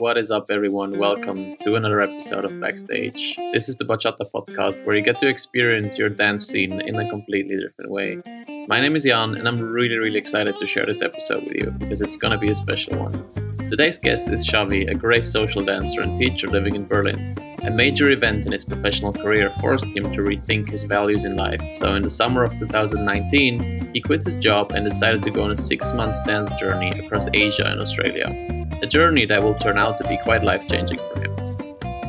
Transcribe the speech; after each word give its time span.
What 0.00 0.16
is 0.16 0.30
up, 0.30 0.46
everyone? 0.48 0.98
Welcome 0.98 1.56
to 1.58 1.74
another 1.74 2.00
episode 2.00 2.46
of 2.46 2.58
Backstage. 2.58 3.36
This 3.52 3.68
is 3.68 3.76
the 3.76 3.84
Bachata 3.84 4.24
podcast 4.32 4.86
where 4.86 4.96
you 4.96 5.02
get 5.02 5.18
to 5.18 5.28
experience 5.28 5.98
your 5.98 6.08
dance 6.08 6.46
scene 6.46 6.80
in 6.80 6.98
a 6.98 7.06
completely 7.10 7.56
different 7.56 7.90
way. 7.90 8.22
My 8.66 8.80
name 8.80 8.96
is 8.96 9.04
Jan, 9.04 9.34
and 9.34 9.46
I'm 9.46 9.60
really, 9.60 9.98
really 9.98 10.16
excited 10.16 10.58
to 10.58 10.66
share 10.66 10.86
this 10.86 11.02
episode 11.02 11.44
with 11.44 11.54
you 11.54 11.70
because 11.72 12.00
it's 12.00 12.16
gonna 12.16 12.38
be 12.38 12.50
a 12.50 12.54
special 12.54 12.98
one. 12.98 13.68
Today's 13.68 13.98
guest 13.98 14.32
is 14.32 14.48
Xavi, 14.48 14.90
a 14.90 14.94
great 14.94 15.26
social 15.26 15.62
dancer 15.62 16.00
and 16.00 16.18
teacher 16.18 16.48
living 16.48 16.76
in 16.76 16.86
Berlin. 16.86 17.36
A 17.64 17.70
major 17.70 18.08
event 18.10 18.46
in 18.46 18.52
his 18.52 18.64
professional 18.64 19.12
career 19.12 19.50
forced 19.60 19.94
him 19.94 20.10
to 20.12 20.22
rethink 20.22 20.70
his 20.70 20.84
values 20.84 21.26
in 21.26 21.36
life, 21.36 21.60
so 21.72 21.94
in 21.94 22.02
the 22.02 22.08
summer 22.08 22.42
of 22.42 22.58
2019, 22.58 23.92
he 23.92 24.00
quit 24.00 24.24
his 24.24 24.38
job 24.38 24.70
and 24.70 24.88
decided 24.88 25.22
to 25.24 25.30
go 25.30 25.44
on 25.44 25.50
a 25.50 25.56
six 25.58 25.92
month 25.92 26.24
dance 26.24 26.50
journey 26.58 26.88
across 27.00 27.28
Asia 27.34 27.66
and 27.66 27.82
Australia. 27.82 28.59
A 28.82 28.86
journey 28.86 29.26
that 29.26 29.42
will 29.42 29.54
turn 29.54 29.76
out 29.76 29.98
to 29.98 30.08
be 30.08 30.16
quite 30.16 30.42
life 30.42 30.66
changing 30.66 30.96
for 30.96 31.20
him. 31.20 31.34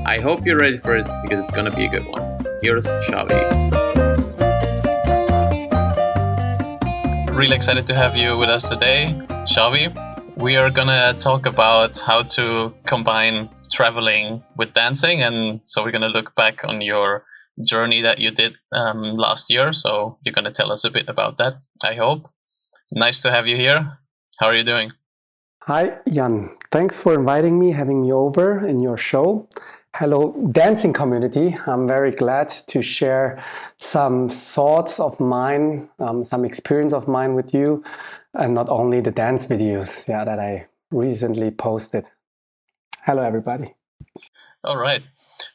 I 0.05 0.19
hope 0.19 0.45
you're 0.45 0.57
ready 0.57 0.77
for 0.77 0.95
it 0.95 1.05
because 1.21 1.39
it's 1.43 1.51
gonna 1.51 1.75
be 1.75 1.85
a 1.85 1.89
good 1.89 2.05
one. 2.05 2.23
Here's 2.61 2.87
Xavi. 3.07 3.41
Really 7.35 7.55
excited 7.57 7.85
to 7.87 7.93
have 7.93 8.15
you 8.15 8.37
with 8.37 8.49
us 8.49 8.69
today, 8.69 9.13
Xavi. 9.51 9.91
We 10.37 10.55
are 10.55 10.69
gonna 10.69 11.13
talk 11.19 11.45
about 11.45 11.99
how 11.99 12.23
to 12.35 12.73
combine 12.85 13.49
traveling 13.69 14.41
with 14.55 14.73
dancing, 14.73 15.21
and 15.21 15.59
so 15.63 15.83
we're 15.83 15.91
gonna 15.91 16.07
look 16.07 16.35
back 16.35 16.63
on 16.63 16.79
your 16.79 17.25
journey 17.67 18.01
that 18.01 18.19
you 18.19 18.31
did 18.31 18.57
um, 18.71 19.13
last 19.15 19.49
year. 19.49 19.73
So 19.73 20.19
you're 20.23 20.33
gonna 20.33 20.51
tell 20.51 20.71
us 20.71 20.85
a 20.85 20.89
bit 20.89 21.09
about 21.09 21.37
that. 21.39 21.55
I 21.83 21.95
hope. 21.95 22.29
Nice 22.93 23.19
to 23.21 23.31
have 23.31 23.45
you 23.45 23.57
here. 23.57 23.97
How 24.39 24.47
are 24.47 24.55
you 24.55 24.63
doing? 24.63 24.91
Hi, 25.73 25.99
Jan. 26.09 26.49
Thanks 26.69 26.99
for 26.99 27.13
inviting 27.13 27.57
me, 27.57 27.71
having 27.71 28.01
me 28.01 28.11
over 28.11 28.67
in 28.67 28.81
your 28.81 28.97
show. 28.97 29.47
Hello, 29.95 30.35
dancing 30.51 30.91
community. 30.91 31.57
I'm 31.65 31.87
very 31.87 32.11
glad 32.11 32.49
to 32.67 32.81
share 32.81 33.41
some 33.77 34.27
thoughts 34.27 34.99
of 34.99 35.17
mine, 35.21 35.87
um, 35.97 36.25
some 36.25 36.43
experience 36.43 36.91
of 36.91 37.07
mine 37.07 37.35
with 37.35 37.53
you, 37.53 37.85
and 38.33 38.53
not 38.53 38.67
only 38.67 38.99
the 38.99 39.11
dance 39.11 39.47
videos 39.47 40.09
yeah, 40.09 40.25
that 40.25 40.39
I 40.39 40.67
recently 40.91 41.51
posted. 41.51 42.05
Hello, 43.03 43.21
everybody. 43.23 43.73
All 44.65 44.75
right. 44.75 45.03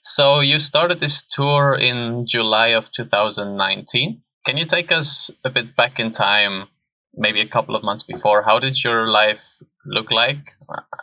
So 0.01 0.41
you 0.41 0.59
started 0.61 0.99
this 0.99 1.23
tour 1.23 1.75
in 1.79 2.27
July 2.27 2.69
of 2.69 2.91
2019. 2.91 4.23
Can 4.47 4.57
you 4.57 4.65
take 4.65 4.91
us 4.91 5.31
a 5.45 5.51
bit 5.51 5.77
back 5.77 6.01
in 6.01 6.11
time, 6.11 6.69
maybe 7.15 7.43
a 7.43 7.47
couple 7.47 7.77
of 7.77 7.83
months 7.83 8.03
before? 8.03 8.45
How 8.45 8.59
did 8.59 8.83
your 8.83 9.11
life 9.11 9.63
look 9.87 10.11
like? 10.11 10.55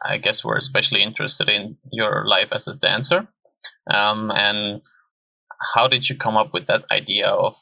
I 0.06 0.18
guess 0.18 0.44
we're 0.44 0.58
especially 0.58 1.02
interested 1.02 1.50
in 1.50 1.78
your 1.92 2.26
life 2.28 2.50
as 2.52 2.68
a 2.68 2.76
dancer. 2.76 3.28
Um, 3.90 4.32
and 4.32 4.82
how 5.76 5.88
did 5.88 6.10
you 6.10 6.16
come 6.16 6.38
up 6.38 6.54
with 6.54 6.68
that 6.68 6.86
idea 6.92 7.28
of 7.28 7.56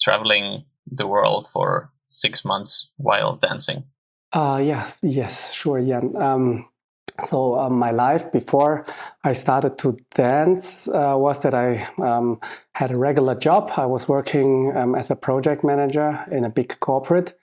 traveling 0.00 0.64
the 0.90 1.06
world 1.06 1.46
for 1.46 1.90
six 2.08 2.44
months 2.44 2.90
while 2.96 3.36
dancing? 3.36 3.84
Uh, 4.32 4.60
yeah, 4.64 4.90
yes, 5.02 5.52
sure, 5.52 5.78
yeah. 5.78 6.00
Um, 6.18 6.68
so 7.24 7.58
uh, 7.58 7.68
my 7.68 7.90
life 7.90 8.32
before 8.32 8.86
I 9.22 9.34
started 9.34 9.78
to 9.78 9.96
dance 10.14 10.88
uh, 10.88 11.14
was 11.16 11.42
that 11.42 11.54
I 11.54 11.86
um, 11.98 12.40
had 12.74 12.90
a 12.90 12.96
regular 12.96 13.34
job. 13.34 13.70
I 13.76 13.86
was 13.86 14.08
working 14.08 14.74
um, 14.76 14.94
as 14.94 15.10
a 15.10 15.16
project 15.16 15.62
manager 15.62 16.24
in 16.30 16.44
a 16.44 16.50
big 16.50 16.80
corporate 16.80 17.34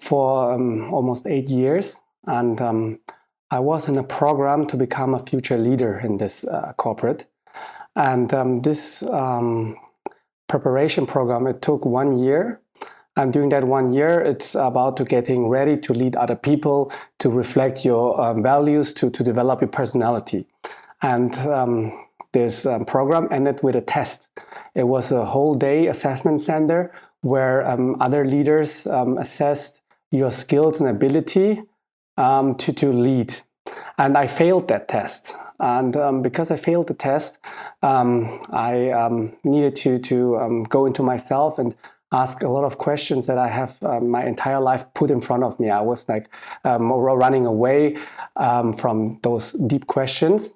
for 0.00 0.52
um, 0.52 0.92
almost 0.92 1.26
eight 1.26 1.48
years, 1.48 1.99
and 2.26 2.60
um, 2.60 3.00
I 3.50 3.60
was 3.60 3.88
in 3.88 3.98
a 3.98 4.04
program 4.04 4.66
to 4.68 4.76
become 4.76 5.14
a 5.14 5.18
future 5.18 5.58
leader 5.58 5.98
in 5.98 6.18
this 6.18 6.44
uh, 6.44 6.72
corporate. 6.76 7.26
And 7.96 8.32
um, 8.32 8.62
this 8.62 9.02
um, 9.02 9.76
preparation 10.48 11.06
program 11.06 11.46
it 11.46 11.60
took 11.60 11.84
one 11.84 12.18
year 12.18 12.60
and 13.16 13.32
during 13.32 13.48
that 13.50 13.64
one 13.64 13.92
year, 13.92 14.20
it's 14.20 14.54
about 14.54 14.96
to 14.98 15.04
getting 15.04 15.48
ready 15.48 15.76
to 15.76 15.92
lead 15.92 16.16
other 16.16 16.36
people, 16.36 16.92
to 17.18 17.28
reflect 17.28 17.84
your 17.84 18.20
um, 18.20 18.42
values, 18.42 18.94
to, 18.94 19.10
to 19.10 19.24
develop 19.24 19.60
your 19.60 19.68
personality. 19.68 20.46
And 21.02 21.36
um, 21.38 22.06
this 22.32 22.64
um, 22.64 22.84
program 22.84 23.28
ended 23.30 23.62
with 23.62 23.74
a 23.74 23.80
test. 23.80 24.28
It 24.74 24.84
was 24.84 25.10
a 25.10 25.24
whole 25.24 25.54
day 25.54 25.88
assessment 25.88 26.40
center 26.40 26.92
where 27.22 27.68
um, 27.68 27.96
other 28.00 28.24
leaders 28.24 28.86
assessed 28.86 29.82
your 30.10 30.30
skills 30.30 30.80
and 30.80 30.88
ability 30.88 31.62
um, 32.20 32.54
to, 32.56 32.72
to 32.72 32.86
lead. 32.92 33.30
And 33.98 34.16
I 34.16 34.26
failed 34.26 34.68
that 34.68 34.88
test. 34.88 35.34
And 35.58 36.22
because 36.22 36.50
I 36.50 36.56
failed 36.56 36.86
the 36.88 36.94
test, 36.94 37.38
I 37.82 39.30
needed 39.44 39.74
to, 39.76 39.98
to 39.98 40.66
go 40.68 40.86
into 40.86 41.02
myself 41.02 41.58
and 41.58 41.74
ask 42.12 42.42
a 42.42 42.48
lot 42.48 42.64
of 42.64 42.78
questions 42.78 43.26
that 43.26 43.38
I 43.38 43.48
have 43.48 43.82
um, 43.82 44.10
my 44.10 44.24
entire 44.24 44.60
life 44.60 44.84
put 44.94 45.10
in 45.10 45.20
front 45.20 45.44
of 45.44 45.60
me. 45.60 45.70
I 45.70 45.80
was 45.80 46.08
like 46.08 46.28
um, 46.64 46.92
running 46.92 47.46
away 47.46 47.96
um, 48.36 48.72
from 48.72 49.20
those 49.22 49.52
deep 49.52 49.86
questions, 49.86 50.54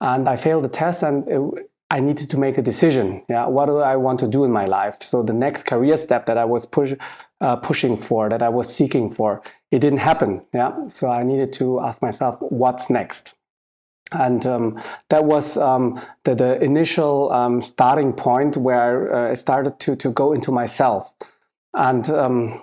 and 0.00 0.28
I 0.28 0.36
failed 0.36 0.64
the 0.64 0.68
test, 0.68 1.02
and 1.02 1.28
it, 1.28 1.70
I 1.92 2.00
needed 2.00 2.30
to 2.30 2.38
make 2.38 2.58
a 2.58 2.62
decision. 2.62 3.22
Yeah, 3.28 3.46
what 3.46 3.66
do 3.66 3.78
I 3.78 3.96
want 3.96 4.20
to 4.20 4.28
do 4.28 4.44
in 4.44 4.52
my 4.52 4.64
life? 4.64 5.02
So 5.02 5.22
the 5.22 5.32
next 5.32 5.64
career 5.64 5.96
step 5.96 6.26
that 6.26 6.38
I 6.38 6.44
was 6.44 6.66
push, 6.66 6.92
uh, 7.40 7.56
pushing 7.56 7.96
for, 7.96 8.28
that 8.28 8.42
I 8.42 8.48
was 8.48 8.74
seeking 8.74 9.10
for, 9.10 9.42
it 9.70 9.80
didn't 9.80 10.00
happen. 10.00 10.42
Yeah, 10.52 10.86
so 10.86 11.10
I 11.10 11.22
needed 11.22 11.52
to 11.54 11.80
ask 11.80 12.02
myself, 12.02 12.40
what's 12.40 12.90
next? 12.90 13.34
and 14.12 14.44
um, 14.46 14.80
that 15.08 15.24
was 15.24 15.56
um, 15.56 16.00
the, 16.24 16.34
the, 16.34 16.62
initial 16.62 17.30
um, 17.32 17.60
starting 17.60 18.12
point 18.12 18.56
where 18.56 19.14
uh, 19.14 19.30
I 19.30 19.34
started 19.34 19.78
to, 19.80 19.96
to 19.96 20.10
go 20.10 20.32
into 20.32 20.50
myself. 20.50 21.14
And 21.74 22.08
um, 22.10 22.60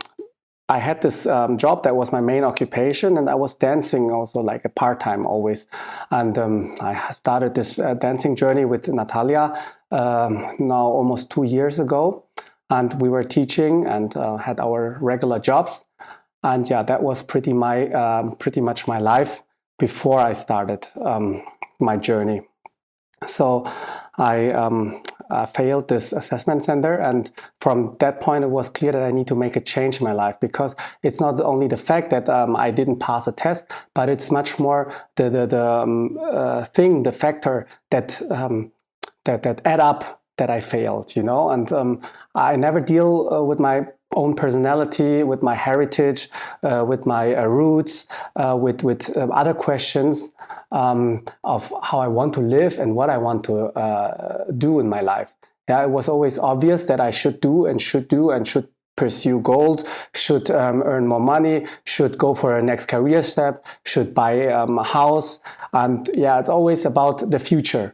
I 0.68 0.80
had 0.80 1.02
this 1.02 1.26
um, 1.26 1.58
job 1.58 1.84
that 1.84 1.96
was 1.96 2.12
my 2.12 2.20
main 2.20 2.44
occupation, 2.44 3.18
and 3.18 3.30
I 3.30 3.36
was 3.36 3.56
dancing 3.56 4.12
also 4.12 4.42
like 4.42 4.66
a 4.66 4.70
part 4.70 5.00
time 5.00 5.26
always. 5.26 5.68
And 6.12 6.38
um, 6.38 6.76
I 6.82 7.12
started 7.14 7.56
this 7.56 7.80
uh, 7.80 7.94
dancing 7.94 8.36
journey 8.36 8.66
with 8.66 8.90
Natalia 8.90 9.58
now 9.92 10.86
almost 10.88 11.30
two 11.30 11.44
years 11.44 11.80
ago. 11.80 12.26
And 12.70 13.02
we 13.02 13.10
were 13.10 13.24
teaching 13.24 13.86
and 13.86 14.16
uh, 14.16 14.38
had 14.38 14.60
our 14.60 14.98
regular 15.02 15.40
jobs. 15.40 15.86
And 16.44 16.70
yeah, 16.70 16.84
that 16.84 17.02
was 17.02 17.24
pretty 17.24 17.54
my 17.54 18.32
pretty 18.40 18.62
much 18.62 18.88
my 18.88 19.00
life 19.00 19.42
before 19.80 20.20
I 20.20 20.34
started 20.34 20.88
um, 21.02 21.44
my 21.80 21.98
journey. 21.98 22.42
So 23.26 23.66
I 24.18 24.52
um, 24.52 25.02
uh, 25.30 25.46
failed 25.46 25.88
this 25.88 26.14
assessment 26.14 26.64
center, 26.64 26.94
and 26.94 27.32
from 27.60 27.96
that 28.00 28.22
point, 28.22 28.44
it 28.44 28.50
was 28.50 28.70
clear 28.70 28.92
that 28.92 29.02
I 29.02 29.12
need 29.12 29.28
to 29.28 29.36
make 29.36 29.56
a 29.56 29.62
change 29.62 30.00
in 30.00 30.04
my 30.04 30.14
life 30.14 30.40
because 30.40 30.76
it's 31.02 31.20
not 31.20 31.42
only 31.42 31.68
the 31.68 31.78
fact 31.78 32.12
that 32.12 32.30
um, 32.30 32.56
I 32.56 32.72
didn't 32.72 33.00
pass 33.00 33.28
a 33.28 33.32
test, 33.32 33.66
but 33.96 34.08
it's 34.10 34.32
much 34.32 34.60
more 34.60 34.94
the 35.16 35.30
the, 35.30 35.46
the 35.48 35.66
um, 35.66 36.18
uh, 36.22 36.66
thing, 36.66 37.04
the 37.04 37.12
factor 37.12 37.68
that 37.90 38.22
um, 38.32 38.72
that 39.26 39.44
that 39.44 39.62
add 39.66 39.80
up 39.80 40.22
that 40.38 40.50
I 40.50 40.62
failed. 40.62 41.16
You 41.16 41.24
know, 41.24 41.50
and 41.50 41.72
um, 41.72 42.02
I 42.36 42.56
never 42.56 42.80
deal 42.80 43.30
uh, 43.32 43.44
with 43.44 43.60
my 43.60 43.88
own 44.16 44.34
personality, 44.34 45.24
with 45.24 45.44
my 45.44 45.56
heritage, 45.56 46.30
uh, 46.64 46.84
with 46.88 47.06
my 47.06 47.36
uh, 47.36 47.46
roots, 47.46 48.08
uh, 48.36 48.58
with 48.60 48.84
with 48.84 49.16
um, 49.18 49.32
other 49.32 49.54
questions 49.54 50.32
um, 50.72 51.24
of 51.44 51.72
how 51.84 52.00
I 52.00 52.08
want 52.08 52.34
to 52.36 52.42
live 52.42 52.80
and 52.80 52.96
what 52.96 53.10
I 53.10 53.18
want 53.18 53.44
to 53.46 53.68
uh, 53.78 54.46
do 54.58 54.80
in 54.80 54.90
my 54.90 55.02
life. 55.02 55.34
Yeah, 55.70 55.84
it 55.84 55.90
was 55.90 56.08
always 56.08 56.40
obvious 56.40 56.86
that 56.86 57.00
I 57.00 57.12
should 57.12 57.42
do 57.42 57.66
and 57.66 57.82
should 57.82 58.08
do 58.08 58.32
and 58.32 58.48
should 58.48 58.70
pursue 58.96 59.40
gold, 59.42 59.88
should 60.14 60.50
um, 60.50 60.82
earn 60.84 61.08
more 61.08 61.20
money, 61.20 61.68
should 61.84 62.18
go 62.18 62.34
for 62.34 62.58
a 62.58 62.62
next 62.62 62.88
career 62.88 63.22
step, 63.22 63.66
should 63.86 64.14
buy 64.14 64.48
um, 64.48 64.80
a 64.80 64.84
house, 64.84 65.40
and 65.74 66.10
yeah, 66.16 66.40
it's 66.40 66.50
always 66.50 66.86
about 66.86 67.30
the 67.30 67.40
future. 67.40 67.94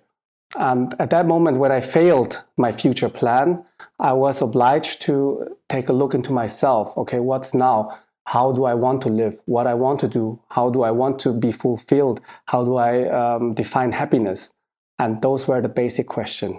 And 0.55 0.93
at 0.99 1.09
that 1.09 1.25
moment, 1.25 1.57
when 1.57 1.71
I 1.71 1.81
failed 1.81 2.43
my 2.57 2.71
future 2.71 3.09
plan, 3.09 3.65
I 3.99 4.13
was 4.13 4.41
obliged 4.41 5.01
to 5.03 5.57
take 5.69 5.89
a 5.89 5.93
look 5.93 6.13
into 6.13 6.31
myself. 6.31 6.95
Okay, 6.97 7.19
what's 7.19 7.53
now? 7.53 7.99
How 8.25 8.51
do 8.51 8.63
I 8.65 8.73
want 8.73 9.01
to 9.01 9.09
live? 9.09 9.39
What 9.45 9.67
I 9.67 9.73
want 9.73 9.99
to 10.01 10.07
do? 10.07 10.39
How 10.49 10.69
do 10.69 10.83
I 10.83 10.91
want 10.91 11.19
to 11.19 11.33
be 11.33 11.51
fulfilled? 11.51 12.21
How 12.45 12.63
do 12.63 12.77
I 12.77 13.09
um, 13.09 13.53
define 13.53 13.91
happiness? 13.91 14.51
And 14.99 15.21
those 15.21 15.47
were 15.47 15.61
the 15.61 15.69
basic 15.69 16.07
questions. 16.07 16.55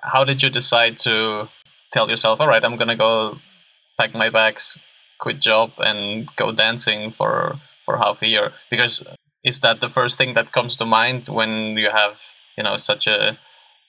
How 0.00 0.24
did 0.24 0.42
you 0.42 0.50
decide 0.50 0.96
to 0.98 1.48
tell 1.92 2.10
yourself, 2.10 2.40
all 2.40 2.48
right, 2.48 2.64
I'm 2.64 2.76
to 2.76 2.96
go 2.96 3.38
pack 3.98 4.14
my 4.14 4.30
bags, 4.30 4.78
quit 5.20 5.40
job, 5.40 5.72
and 5.78 6.28
go 6.36 6.52
dancing 6.52 7.12
for, 7.12 7.60
for 7.84 7.98
half 7.98 8.22
a 8.22 8.26
year? 8.26 8.52
Because 8.70 9.04
is 9.44 9.60
that 9.60 9.80
the 9.80 9.88
first 9.88 10.18
thing 10.18 10.34
that 10.34 10.52
comes 10.52 10.76
to 10.76 10.84
mind 10.84 11.28
when 11.28 11.76
you 11.76 11.90
have 11.90 12.20
you 12.56 12.62
know 12.62 12.76
such 12.76 13.06
a 13.06 13.38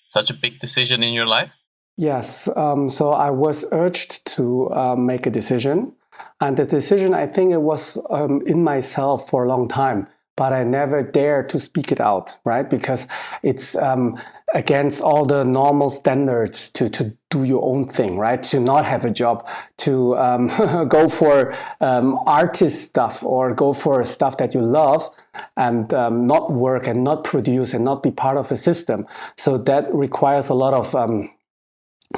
such 0.10 0.30
a 0.30 0.34
big 0.34 0.60
decision 0.60 1.04
in 1.04 1.14
your 1.14 1.26
life? 1.26 1.52
Yes. 1.98 2.50
Um, 2.56 2.90
so 2.90 3.12
I 3.12 3.30
was 3.30 3.66
urged 3.72 4.26
to 4.36 4.70
uh, 4.72 4.96
make 4.96 5.26
a 5.26 5.30
decision, 5.30 5.94
and 6.42 6.58
the 6.58 6.66
decision 6.66 7.14
I 7.14 7.28
think 7.28 7.54
it 7.54 7.62
was 7.62 7.98
um, 8.10 8.42
in 8.46 8.64
myself 8.64 9.30
for 9.30 9.46
a 9.46 9.48
long 9.48 9.68
time. 9.68 10.08
But 10.36 10.52
I 10.52 10.64
never 10.64 11.02
dare 11.02 11.44
to 11.44 11.60
speak 11.60 11.92
it 11.92 12.02
out, 12.02 12.38
right? 12.44 12.70
Because 12.70 13.08
it's 13.42 13.76
um, 13.76 14.20
against 14.54 15.02
all 15.02 15.26
the 15.26 15.44
normal 15.44 15.90
standards 15.90 16.70
to, 16.72 16.90
to 16.90 17.16
do 17.30 17.44
your 17.44 17.64
own 17.64 17.88
thing, 17.88 18.18
right? 18.18 18.42
To 18.44 18.60
not 18.60 18.86
have 18.86 19.06
a 19.06 19.10
job, 19.10 19.48
to 19.78 20.18
um, 20.18 20.48
go 20.90 21.08
for 21.10 21.56
um, 21.82 22.20
artist 22.26 22.84
stuff 22.84 23.24
or 23.24 23.54
go 23.54 23.74
for 23.74 24.04
stuff 24.04 24.38
that 24.38 24.54
you 24.54 24.62
love 24.62 25.10
and 25.58 25.94
um, 25.94 26.28
not 26.28 26.52
work 26.52 26.88
and 26.88 27.04
not 27.04 27.24
produce 27.24 27.74
and 27.74 27.84
not 27.84 28.04
be 28.04 28.12
part 28.12 28.38
of 28.38 28.52
a 28.52 28.58
system. 28.58 29.08
So 29.38 29.58
that 29.60 29.94
requires 29.94 30.50
a 30.50 30.54
lot 30.54 30.74
of 30.74 30.94
um, 30.96 31.30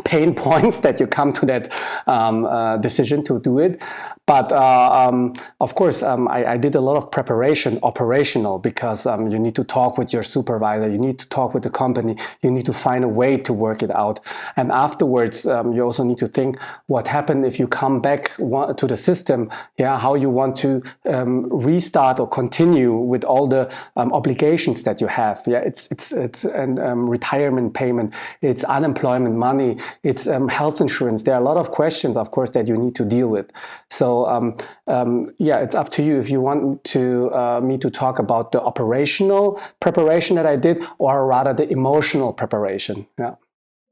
pain 0.06 0.34
points 0.48 0.80
that 0.80 1.00
you 1.00 1.08
come 1.08 1.34
to 1.34 1.46
that 1.46 1.74
um, 2.08 2.46
uh, 2.46 2.78
decision 2.78 3.24
to 3.26 3.40
do 3.40 3.60
it. 3.60 3.82
But 4.28 4.52
uh, 4.52 5.08
um, 5.08 5.36
of 5.62 5.76
course, 5.76 6.04
um, 6.04 6.28
I, 6.28 6.46
I, 6.46 6.58
did 6.58 6.76
a 6.76 6.82
lot 6.82 6.98
of 6.98 7.10
preparation, 7.10 7.80
operational, 7.82 8.60
because 8.60 9.06
um, 9.06 9.30
you 9.30 9.40
need 9.40 9.56
to 9.56 9.64
talk 9.64 9.98
with 9.98 10.12
your 10.12 10.22
supervisor, 10.22 10.92
you 10.92 10.98
need 10.98 11.18
to 11.20 11.28
talk 11.30 11.54
with 11.54 11.64
the 11.64 11.70
company, 11.70 12.18
you 12.42 12.52
need 12.52 12.66
to 12.66 12.74
find 12.74 13.06
a 13.06 13.08
way 13.08 13.38
to 13.38 13.54
work 13.54 13.82
it 13.82 13.90
out. 13.92 14.20
And 14.58 14.70
afterwards, 14.70 15.48
um, 15.48 15.72
you 15.72 15.82
also 15.82 16.04
need 16.04 16.18
to 16.18 16.28
think 16.28 16.60
what 16.88 17.08
happened 17.08 17.46
if 17.46 17.58
you 17.58 17.70
come 17.70 18.02
back 18.02 18.36
to 18.36 18.86
the 18.86 18.98
system, 18.98 19.50
yeah, 19.78 19.98
how 19.98 20.16
you 20.16 20.30
want 20.30 20.58
to 20.58 20.84
um, 21.06 21.48
restart 21.50 22.20
or 22.20 22.28
continue 22.28 22.98
with 22.98 23.24
all 23.24 23.48
the 23.48 23.74
obligations 23.96 24.84
that 24.84 25.00
you 25.00 25.08
have. 25.08 25.42
Yeah, 25.48 25.60
it's 25.60 25.90
it's 25.90 26.12
it's 26.12 26.44
an 26.44 26.76
retirement 27.08 27.74
payment, 27.74 28.14
it's 28.42 28.66
unemployment 28.66 29.36
money, 29.36 29.78
it's 30.04 30.26
health 30.26 30.82
insurance. 30.82 31.24
There 31.24 31.36
are 31.36 31.42
a 31.42 31.44
lot 31.44 31.58
of 31.58 31.72
questions, 31.72 32.18
of 32.18 32.32
course, 32.32 32.50
that 32.52 32.68
you 32.68 32.78
need 32.78 32.96
to 32.96 33.06
deal 33.06 33.28
with. 33.28 33.52
So 33.90 34.26
um, 34.28 34.58
um, 34.88 35.32
yeah, 35.38 35.60
it's 35.60 35.76
up 35.76 35.90
to 35.92 36.04
you 36.04 36.18
if 36.20 36.30
you 36.30 36.42
want 36.42 36.84
to 36.86 37.32
uh, 37.34 37.62
me 37.62 37.78
to 37.80 37.90
talk 37.90 38.20
about 38.20 38.52
the 38.52 38.62
operational 38.62 39.62
preparation 39.80 40.36
that 40.36 40.46
I 40.46 40.56
did, 40.56 40.84
or 40.98 41.26
rather 41.26 41.54
the 41.54 41.70
emotional 41.70 42.34
preparation. 42.34 43.08
Yeah. 43.18 43.36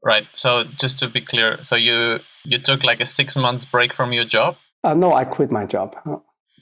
Right. 0.04 0.26
So 0.34 0.64
just 0.78 0.98
to 1.00 1.08
be 1.08 1.20
clear, 1.20 1.62
so 1.62 1.74
you 1.74 2.20
you 2.44 2.58
took 2.58 2.84
like 2.84 3.00
a 3.00 3.06
six 3.06 3.36
months 3.36 3.64
break 3.64 3.92
from 3.92 4.12
your 4.12 4.24
job? 4.24 4.56
Uh, 4.84 4.94
no, 4.94 5.12
I 5.12 5.24
quit 5.24 5.50
my 5.50 5.66
job. 5.66 5.96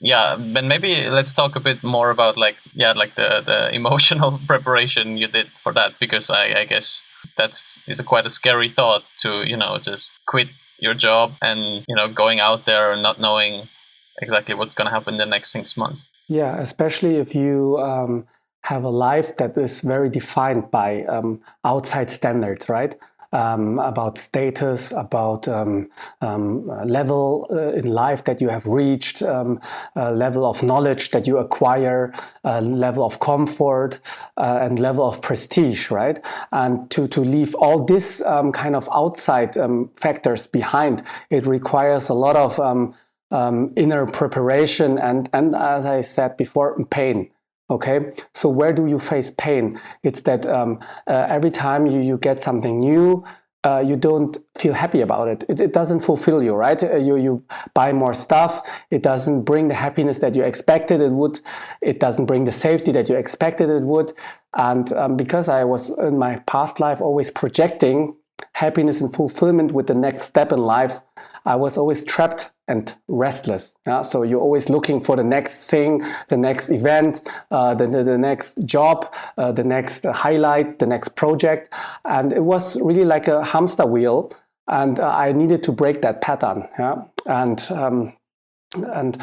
Yeah, 0.01 0.35
but 0.35 0.63
maybe 0.63 1.09
let's 1.09 1.31
talk 1.31 1.55
a 1.55 1.59
bit 1.59 1.83
more 1.83 2.09
about 2.09 2.37
like 2.37 2.57
yeah, 2.73 2.93
like 2.93 3.15
the 3.15 3.41
the 3.45 3.69
emotional 3.79 4.39
preparation 4.47 5.17
you 5.17 5.27
did 5.27 5.47
for 5.61 5.73
that 5.73 5.93
because 5.99 6.29
I 6.29 6.61
I 6.61 6.65
guess 6.65 7.03
that 7.37 7.61
is 7.87 7.99
a 7.99 8.03
quite 8.03 8.25
a 8.25 8.29
scary 8.29 8.69
thought 8.69 9.03
to 9.17 9.47
you 9.47 9.57
know 9.57 9.77
just 9.77 10.17
quit 10.25 10.47
your 10.79 10.93
job 10.93 11.33
and 11.41 11.83
you 11.87 11.95
know 11.95 12.07
going 12.07 12.39
out 12.39 12.65
there 12.65 12.91
and 12.91 13.01
not 13.01 13.19
knowing 13.19 13.67
exactly 14.21 14.55
what's 14.55 14.75
going 14.75 14.85
to 14.85 14.91
happen 14.91 15.15
in 15.15 15.17
the 15.17 15.25
next 15.25 15.51
six 15.51 15.77
months. 15.77 16.07
Yeah 16.27 16.57
especially 16.57 17.17
if 17.17 17.35
you 17.35 17.77
um, 17.79 18.25
have 18.63 18.83
a 18.83 18.89
life 18.89 19.35
that 19.37 19.57
is 19.57 19.81
very 19.81 20.09
defined 20.09 20.71
by 20.71 21.03
um, 21.05 21.41
outside 21.63 22.09
standards 22.11 22.67
right 22.67 22.95
um, 23.35 23.79
about 23.79 24.17
status, 24.17 24.91
about 24.91 25.45
um, 25.47 25.89
um, 26.21 26.67
level 26.87 27.47
uh, 27.51 27.73
in 27.73 27.85
life 27.85 28.23
that 28.23 28.39
you 28.39 28.47
have 28.47 28.65
reached, 28.65 29.21
um, 29.21 29.59
level 29.95 30.45
of 30.45 30.63
knowledge 30.63 31.11
that 31.11 31.27
you 31.27 31.37
acquire, 31.37 32.13
level 32.43 33.03
of 33.03 33.19
comfort, 33.19 33.99
uh, 34.37 34.59
and 34.61 34.79
level 34.79 35.05
of 35.05 35.21
prestige, 35.21 35.91
right? 35.91 36.23
And 36.53 36.89
to, 36.91 37.07
to 37.09 37.21
leave 37.21 37.53
all 37.55 37.83
this 37.83 38.21
um, 38.21 38.53
kind 38.53 38.75
of 38.75 38.87
outside 38.93 39.57
um, 39.57 39.89
factors 39.97 40.47
behind, 40.47 41.03
it 41.29 41.45
requires 41.45 42.07
a 42.07 42.13
lot 42.13 42.37
of 42.37 42.57
inner 43.75 44.05
preparation 44.05 44.97
and, 44.97 45.29
and, 45.33 45.53
as 45.55 45.85
I 45.85 46.01
said 46.01 46.37
before, 46.37 46.81
pain. 46.85 47.31
Okay, 47.67 48.13
so 48.31 48.47
where 48.47 48.71
do 48.71 48.85
you 48.85 48.99
face 48.99 49.31
pain? 49.31 49.79
It's 50.03 50.21
that 50.23 50.45
um, 50.45 50.79
uh, 51.07 51.25
every 51.29 51.49
time 51.49 51.87
you, 51.87 51.99
you 51.99 52.17
get 52.17 52.39
something 52.39 52.77
new, 52.77 53.25
uh, 53.63 53.83
you 53.83 53.95
don't 53.95 54.37
feel 54.55 54.73
happy 54.73 55.01
about 55.01 55.27
it. 55.27 55.43
it. 55.49 55.59
It, 55.59 55.73
doesn't 55.73 56.01
fulfill 56.01 56.43
you, 56.43 56.53
right? 56.53 56.81
Uh, 56.83 56.97
you, 56.97 57.15
you 57.15 57.43
buy 57.73 57.91
more 57.91 58.13
stuff. 58.13 58.69
It 58.91 59.01
doesn't 59.01 59.41
bring 59.41 59.67
the 59.67 59.73
happiness 59.73 60.19
that 60.19 60.35
you 60.35 60.43
expected 60.43 61.01
it 61.01 61.11
would. 61.11 61.39
It 61.81 61.99
doesn't 61.99 62.27
bring 62.27 62.43
the 62.43 62.51
safety 62.51 62.91
that 62.91 63.09
you 63.09 63.15
expected 63.15 63.71
it 63.71 63.81
would. 63.81 64.13
And 64.53 64.93
um, 64.93 65.17
because 65.17 65.49
I 65.49 65.63
was 65.63 65.89
in 65.89 66.19
my 66.19 66.35
past 66.45 66.79
life 66.79 67.01
always 67.01 67.31
projecting 67.31 68.15
happiness 68.53 69.01
and 69.01 69.11
fulfillment 69.11 69.71
with 69.71 69.87
the 69.87 69.95
next 69.95 70.23
step 70.23 70.51
in 70.51 70.59
life, 70.59 71.01
I 71.43 71.55
was 71.55 71.75
always 71.75 72.03
trapped 72.03 72.51
and 72.67 72.95
restless. 73.07 73.75
Yeah? 73.85 74.01
So 74.01 74.23
you're 74.23 74.41
always 74.41 74.69
looking 74.69 74.99
for 74.99 75.15
the 75.15 75.23
next 75.23 75.69
thing, 75.69 76.03
the 76.29 76.37
next 76.37 76.69
event, 76.69 77.21
uh, 77.51 77.75
the, 77.75 77.87
the, 77.87 78.17
next 78.17 78.65
job, 78.65 79.13
uh, 79.37 79.51
the 79.51 79.63
next 79.63 80.05
highlight, 80.05 80.79
the 80.79 80.87
next 80.87 81.09
project. 81.09 81.73
And 82.05 82.33
it 82.33 82.43
was 82.43 82.79
really 82.81 83.05
like 83.05 83.27
a 83.27 83.43
hamster 83.43 83.85
wheel. 83.85 84.31
And 84.67 84.99
uh, 84.99 85.15
I 85.15 85.31
needed 85.31 85.61
to 85.63 85.71
break 85.71 86.01
that 86.01 86.21
pattern. 86.21 86.67
Yeah? 86.79 87.03
And, 87.27 87.63
um, 87.71 88.13
and 88.75 89.21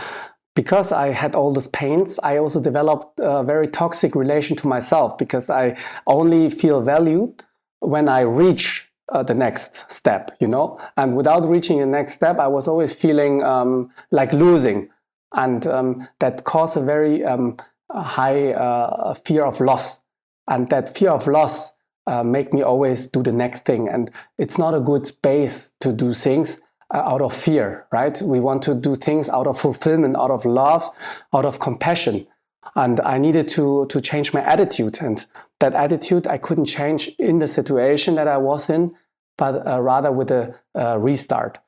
because 0.55 0.93
I 0.93 1.09
had 1.09 1.35
all 1.35 1.53
those 1.53 1.69
pains, 1.69 2.21
I 2.23 2.39
also 2.39 2.61
developed 2.61 3.19
a 3.19 3.43
very 3.43 3.67
toxic 3.67 4.15
relation 4.15 4.57
to 4.59 4.69
myself 4.69 5.19
because 5.19 5.51
I 5.51 5.77
only 6.07 6.51
feel 6.51 6.83
valued 6.83 7.43
when 7.81 8.09
I 8.09 8.21
reach 8.21 8.92
uh, 9.11 9.23
the 9.23 9.35
next 9.35 9.91
step, 9.91 10.37
you 10.41 10.49
know. 10.49 10.79
And 10.97 11.17
without 11.17 11.49
reaching 11.49 11.79
the 11.79 11.87
next 11.87 12.15
step, 12.15 12.39
I 12.39 12.49
was 12.49 12.69
always 12.69 12.95
feeling 12.95 13.43
um, 13.43 13.91
like 14.11 14.33
losing, 14.33 14.91
and 15.35 15.67
um, 15.67 16.09
that 16.21 16.45
caused 16.45 16.77
a 16.77 16.83
very 16.83 17.25
um, 17.25 17.57
high 17.91 18.53
uh, 18.53 19.15
fear 19.15 19.45
of 19.45 19.61
loss. 19.61 20.01
And 20.49 20.69
that 20.71 20.97
fear 20.97 21.11
of 21.11 21.27
loss 21.27 21.73
uh, 22.07 22.23
make 22.23 22.53
me 22.53 22.63
always 22.63 23.07
do 23.07 23.23
the 23.23 23.33
next 23.33 23.65
thing. 23.65 23.89
And 23.89 24.11
it's 24.39 24.59
not 24.59 24.75
a 24.75 24.81
good 24.81 25.07
space 25.07 25.73
to 25.81 25.93
do 25.93 26.15
things 26.15 26.61
uh, 26.93 26.99
out 26.99 27.23
of 27.23 27.35
fear, 27.35 27.87
right? 27.93 28.21
We 28.21 28.41
want 28.41 28.63
to 28.65 28.75
do 28.75 28.97
things 28.97 29.29
out 29.29 29.47
of 29.47 29.59
fulfillment, 29.59 30.17
out 30.17 30.31
of 30.31 30.45
love, 30.45 30.89
out 31.33 31.45
of 31.45 31.61
compassion 31.61 32.27
and 32.75 33.01
I 33.01 33.19
needed 33.19 33.49
to 33.51 33.87
to 33.87 34.01
change 34.01 34.33
my 34.33 34.43
attitude. 34.43 34.99
And 35.01 35.25
that 35.61 35.75
attitude 35.75 36.27
I 36.27 36.39
couldn't 36.39 36.67
change 36.67 37.09
in 37.19 37.39
the 37.39 37.49
situation 37.49 38.15
that 38.17 38.29
I 38.29 38.37
was 38.39 38.71
in, 38.71 38.95
but 39.39 39.67
uh, 39.67 39.81
rather 39.81 40.11
with 40.13 40.31
a 40.31 40.55
uh, 40.79 40.99
restart. 40.99 41.59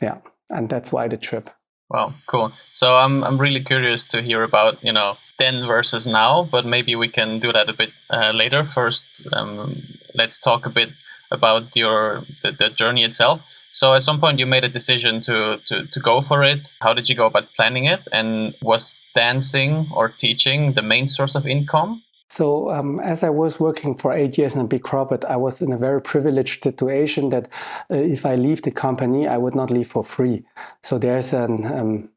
Yeah, 0.00 0.18
and 0.50 0.68
that's 0.68 0.92
why 0.92 1.08
the 1.08 1.16
trip. 1.16 1.50
Wow, 1.90 2.14
cool. 2.26 2.52
So 2.72 2.96
I'm 2.96 3.22
I'm 3.24 3.38
really 3.38 3.62
curious 3.62 4.06
to 4.06 4.22
hear 4.22 4.42
about 4.42 4.82
you 4.82 4.92
know 4.92 5.16
then 5.38 5.66
versus 5.66 6.06
now, 6.06 6.48
but 6.50 6.64
maybe 6.64 6.96
we 6.96 7.08
can 7.08 7.38
do 7.38 7.52
that 7.52 7.68
a 7.68 7.74
bit 7.74 7.90
uh, 8.10 8.32
later. 8.32 8.64
First, 8.64 9.26
um, 9.32 9.82
let's 10.14 10.38
talk 10.38 10.66
a 10.66 10.70
bit 10.70 10.90
about 11.32 11.74
your 11.74 12.22
the, 12.42 12.52
the 12.52 12.70
journey 12.70 13.04
itself. 13.04 13.40
So 13.72 13.94
at 13.94 14.02
some 14.02 14.20
point 14.20 14.38
you 14.38 14.46
made 14.46 14.64
a 14.64 14.68
decision 14.68 15.20
to, 15.22 15.58
to, 15.64 15.86
to 15.86 16.00
go 16.00 16.20
for 16.20 16.44
it. 16.44 16.74
How 16.80 16.92
did 16.92 17.08
you 17.08 17.16
go 17.16 17.26
about 17.26 17.48
planning 17.56 17.86
it? 17.86 18.06
And 18.12 18.54
was 18.62 18.98
dancing 19.14 19.88
or 19.94 20.10
teaching 20.10 20.74
the 20.74 20.82
main 20.82 21.06
source 21.06 21.34
of 21.34 21.46
income? 21.46 22.02
So, 22.28 22.70
um, 22.70 22.98
as 23.00 23.22
I 23.22 23.28
was 23.28 23.60
working 23.60 23.94
for 23.94 24.12
eight 24.12 24.38
years 24.38 24.54
in 24.54 24.62
a 24.62 24.66
big 24.66 24.82
corporate, 24.82 25.22
I 25.26 25.36
was 25.36 25.60
in 25.60 25.70
a 25.70 25.76
very 25.76 26.00
privileged 26.00 26.62
situation 26.62 27.28
that 27.28 27.48
uh, 27.90 27.96
if 27.96 28.24
I 28.24 28.36
leave 28.36 28.62
the 28.62 28.70
company, 28.70 29.28
I 29.28 29.36
would 29.36 29.54
not 29.54 29.70
leave 29.70 29.88
for 29.88 30.02
free. 30.02 30.42
So 30.82 30.98
there's 30.98 31.34
an, 31.34 31.66
um, 31.66 32.08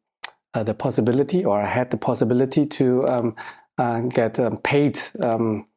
uh, 0.54 0.64
the 0.64 0.74
possibility, 0.74 1.44
or 1.44 1.60
I 1.60 1.66
had 1.66 1.92
the 1.92 1.98
possibility 1.98 2.66
to 2.66 3.06
um, 3.10 3.36
uh, 3.78 4.02
get 4.02 4.40
um, 4.40 4.58
paid 4.60 4.98
um, 5.22 5.68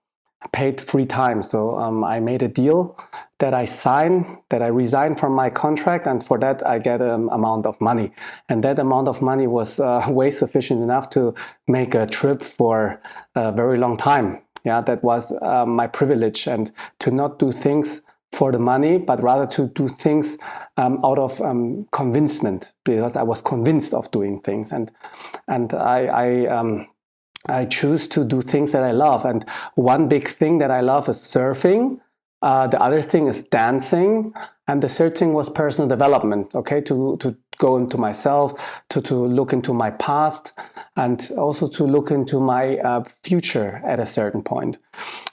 paid 0.53 0.81
three 0.81 1.07
times. 1.07 1.51
So 1.51 1.79
um, 1.79 2.05
I 2.05 2.21
made 2.21 2.43
a 2.43 2.49
deal 2.49 2.97
that 3.39 3.55
I 3.55 3.65
sign, 3.65 4.39
that 4.51 4.63
I 4.63 4.69
resign 4.69 5.15
from 5.15 5.33
my 5.33 5.51
contract, 5.51 6.07
and 6.07 6.25
for 6.25 6.39
that 6.39 6.67
I 6.67 6.79
get 6.79 7.01
an 7.01 7.29
amount 7.31 7.67
of 7.67 7.81
money. 7.81 8.13
And 8.49 8.63
that 8.65 8.79
amount 8.79 9.09
of 9.09 9.21
money 9.23 9.47
was 9.47 9.81
uh, 9.81 10.07
way 10.09 10.31
sufficient 10.31 10.83
enough 10.83 11.11
to 11.11 11.35
make 11.67 11.95
a 11.95 12.07
trip 12.07 12.43
for 12.43 13.01
a 13.35 13.53
very 13.53 13.79
long 13.79 13.97
time. 13.97 14.41
Yeah, 14.65 14.81
that 14.83 15.03
was 15.05 15.33
uh, 15.43 15.65
my 15.67 15.87
privilege, 15.87 16.47
and 16.47 16.71
to 17.01 17.11
not 17.11 17.39
do 17.39 17.53
things 17.53 18.03
for 18.33 18.53
the 18.53 18.59
money, 18.59 18.99
but 18.99 19.23
rather 19.23 19.47
to 19.47 19.69
do 19.69 19.89
things 19.89 20.37
um, 20.77 21.01
out 21.05 21.19
of 21.19 21.41
um, 21.41 21.87
convincement, 21.93 22.73
because 22.85 23.17
I 23.17 23.23
was 23.23 23.41
convinced 23.41 23.95
of 23.95 24.11
doing 24.11 24.41
things, 24.41 24.73
and 24.73 24.91
and 25.47 25.73
I. 25.75 26.07
I 26.07 26.47
um, 26.47 26.87
I 27.47 27.65
choose 27.65 28.09
to 28.09 28.25
do 28.25 28.41
things 28.41 28.73
that 28.73 28.83
I 28.83 28.93
love. 28.93 29.25
And 29.25 29.45
one 29.75 30.09
big 30.09 30.29
thing 30.29 30.59
that 30.59 30.71
I 30.71 30.81
love 30.81 31.09
is 31.09 31.17
surfing. 31.17 32.01
Uh, 32.41 32.67
the 32.67 32.81
other 32.81 33.01
thing 33.01 33.27
is 33.27 33.43
dancing. 33.43 34.33
And 34.67 34.83
the 34.83 34.89
third 34.89 35.17
thing 35.17 35.33
was 35.33 35.49
personal 35.49 35.89
development, 35.89 36.55
okay, 36.55 36.81
to, 36.83 37.17
to 37.19 37.37
go 37.57 37.77
into 37.77 37.97
myself, 37.97 38.61
to, 38.91 39.01
to 39.01 39.15
look 39.15 39.53
into 39.53 39.73
my 39.73 39.91
past, 39.91 40.53
and 40.97 41.31
also 41.39 41.69
to 41.69 41.85
look 41.85 42.11
into 42.11 42.39
my 42.39 42.77
uh, 42.79 43.03
future 43.25 43.83
at 43.85 43.99
a 43.99 44.07
certain 44.07 44.43
point. 44.43 44.79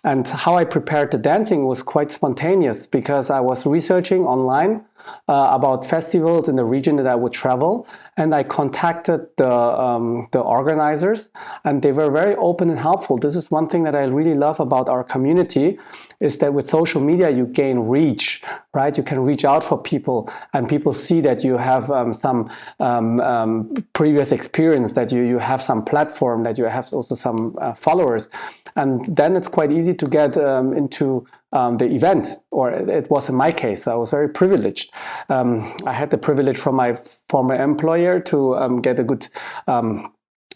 And 0.03 0.27
how 0.27 0.55
I 0.55 0.63
prepared 0.63 1.11
the 1.11 1.17
dancing 1.17 1.65
was 1.65 1.83
quite 1.83 2.11
spontaneous 2.11 2.87
because 2.87 3.29
I 3.29 3.41
was 3.41 3.65
researching 3.65 4.25
online 4.25 4.85
uh, 5.27 5.49
about 5.51 5.85
festivals 5.85 6.49
in 6.49 6.55
the 6.55 6.65
region 6.65 6.95
that 6.97 7.07
I 7.07 7.15
would 7.15 7.33
travel, 7.33 7.87
and 8.17 8.33
I 8.33 8.43
contacted 8.43 9.27
the 9.37 9.51
um, 9.51 10.27
the 10.31 10.39
organizers, 10.39 11.29
and 11.63 11.81
they 11.81 11.91
were 11.91 12.11
very 12.11 12.35
open 12.35 12.69
and 12.69 12.79
helpful. 12.79 13.17
This 13.17 13.35
is 13.35 13.51
one 13.51 13.67
thing 13.67 13.83
that 13.83 13.95
I 13.95 14.03
really 14.03 14.35
love 14.35 14.59
about 14.59 14.89
our 14.89 15.03
community, 15.03 15.79
is 16.19 16.37
that 16.39 16.53
with 16.53 16.69
social 16.69 17.01
media 17.01 17.29
you 17.29 17.45
gain 17.45 17.79
reach, 17.79 18.43
right? 18.75 18.95
You 18.97 19.03
can 19.03 19.21
reach 19.21 19.45
out 19.45 19.63
for 19.63 19.81
people, 19.81 20.29
and 20.53 20.67
people 20.67 20.93
see 20.93 21.21
that 21.21 21.43
you 21.43 21.57
have 21.57 21.89
um, 21.89 22.13
some 22.13 22.49
um, 22.79 23.19
um, 23.21 23.73
previous 23.93 24.31
experience, 24.31 24.93
that 24.93 25.11
you 25.11 25.23
you 25.23 25.39
have 25.39 25.61
some 25.61 25.83
platform, 25.83 26.43
that 26.43 26.57
you 26.57 26.65
have 26.65 26.93
also 26.93 27.15
some 27.15 27.55
uh, 27.61 27.73
followers, 27.73 28.29
and 28.75 29.05
then 29.15 29.35
it's 29.35 29.47
quite 29.47 29.71
easy 29.71 29.93
to 29.93 30.07
get 30.07 30.37
um, 30.37 30.73
into 30.73 31.25
um, 31.53 31.77
the 31.77 31.85
event, 31.85 32.27
or 32.51 32.71
it 32.71 33.09
was 33.09 33.29
in 33.29 33.35
my 33.35 33.51
case. 33.51 33.87
I 33.87 33.95
was 33.95 34.11
very 34.11 34.29
privileged. 34.29 34.91
Um, 35.29 35.73
I 35.87 35.93
had 35.93 36.09
the 36.09 36.17
privilege 36.17 36.57
from 36.57 36.75
my 36.75 36.95
former 37.29 37.55
employer 37.55 38.19
to 38.19 38.79
get 38.81 38.99
a 38.99 39.03
good 39.03 39.27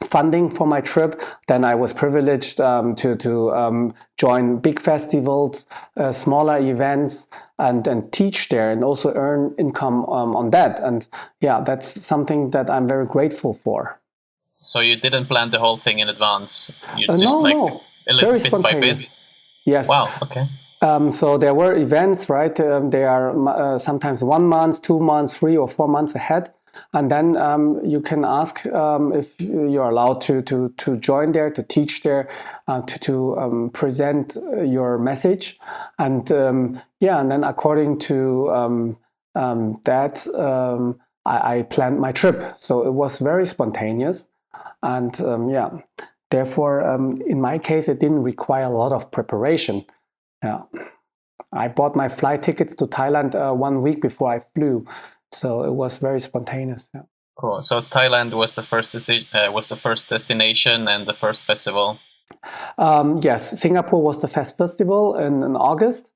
funding 0.04 0.50
for 0.50 0.66
my 0.68 0.82
trip. 0.82 1.22
Then 1.48 1.64
I 1.64 1.76
was 1.76 1.94
privileged 1.94 2.60
um, 2.62 2.96
to 2.96 3.16
to 3.18 3.52
um, 3.52 3.94
join 4.18 4.58
big 4.58 4.80
festivals, 4.80 5.66
uh, 5.98 6.12
smaller 6.12 6.58
events, 6.58 7.28
and 7.58 7.88
and 7.88 8.12
teach 8.12 8.50
there, 8.50 8.72
and 8.72 8.84
also 8.84 9.14
earn 9.16 9.56
income 9.58 10.06
on 10.06 10.52
that. 10.52 10.80
And 10.80 11.08
yeah, 11.42 11.62
that's 11.62 11.88
something 12.06 12.52
that 12.52 12.70
I'm 12.70 12.88
very 12.88 13.06
grateful 13.06 13.54
for. 13.54 14.00
So 14.54 14.82
you 14.82 14.98
didn't 14.98 15.28
plan 15.28 15.52
the 15.52 15.60
whole 15.60 15.78
thing 15.78 16.00
in 16.00 16.10
advance. 16.10 16.72
You 16.98 17.08
uh, 17.08 17.18
just 17.18 17.38
no, 17.38 17.42
like 17.42 17.56
no. 17.56 17.82
Very 18.20 18.40
bit 18.40 18.62
by 18.62 18.74
bit. 18.80 19.10
Yes. 19.66 19.88
Wow. 19.88 20.12
Okay. 20.22 20.48
Um, 20.82 21.12
so 21.12 21.38
there 21.38 21.54
were 21.54 21.76
events, 21.76 22.30
right? 22.30 22.58
Um, 22.60 22.90
they 22.90 23.04
are 23.04 23.32
uh, 23.48 23.78
sometimes 23.78 24.24
one 24.24 24.46
month, 24.46 24.82
two 24.82 25.00
months, 25.00 25.38
three 25.38 25.58
or 25.58 25.68
four 25.68 25.88
months 25.88 26.16
ahead, 26.16 26.54
and 26.94 27.12
then 27.12 27.38
um, 27.38 27.84
you 27.84 28.02
can 28.02 28.26
ask 28.26 28.66
um, 28.68 29.14
if 29.14 29.40
you're 29.40 29.90
allowed 29.90 30.22
to 30.22 30.42
to 30.44 30.70
to 30.78 30.98
join 30.98 31.32
there, 31.32 31.50
to 31.50 31.64
teach 31.64 32.04
there, 32.04 32.30
uh, 32.68 32.82
to 32.82 33.00
to 33.00 33.38
um, 33.40 33.70
present 33.72 34.38
your 34.66 34.98
message, 34.98 35.60
and 35.98 36.32
um, 36.32 36.82
yeah, 37.00 37.20
and 37.20 37.32
then 37.32 37.44
according 37.44 38.00
to 38.00 38.98
that, 39.36 40.28
I, 41.26 41.56
I, 41.56 41.62
planned 41.64 42.00
my 42.00 42.12
trip. 42.12 42.56
So 42.58 42.86
it 42.88 42.92
was 42.92 43.20
very 43.20 43.46
spontaneous, 43.46 44.28
and 44.84 45.18
yeah. 45.50 45.70
Therefore, 46.32 46.82
in 47.26 47.42
my 47.42 47.58
case, 47.58 47.88
it 47.88 48.00
didn't 48.00 48.22
require 48.22 48.66
a 48.66 48.70
lot 48.70 48.92
of 48.92 49.10
preparation 49.10 49.84
yeah. 50.44 50.62
I 51.52 51.68
bought 51.68 51.96
my 51.96 52.10
flight 52.10 52.44
tickets 52.44 52.76
to 52.76 52.86
Thailand 52.86 53.36
uh, 53.36 53.54
one 53.54 53.82
week 53.82 54.02
before 54.02 54.32
I 54.32 54.40
flew, 54.40 54.86
so 55.32 55.64
it 55.64 55.74
was 55.74 55.98
very 55.98 56.20
spontaneous. 56.20 56.90
Yeah. 56.94 57.02
Cool. 57.38 57.64
So 57.64 57.82
Thailand 57.82 58.34
was 58.34 58.54
the 58.54 58.64
first 58.64 58.94
deci- 58.94 59.28
uh, 59.34 59.52
was 59.52 59.70
the 59.70 59.78
first 59.78 60.10
destination 60.10 60.88
and 60.88 61.08
the 61.08 61.14
first 61.14 61.46
festival. 61.46 62.00
Um, 62.78 63.18
yes, 63.22 63.60
Singapore 63.60 64.02
was 64.02 64.22
the 64.22 64.28
Fest 64.28 64.58
Festival 64.58 65.16
in, 65.16 65.42
in 65.42 65.56
August, 65.56 66.12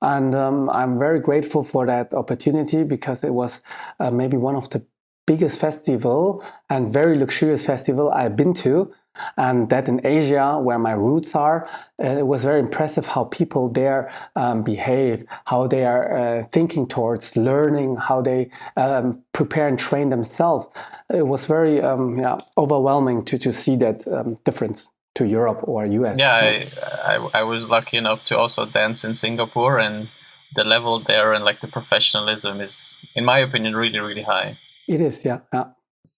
and 0.00 0.34
um, 0.34 0.70
I'm 0.70 0.98
very 0.98 1.18
grateful 1.18 1.64
for 1.64 1.86
that 1.86 2.14
opportunity 2.14 2.84
because 2.84 3.24
it 3.24 3.34
was 3.34 3.62
uh, 3.98 4.10
maybe 4.10 4.36
one 4.36 4.54
of 4.54 4.70
the 4.70 4.86
biggest 5.26 5.60
festival 5.60 6.44
and 6.70 6.92
very 6.92 7.18
luxurious 7.18 7.66
festival 7.66 8.10
I've 8.10 8.36
been 8.36 8.54
to 8.54 8.92
and 9.36 9.68
that 9.70 9.88
in 9.88 10.00
Asia, 10.04 10.58
where 10.58 10.78
my 10.78 10.92
roots 10.92 11.34
are, 11.34 11.68
uh, 12.02 12.06
it 12.06 12.26
was 12.26 12.44
very 12.44 12.60
impressive 12.60 13.06
how 13.06 13.24
people 13.24 13.68
there 13.68 14.12
um, 14.36 14.62
behave, 14.62 15.24
how 15.46 15.66
they 15.66 15.84
are 15.84 16.16
uh, 16.16 16.42
thinking 16.52 16.86
towards 16.86 17.36
learning, 17.36 17.96
how 17.96 18.20
they 18.22 18.50
um, 18.76 19.22
prepare 19.32 19.68
and 19.68 19.78
train 19.78 20.08
themselves. 20.10 20.66
It 21.12 21.26
was 21.26 21.46
very 21.46 21.80
um, 21.80 22.18
yeah, 22.18 22.38
overwhelming 22.56 23.24
to, 23.26 23.38
to 23.38 23.52
see 23.52 23.76
that 23.76 24.06
um, 24.08 24.36
difference 24.44 24.88
to 25.16 25.24
Europe 25.26 25.60
or 25.62 25.86
US. 25.86 26.18
Yeah, 26.18 26.32
I, 26.32 26.68
I, 27.04 27.40
I 27.40 27.42
was 27.42 27.68
lucky 27.68 27.96
enough 27.96 28.22
to 28.24 28.38
also 28.38 28.66
dance 28.66 29.04
in 29.04 29.14
Singapore, 29.14 29.78
and 29.78 30.08
the 30.54 30.64
level 30.64 31.02
there 31.02 31.32
and 31.32 31.44
like 31.44 31.60
the 31.60 31.68
professionalism 31.68 32.60
is, 32.60 32.94
in 33.14 33.24
my 33.24 33.38
opinion, 33.38 33.74
really, 33.74 33.98
really 33.98 34.22
high. 34.22 34.58
It 34.86 35.00
is, 35.00 35.24
yeah. 35.24 35.40
yeah. 35.52 35.70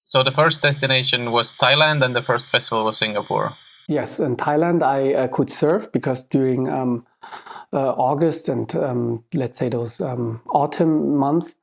So 0.08 0.22
the 0.22 0.32
first 0.32 0.62
destination 0.62 1.32
was 1.32 1.52
Thailand, 1.52 2.02
and 2.02 2.16
the 2.16 2.22
first 2.22 2.50
festival 2.50 2.82
was 2.86 2.96
Singapore. 2.96 3.58
Yes, 3.88 4.18
in 4.18 4.36
Thailand 4.36 4.82
I 4.82 5.12
uh, 5.12 5.28
could 5.28 5.50
surf 5.50 5.92
because 5.92 6.24
during 6.24 6.66
um, 6.66 7.04
uh, 7.74 7.90
August 7.90 8.48
and 8.48 8.74
um, 8.76 9.22
let's 9.34 9.58
say 9.58 9.68
those 9.68 10.00
um, 10.00 10.40
autumn 10.48 11.14
months, 11.14 11.54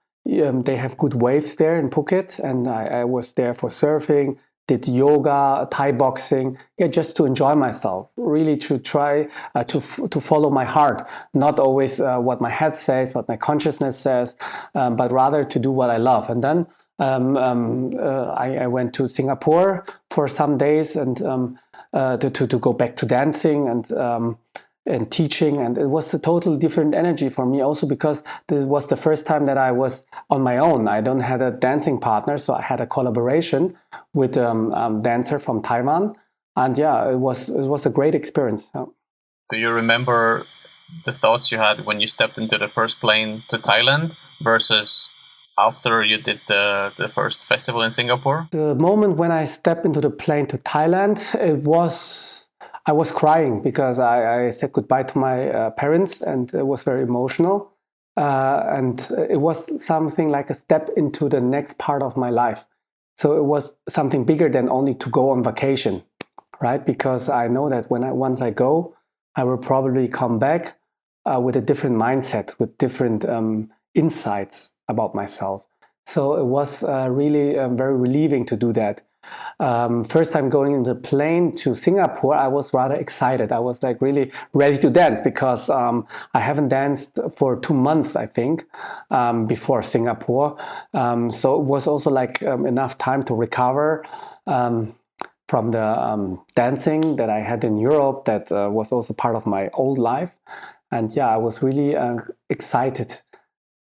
um, 0.44 0.62
they 0.62 0.75
have 0.75 0.96
good 1.00 1.16
waves 1.16 1.56
there 1.56 1.75
in 1.80 1.90
Phuket, 1.90 2.38
and 2.38 2.68
I, 2.68 2.86
I, 3.02 3.04
was 3.04 3.34
there 3.34 3.56
for 3.56 3.70
surfing, 3.70 4.38
did 4.68 4.88
yoga, 4.88 5.68
Thai 5.72 5.94
boxing, 5.94 6.56
yeah, 6.78 6.88
just 6.88 7.18
to 7.18 7.25
enjoy 7.25 7.56
myself, 7.56 8.10
really 8.16 8.58
to 8.58 8.78
try 8.78 9.28
uh, 9.56 9.64
to 9.64 9.80
f- 9.80 10.02
to 10.12 10.22
follow 10.22 10.52
my 10.52 10.66
heart, 10.66 11.08
not 11.34 11.60
always 11.60 12.00
uh, 12.00 12.20
what 12.20 12.42
my 12.42 12.52
head 12.52 12.75
says, 12.75 13.16
what 13.16 13.28
my 13.28 13.38
consciousness 13.38 13.98
says, 13.98 14.38
um, 14.75 14.96
but 14.96 15.12
rather 15.12 15.44
to 15.44 15.58
do 15.58 15.72
what 15.72 15.90
I 15.90 15.98
love, 15.98 16.30
and 16.30 16.44
then 16.44 16.68
um, 17.00 17.38
um, 17.38 17.94
uh, 18.00 18.28
I, 18.32 18.58
I, 18.58 18.68
went 18.68 18.94
to 18.96 19.08
Singapore 19.10 19.86
for 20.10 20.28
some 20.28 20.58
days 20.58 20.96
and 20.96 21.22
um, 21.24 21.60
uh, 21.94 22.18
to, 22.18 22.30
to, 22.30 22.48
to 22.48 22.58
go 22.58 22.72
back 22.72 22.96
to 22.98 23.06
dancing 23.06 23.68
and 23.68 23.92
um, 23.94 24.38
and 24.86 25.12
teaching. 25.12 25.58
And 25.58 25.78
it 25.78 25.88
was 25.88 26.14
a 26.14 26.20
totally 26.20 26.58
different 26.58 26.94
energy 26.94 27.30
for 27.30 27.46
me 27.46 27.62
also 27.62 27.88
because 27.88 28.24
this 28.48 28.64
was 28.64 28.88
the 28.88 28.96
first 28.96 29.25
time 29.25 29.46
that 29.48 29.58
I 29.58 29.72
was 29.72 30.06
on 30.30 30.42
my 30.42 30.58
own. 30.58 30.88
I 30.88 31.02
don't 31.02 31.20
had 31.20 31.42
a 31.42 31.52
dancing 31.52 32.00
partner 32.00 32.38
so 32.38 32.54
I 32.54 32.62
had 32.62 32.80
a 32.80 32.88
collaboration 32.88 33.75
with 34.14 34.38
a 34.38 34.50
um, 34.50 34.74
um, 34.74 35.02
dancer 35.02 35.40
from 35.40 35.62
Taiwan. 35.62 36.16
And 36.56 36.78
yeah 36.78 37.12
it 37.12 37.18
was 37.18 37.50
it 37.50 37.68
was 37.68 37.86
a 37.86 37.90
great 37.90 38.16
experience. 38.16 38.72
Do 39.50 39.58
you 39.58 39.70
remember 39.70 40.46
the 41.04 41.12
thoughts 41.12 41.52
you 41.52 41.58
had 41.58 41.86
when 41.86 42.00
you 42.00 42.08
stepped 42.08 42.38
into 42.38 42.58
the 42.58 42.70
first 42.70 43.02
plane 43.02 43.44
to 43.50 43.58
Thailand 43.58 44.16
versus 44.42 45.12
after 45.58 46.04
you 46.04 46.18
did 46.18 46.42
the, 46.48 46.92
the 46.98 47.10
first 47.10 47.48
festival 47.48 47.82
in 47.82 47.92
Singapore? 47.92 48.48
The 48.52 48.76
moment 48.76 49.18
when 49.18 49.32
I 49.32 49.46
stepped 49.46 49.86
into 49.86 50.02
the 50.02 50.10
plane 50.10 50.46
to 50.48 50.58
Thailand, 50.58 51.36
it 51.36 51.64
was 51.64 52.46
I 52.88 52.92
was 52.92 53.12
crying 53.12 53.62
because 53.62 53.98
I, 53.98 54.46
I 54.46 54.50
said 54.52 54.72
goodbye 54.72 55.04
to 55.04 55.18
my 55.18 55.50
uh, 55.50 55.70
parents, 55.72 56.22
and 56.22 56.54
it 56.54 56.68
was 56.68 56.84
very 56.84 57.02
emotional. 57.02 57.72
Uh, 58.16 58.64
and 58.68 59.00
it 59.30 59.42
was 59.42 59.84
something 59.84 60.30
like 60.30 60.50
a 60.50 60.54
step 60.54 60.90
into 60.96 61.28
the 61.28 61.42
next 61.42 61.78
part 61.80 62.02
of 62.02 62.16
my 62.16 62.30
life. 62.30 62.68
So 63.18 63.38
it 63.38 63.44
was 63.44 63.76
something 63.90 64.24
bigger 64.24 64.50
than 64.50 64.70
only 64.70 64.94
to 64.96 65.10
go 65.10 65.32
on 65.32 65.44
vacation, 65.44 66.04
right? 66.62 66.86
Because 66.86 67.28
I 67.28 67.48
know 67.48 67.70
that 67.70 67.90
when 67.90 68.04
I 68.04 68.12
once 68.12 68.40
I 68.40 68.52
go, 68.52 68.96
I 69.36 69.44
will 69.44 69.58
probably 69.58 70.08
come 70.08 70.38
back 70.38 70.78
uh, 71.26 71.40
with 71.42 71.56
a 71.56 71.62
different 71.62 71.98
mindset, 71.98 72.58
with 72.60 72.78
different 72.78 73.26
um, 73.26 73.72
insights 73.96 74.75
about 74.88 75.15
myself. 75.15 75.68
So 76.06 76.36
it 76.36 76.46
was 76.46 76.84
uh, 76.84 77.08
really 77.10 77.58
um, 77.58 77.77
very 77.77 77.96
relieving 77.96 78.46
to 78.46 78.56
do 78.56 78.72
that. 78.74 79.01
Um, 79.60 80.04
first 80.04 80.32
time 80.32 80.50
going 80.50 80.74
in 80.74 80.84
the 80.84 80.96
plane 80.96 81.56
to 81.58 81.74
Singapore, 81.74 82.36
I 82.36 82.48
was 82.48 82.74
rather 82.74 82.96
excited. 82.96 83.51
I 83.51 83.60
was 83.60 83.82
like 83.82 84.01
really 84.01 84.32
ready 84.54 84.77
to 84.80 84.89
dance 84.89 85.22
because 85.22 85.70
um, 85.70 86.06
I 86.34 86.39
haven't 86.39 86.70
danced 86.70 87.20
for 87.36 87.60
two 87.60 87.74
months, 87.74 88.15
I 88.15 88.27
think, 88.27 88.65
um, 89.10 89.48
before 89.48 89.82
Singapore. 89.82 90.58
Um, 90.94 91.32
so 91.32 91.60
it 91.60 91.63
was 91.63 91.88
also 91.88 92.10
like 92.10 92.44
um, 92.44 92.68
enough 92.68 92.98
time 92.98 93.24
to 93.24 93.34
recover 93.34 94.06
um, 94.46 94.96
from 95.48 95.70
the 95.70 96.38
dancing 96.56 97.15
that 97.15 97.30
I 97.30 97.39
had 97.39 97.63
in 97.63 97.77
Europe. 97.77 98.25
That 98.25 98.51
uh, 98.51 98.70
was 98.72 98.92
also 98.92 99.13
part 99.13 99.36
of 99.36 99.46
my 99.46 99.70
old 99.74 99.98
life. 99.98 100.38
And 100.92 101.12
yeah, 101.15 101.27
I 101.27 101.38
was 101.38 101.63
really 101.63 101.96
uh, 101.96 102.18
excited 102.50 103.22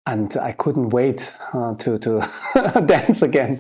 and 0.05 0.35
I 0.37 0.51
couldn't 0.51 0.89
wait 0.89 1.33
uh, 1.53 1.75
to 1.75 1.97
to 1.99 2.19
dance 2.85 3.21
again. 3.21 3.59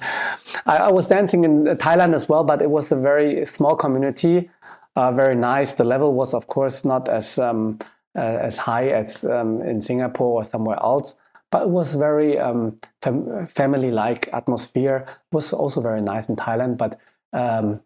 I, 0.65 0.77
I, 0.77 0.91
was 0.91 1.07
dancing 1.07 1.43
in 1.43 1.63
Thailand 1.77 2.13
as 2.13 2.27
well, 2.27 2.43
but 2.43 2.61
it 2.61 2.69
was 2.69 2.91
a 2.91 2.95
very 2.95 3.45
small 3.45 3.75
community, 3.75 4.49
uh, 4.95 5.11
very 5.11 5.35
nice. 5.35 5.73
The 5.73 5.85
level 5.85 6.13
was, 6.13 6.33
of 6.33 6.47
course, 6.47 6.83
not 6.83 7.07
as 7.07 7.37
um, 7.37 7.79
uh, 8.15 8.19
as 8.19 8.57
high 8.57 8.89
as 8.89 9.23
um, 9.23 9.61
in 9.61 9.81
Singapore 9.81 10.41
or 10.41 10.43
somewhere 10.43 10.77
else, 10.81 11.17
but 11.49 11.63
it 11.63 11.69
was 11.69 11.95
very 11.95 12.37
um, 12.37 12.77
fam- 13.01 13.45
family-like 13.45 14.29
atmosphere. 14.33 15.05
It 15.07 15.35
was 15.35 15.53
also 15.53 15.81
very 15.81 16.01
nice 16.01 16.29
in 16.29 16.35
Thailand, 16.35 16.77
but. 16.77 16.99
Um, 17.31 17.81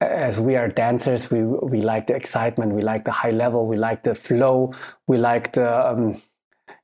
as 0.00 0.38
we 0.40 0.54
are 0.54 0.68
dancers, 0.68 1.28
we 1.28 1.42
we 1.42 1.80
like 1.80 2.06
the 2.06 2.14
excitement, 2.14 2.72
we 2.72 2.82
like 2.82 3.04
the 3.04 3.10
high 3.10 3.32
level, 3.32 3.66
we 3.66 3.76
like 3.76 4.04
the 4.04 4.14
flow, 4.14 4.72
we 5.08 5.18
like 5.18 5.52
the 5.54 5.88
um, 5.88 6.22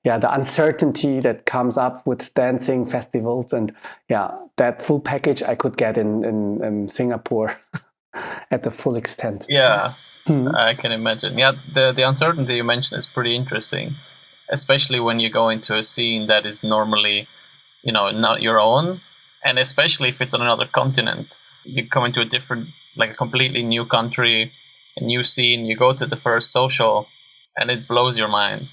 yeah 0.04 0.18
the 0.18 0.32
uncertainty 0.32 1.20
that 1.20 1.46
comes 1.46 1.76
up 1.76 2.06
with 2.06 2.32
dancing 2.34 2.84
festivals 2.86 3.52
and 3.52 3.74
yeah 4.08 4.30
that 4.56 4.80
full 4.80 5.00
package 5.00 5.42
i 5.42 5.54
could 5.54 5.76
get 5.76 5.98
in 5.98 6.24
in, 6.24 6.62
in 6.64 6.88
singapore 6.88 7.56
at 8.50 8.62
the 8.62 8.70
full 8.70 8.96
extent 8.96 9.46
yeah 9.48 9.94
hmm. 10.26 10.48
i 10.56 10.74
can 10.74 10.92
imagine 10.92 11.36
yeah 11.38 11.52
the 11.74 11.92
the 11.92 12.02
uncertainty 12.02 12.56
you 12.56 12.64
mentioned 12.64 12.98
is 12.98 13.06
pretty 13.06 13.34
interesting 13.34 13.96
especially 14.50 15.00
when 15.00 15.20
you 15.20 15.30
go 15.30 15.48
into 15.48 15.76
a 15.76 15.82
scene 15.82 16.26
that 16.26 16.46
is 16.46 16.62
normally, 16.62 17.28
you 17.82 17.92
know, 17.92 18.10
not 18.10 18.42
your 18.42 18.60
own, 18.60 19.00
and 19.44 19.58
especially 19.58 20.08
if 20.08 20.20
it's 20.20 20.34
on 20.34 20.42
another 20.42 20.66
continent. 20.66 21.36
You 21.64 21.88
come 21.88 22.04
into 22.04 22.20
a 22.20 22.24
different, 22.24 22.68
like 22.96 23.10
a 23.10 23.14
completely 23.14 23.62
new 23.62 23.86
country, 23.86 24.52
a 24.96 25.04
new 25.04 25.22
scene. 25.22 25.64
You 25.64 25.76
go 25.76 25.92
to 25.92 26.06
the 26.06 26.16
first 26.16 26.52
social, 26.52 27.06
and 27.56 27.70
it 27.70 27.88
blows 27.88 28.18
your 28.18 28.28
mind. 28.28 28.68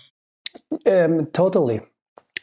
Um, 0.86 1.26
totally. 1.28 1.82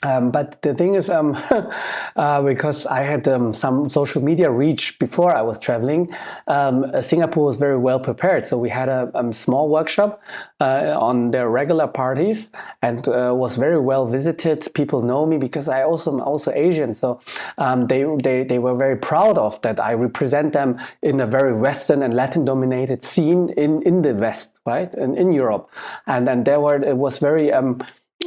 Um, 0.03 0.31
but 0.31 0.63
the 0.63 0.75
thing 0.75 0.95
is, 0.95 1.11
um, 1.11 1.37
uh, 2.17 2.43
because 2.43 2.87
I 2.87 3.01
had 3.01 3.27
um, 3.27 3.53
some 3.53 3.91
social 3.91 4.23
media 4.23 4.49
reach 4.49 4.97
before 5.01 5.35
I 5.35 5.43
was 5.43 5.59
traveling, 5.59 6.15
um, 6.47 6.85
uh, 6.95 7.03
Singapore 7.03 7.47
was 7.47 7.57
very 7.57 7.77
well 7.77 7.99
prepared. 7.99 8.47
So 8.47 8.59
we 8.59 8.69
had 8.69 8.89
a, 8.89 9.11
um, 9.15 9.33
small 9.33 9.69
workshop 9.69 10.23
uh, 10.61 10.97
on 10.97 11.33
their 11.33 11.51
regular 11.51 11.89
parties 11.89 12.51
and 12.81 13.07
uh, 13.09 13.35
was 13.35 13.57
very 13.57 13.81
well 13.81 14.07
visited. 14.07 14.69
People 14.75 15.03
know 15.03 15.27
me 15.27 15.37
because 15.37 15.69
I 15.69 15.83
also 15.83 16.13
am 16.13 16.21
also 16.21 16.53
Asian, 16.53 16.95
so 16.95 17.21
um, 17.59 17.87
they, 17.87 18.05
they 18.23 18.45
they 18.45 18.59
were 18.61 18.77
very 18.77 18.97
proud 18.97 19.37
of 19.37 19.61
that. 19.63 19.81
I 19.81 19.95
represent 19.95 20.53
them 20.53 20.79
in 21.03 21.21
a 21.21 21.27
very 21.27 21.53
Western 21.53 22.03
and 22.03 22.15
Latin 22.15 22.45
dominated 22.45 23.03
scene 23.03 23.49
in 23.57 23.83
in 23.83 24.03
the 24.03 24.15
West, 24.15 24.61
right, 24.65 24.95
and 24.95 25.17
in 25.17 25.33
Europe, 25.33 25.69
and 26.07 26.29
and 26.29 26.45
there 26.45 26.61
were 26.61 26.77
it 26.83 26.97
was 26.97 27.19
very 27.19 27.51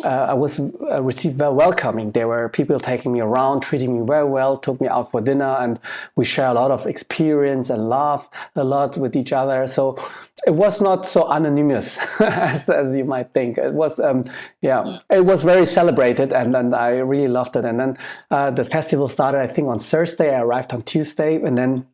uh, 0.03 0.27
I 0.29 0.33
was 0.33 0.59
uh, 0.59 1.01
received 1.01 1.37
very 1.37 1.53
welcoming. 1.53 2.11
There 2.11 2.27
were 2.27 2.49
people 2.49 2.79
taking 2.79 3.11
me 3.11 3.19
around, 3.19 3.61
treating 3.61 3.99
me 3.99 4.05
very 4.05 4.25
well, 4.25 4.57
took 4.57 4.79
me 4.81 4.87
out 4.87 5.11
for 5.11 5.21
dinner, 5.21 5.57
and 5.59 5.79
we 6.15 6.25
share 6.25 6.47
a 6.47 6.53
lot 6.53 6.71
of 6.71 6.85
experience 6.85 7.69
and 7.69 7.89
laugh 7.89 8.29
a 8.55 8.63
lot 8.63 8.97
with 8.97 9.15
each 9.15 9.31
other. 9.31 9.67
So 9.67 9.97
it 10.47 10.51
was 10.51 10.81
not 10.81 11.05
so 11.05 11.29
anonymous 11.29 11.99
as, 12.19 12.69
as 12.69 12.95
you 12.95 13.05
might 13.05 13.33
think. 13.33 13.57
It 13.57 13.73
was, 13.73 13.99
um, 13.99 14.23
yeah, 14.61 14.99
it 15.09 15.25
was 15.25 15.43
very 15.43 15.65
celebrated, 15.65 16.33
and, 16.33 16.55
and 16.55 16.73
I 16.73 16.97
really 16.97 17.27
loved 17.27 17.55
it. 17.55 17.65
And 17.65 17.79
then 17.79 17.97
uh, 18.31 18.51
the 18.51 18.65
festival 18.65 19.07
started, 19.07 19.39
I 19.39 19.47
think, 19.47 19.67
on 19.67 19.79
Thursday. 19.79 20.35
I 20.35 20.41
arrived 20.41 20.73
on 20.73 20.81
Tuesday, 20.81 21.35
and 21.35 21.57
then 21.57 21.85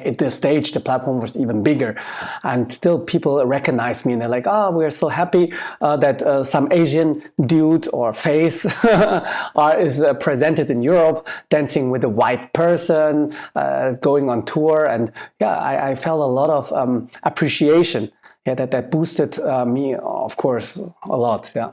at 0.00 0.18
this 0.18 0.34
stage 0.34 0.72
the 0.72 0.80
platform 0.80 1.20
was 1.20 1.36
even 1.36 1.62
bigger. 1.62 1.96
And 2.42 2.72
still 2.72 2.98
people 2.98 3.44
recognize 3.44 4.04
me 4.04 4.12
and 4.12 4.22
they're 4.22 4.28
like 4.28 4.46
oh 4.46 4.70
we're 4.70 4.90
so 4.90 5.08
happy 5.08 5.52
uh, 5.80 5.96
that 5.98 6.22
uh, 6.22 6.44
some 6.44 6.70
asian 6.72 7.22
dude 7.46 7.88
or 7.92 8.12
face 8.12 8.66
are, 8.84 9.78
is 9.78 10.02
uh, 10.02 10.14
presented 10.14 10.70
in 10.70 10.82
europe 10.82 11.28
dancing 11.50 11.90
with 11.90 12.04
a 12.04 12.08
white 12.08 12.52
person 12.52 13.34
uh, 13.56 13.92
going 13.94 14.28
on 14.28 14.44
tour. 14.44 14.86
And 14.86 15.12
yeah 15.40 15.56
i, 15.56 15.90
I 15.90 15.94
felt 15.94 16.20
a 16.20 16.32
lot 16.32 16.50
of 16.50 16.72
um, 16.72 17.08
appreciation. 17.22 18.10
Yeah 18.46 18.54
that, 18.54 18.70
that 18.72 18.90
boosted 18.90 19.38
uh, 19.38 19.64
me 19.64 19.94
of 19.94 20.36
course 20.36 20.76
a 21.04 21.16
lot. 21.16 21.52
Yeah. 21.54 21.72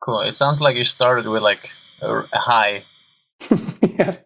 Cool. 0.00 0.22
It 0.22 0.32
sounds 0.32 0.62
like 0.62 0.76
you 0.76 0.84
started 0.84 1.26
with 1.26 1.42
like 1.42 1.70
a 2.00 2.24
high. 2.32 2.84
Yes 3.98 4.24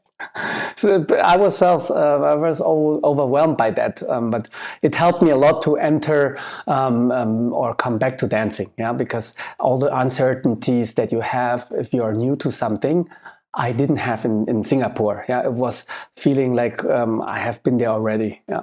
so 0.76 1.06
I 1.22 1.36
was 1.36 1.56
self, 1.56 1.90
uh, 1.90 2.20
I 2.22 2.34
was 2.34 2.60
overwhelmed 2.60 3.56
by 3.56 3.70
that, 3.72 4.02
um, 4.08 4.30
but 4.30 4.48
it 4.82 4.94
helped 4.94 5.22
me 5.22 5.30
a 5.30 5.36
lot 5.36 5.62
to 5.62 5.76
enter 5.76 6.38
um, 6.66 7.10
um, 7.12 7.52
or 7.52 7.74
come 7.74 7.98
back 7.98 8.18
to 8.18 8.26
dancing. 8.26 8.70
Yeah, 8.78 8.92
because 8.92 9.34
all 9.58 9.78
the 9.78 9.96
uncertainties 9.96 10.94
that 10.94 11.12
you 11.12 11.20
have 11.20 11.66
if 11.72 11.92
you 11.92 12.02
are 12.02 12.14
new 12.14 12.36
to 12.36 12.50
something, 12.50 13.08
I 13.54 13.72
didn't 13.72 13.96
have 13.96 14.24
in, 14.24 14.48
in 14.48 14.62
Singapore. 14.62 15.24
Yeah, 15.28 15.44
it 15.44 15.52
was 15.52 15.86
feeling 16.16 16.54
like 16.54 16.84
um, 16.84 17.22
I 17.22 17.38
have 17.38 17.62
been 17.62 17.78
there 17.78 17.88
already. 17.88 18.40
Yeah, 18.48 18.62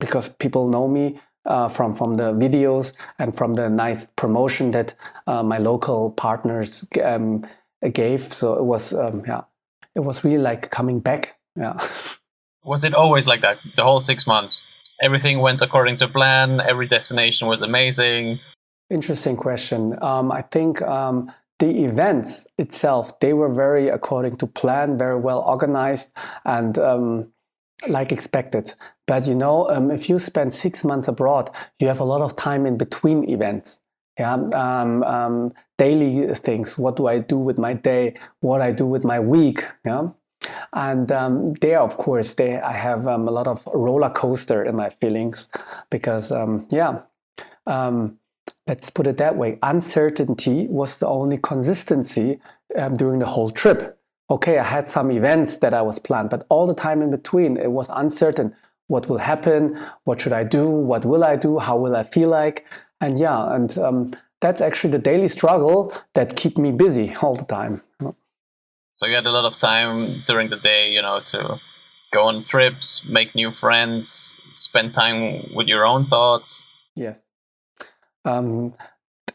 because 0.00 0.28
people 0.28 0.68
know 0.68 0.88
me. 0.88 1.18
Uh, 1.46 1.66
from 1.66 1.94
from 1.94 2.18
the 2.18 2.34
videos 2.34 2.92
and 3.18 3.34
from 3.34 3.54
the 3.54 3.70
nice 3.70 4.04
promotion 4.16 4.70
that 4.70 4.94
uh, 5.26 5.42
my 5.42 5.56
local 5.56 6.10
partners 6.10 6.86
um, 7.02 7.42
gave, 7.94 8.20
so 8.20 8.52
it 8.58 8.64
was 8.64 8.92
um, 8.92 9.22
yeah 9.26 9.40
it 9.98 10.04
was 10.04 10.22
really 10.22 10.38
like 10.38 10.70
coming 10.70 11.00
back. 11.00 11.36
Yeah. 11.56 11.76
Was 12.64 12.84
it 12.84 12.94
always 12.94 13.26
like 13.26 13.40
that? 13.40 13.58
The 13.74 13.82
whole 13.82 14.00
six 14.00 14.26
months, 14.26 14.62
everything 15.02 15.40
went 15.40 15.60
according 15.60 15.96
to 15.98 16.08
plan. 16.08 16.60
Every 16.60 16.86
destination 16.86 17.48
was 17.48 17.62
amazing. 17.62 18.38
Interesting 18.90 19.36
question. 19.36 19.98
Um, 20.00 20.30
I 20.30 20.42
think 20.42 20.80
um, 20.82 21.32
the 21.58 21.84
events 21.84 22.46
itself 22.58 23.18
they 23.18 23.32
were 23.32 23.52
very 23.52 23.88
according 23.88 24.36
to 24.36 24.46
plan, 24.46 24.96
very 24.96 25.18
well 25.18 25.40
organized, 25.40 26.12
and 26.44 26.78
um, 26.78 27.32
like 27.88 28.12
expected. 28.12 28.74
But 29.08 29.26
you 29.26 29.34
know, 29.34 29.68
um, 29.68 29.90
if 29.90 30.08
you 30.08 30.20
spend 30.20 30.54
six 30.54 30.84
months 30.84 31.08
abroad, 31.08 31.50
you 31.80 31.88
have 31.88 32.00
a 32.00 32.04
lot 32.04 32.20
of 32.20 32.36
time 32.36 32.66
in 32.66 32.76
between 32.76 33.28
events 33.28 33.80
yeah 34.18 34.34
um, 34.34 35.02
um, 35.04 35.52
daily 35.78 36.34
things. 36.34 36.78
What 36.78 36.96
do 36.96 37.06
i 37.06 37.18
do 37.18 37.38
with 37.38 37.58
my 37.58 37.74
day? 37.74 38.14
What 38.40 38.60
i 38.60 38.72
do 38.72 38.86
with 38.86 39.04
my 39.04 39.20
week 39.20 39.64
yeah? 39.84 40.08
And 40.72 41.10
um, 41.12 41.46
there 41.60 41.80
of 41.80 41.96
course 41.96 42.34
they 42.34 42.58
i 42.60 42.72
have 42.72 43.06
um, 43.06 43.28
a 43.28 43.30
lot 43.30 43.46
of 43.46 43.66
roller 43.72 44.10
coaster 44.10 44.64
in 44.64 44.76
my 44.76 44.90
feelings 44.90 45.48
because 45.90 46.32
um, 46.32 46.66
yeah 46.70 47.00
um, 47.66 48.18
let's 48.66 48.88
put 48.90 49.06
it 49.06 49.18
that 49.18 49.36
way. 49.36 49.58
Uncertainty 49.62 50.66
was 50.68 50.98
the 50.98 51.06
only 51.06 51.38
consistency 51.38 52.40
during 52.96 53.18
the 53.18 53.26
whole 53.26 53.50
trip. 53.50 53.98
Okay 54.30 54.58
i 54.58 54.64
had 54.64 54.88
some 54.88 55.10
events 55.10 55.58
that 55.58 55.72
i 55.72 55.82
was 55.82 55.98
planned 55.98 56.30
but 56.30 56.44
all 56.50 56.66
the 56.66 56.74
time 56.74 57.02
in 57.02 57.10
between 57.10 57.56
it 57.56 57.70
was 57.70 57.88
uncertain. 57.90 58.54
What 58.88 59.06
will 59.08 59.18
happen? 59.18 59.78
What 60.04 60.20
should 60.20 60.32
i 60.32 60.44
do? 60.44 60.66
What 60.68 61.04
will 61.04 61.24
i 61.24 61.36
do? 61.36 61.58
How 61.58 61.76
will 61.76 61.94
i 61.94 62.02
feel 62.02 62.30
like 62.30 62.64
and 63.00 63.18
yeah, 63.18 63.54
and 63.54 63.76
um, 63.78 64.12
that's 64.40 64.60
actually 64.60 64.90
the 64.90 64.98
daily 64.98 65.28
struggle 65.28 65.92
that 66.14 66.36
keep 66.36 66.58
me 66.58 66.72
busy 66.72 67.14
all 67.22 67.34
the 67.34 67.44
time. 67.44 67.82
So 68.92 69.06
you 69.06 69.14
had 69.14 69.26
a 69.26 69.30
lot 69.30 69.44
of 69.44 69.58
time 69.58 70.22
during 70.26 70.48
the 70.48 70.56
day, 70.56 70.90
you 70.90 71.00
know, 71.00 71.20
to 71.26 71.60
go 72.12 72.24
on 72.24 72.44
trips, 72.44 73.04
make 73.08 73.32
new 73.34 73.52
friends, 73.52 74.32
spend 74.54 74.92
time 74.92 75.54
with 75.54 75.68
your 75.68 75.86
own 75.86 76.06
thoughts. 76.06 76.64
Yes. 76.96 77.20
Um, 78.24 78.74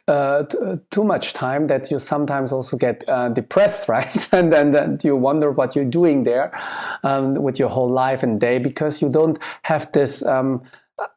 uh, 0.09 0.43
t- 0.43 0.57
uh, 0.57 0.75
too 0.91 1.05
much 1.05 1.31
time 1.31 1.67
that 1.67 1.89
you 1.89 1.97
sometimes 1.97 2.51
also 2.51 2.75
get 2.75 3.07
uh, 3.07 3.29
depressed, 3.29 3.87
right? 3.97 4.33
and 4.33 4.51
then, 4.51 4.71
then 4.71 4.97
you 5.01 5.15
wonder 5.15 5.49
what 5.49 5.77
you're 5.77 5.85
doing 5.85 6.23
there 6.23 6.51
um, 7.03 7.33
with 7.35 7.57
your 7.57 7.69
whole 7.69 7.89
life 7.89 8.21
and 8.21 8.41
day 8.41 8.59
because 8.59 9.01
you 9.01 9.09
don't 9.09 9.39
have 9.61 9.89
this 9.93 10.25
um, 10.25 10.61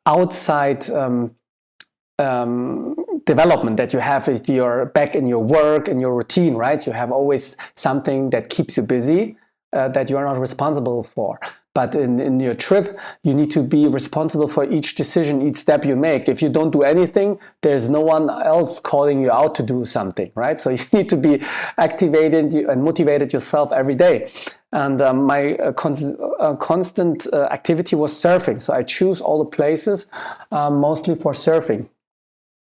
outside 0.06 0.88
um, 0.90 1.34
um, 2.18 2.96
development 3.24 3.76
that 3.76 3.92
you 3.92 3.98
have 3.98 4.28
if 4.28 4.48
you're 4.48 4.86
back 4.86 5.14
in 5.14 5.26
your 5.26 5.42
work 5.42 5.88
and 5.88 6.00
your 6.00 6.14
routine, 6.14 6.54
right? 6.54 6.86
You 6.86 6.92
have 6.92 7.12
always 7.12 7.56
something 7.74 8.30
that 8.30 8.48
keeps 8.48 8.76
you 8.76 8.82
busy 8.82 9.36
uh, 9.72 9.88
that 9.88 10.08
you 10.08 10.16
are 10.16 10.24
not 10.24 10.38
responsible 10.38 11.02
for. 11.02 11.38
But 11.74 11.94
in, 11.94 12.18
in 12.18 12.40
your 12.40 12.54
trip, 12.54 12.98
you 13.22 13.34
need 13.34 13.50
to 13.50 13.62
be 13.62 13.86
responsible 13.86 14.48
for 14.48 14.64
each 14.70 14.94
decision, 14.94 15.42
each 15.42 15.56
step 15.56 15.84
you 15.84 15.94
make. 15.94 16.26
If 16.26 16.40
you 16.40 16.48
don't 16.48 16.70
do 16.70 16.82
anything, 16.82 17.38
there's 17.60 17.90
no 17.90 18.00
one 18.00 18.30
else 18.30 18.80
calling 18.80 19.22
you 19.22 19.30
out 19.30 19.54
to 19.56 19.62
do 19.62 19.84
something, 19.84 20.30
right? 20.34 20.58
So 20.58 20.70
you 20.78 20.84
need 20.94 21.10
to 21.10 21.18
be 21.18 21.42
activated 21.76 22.54
and 22.54 22.82
motivated 22.82 23.34
yourself 23.34 23.72
every 23.74 23.94
day. 23.94 24.30
And 24.72 25.02
um, 25.02 25.24
my 25.24 25.54
uh, 25.56 25.72
con- 25.72 26.16
uh, 26.40 26.54
constant 26.54 27.26
uh, 27.32 27.48
activity 27.50 27.94
was 27.94 28.12
surfing. 28.12 28.62
So 28.62 28.72
I 28.72 28.82
choose 28.82 29.20
all 29.20 29.38
the 29.44 29.50
places 29.50 30.06
uh, 30.52 30.70
mostly 30.70 31.14
for 31.14 31.32
surfing 31.32 31.88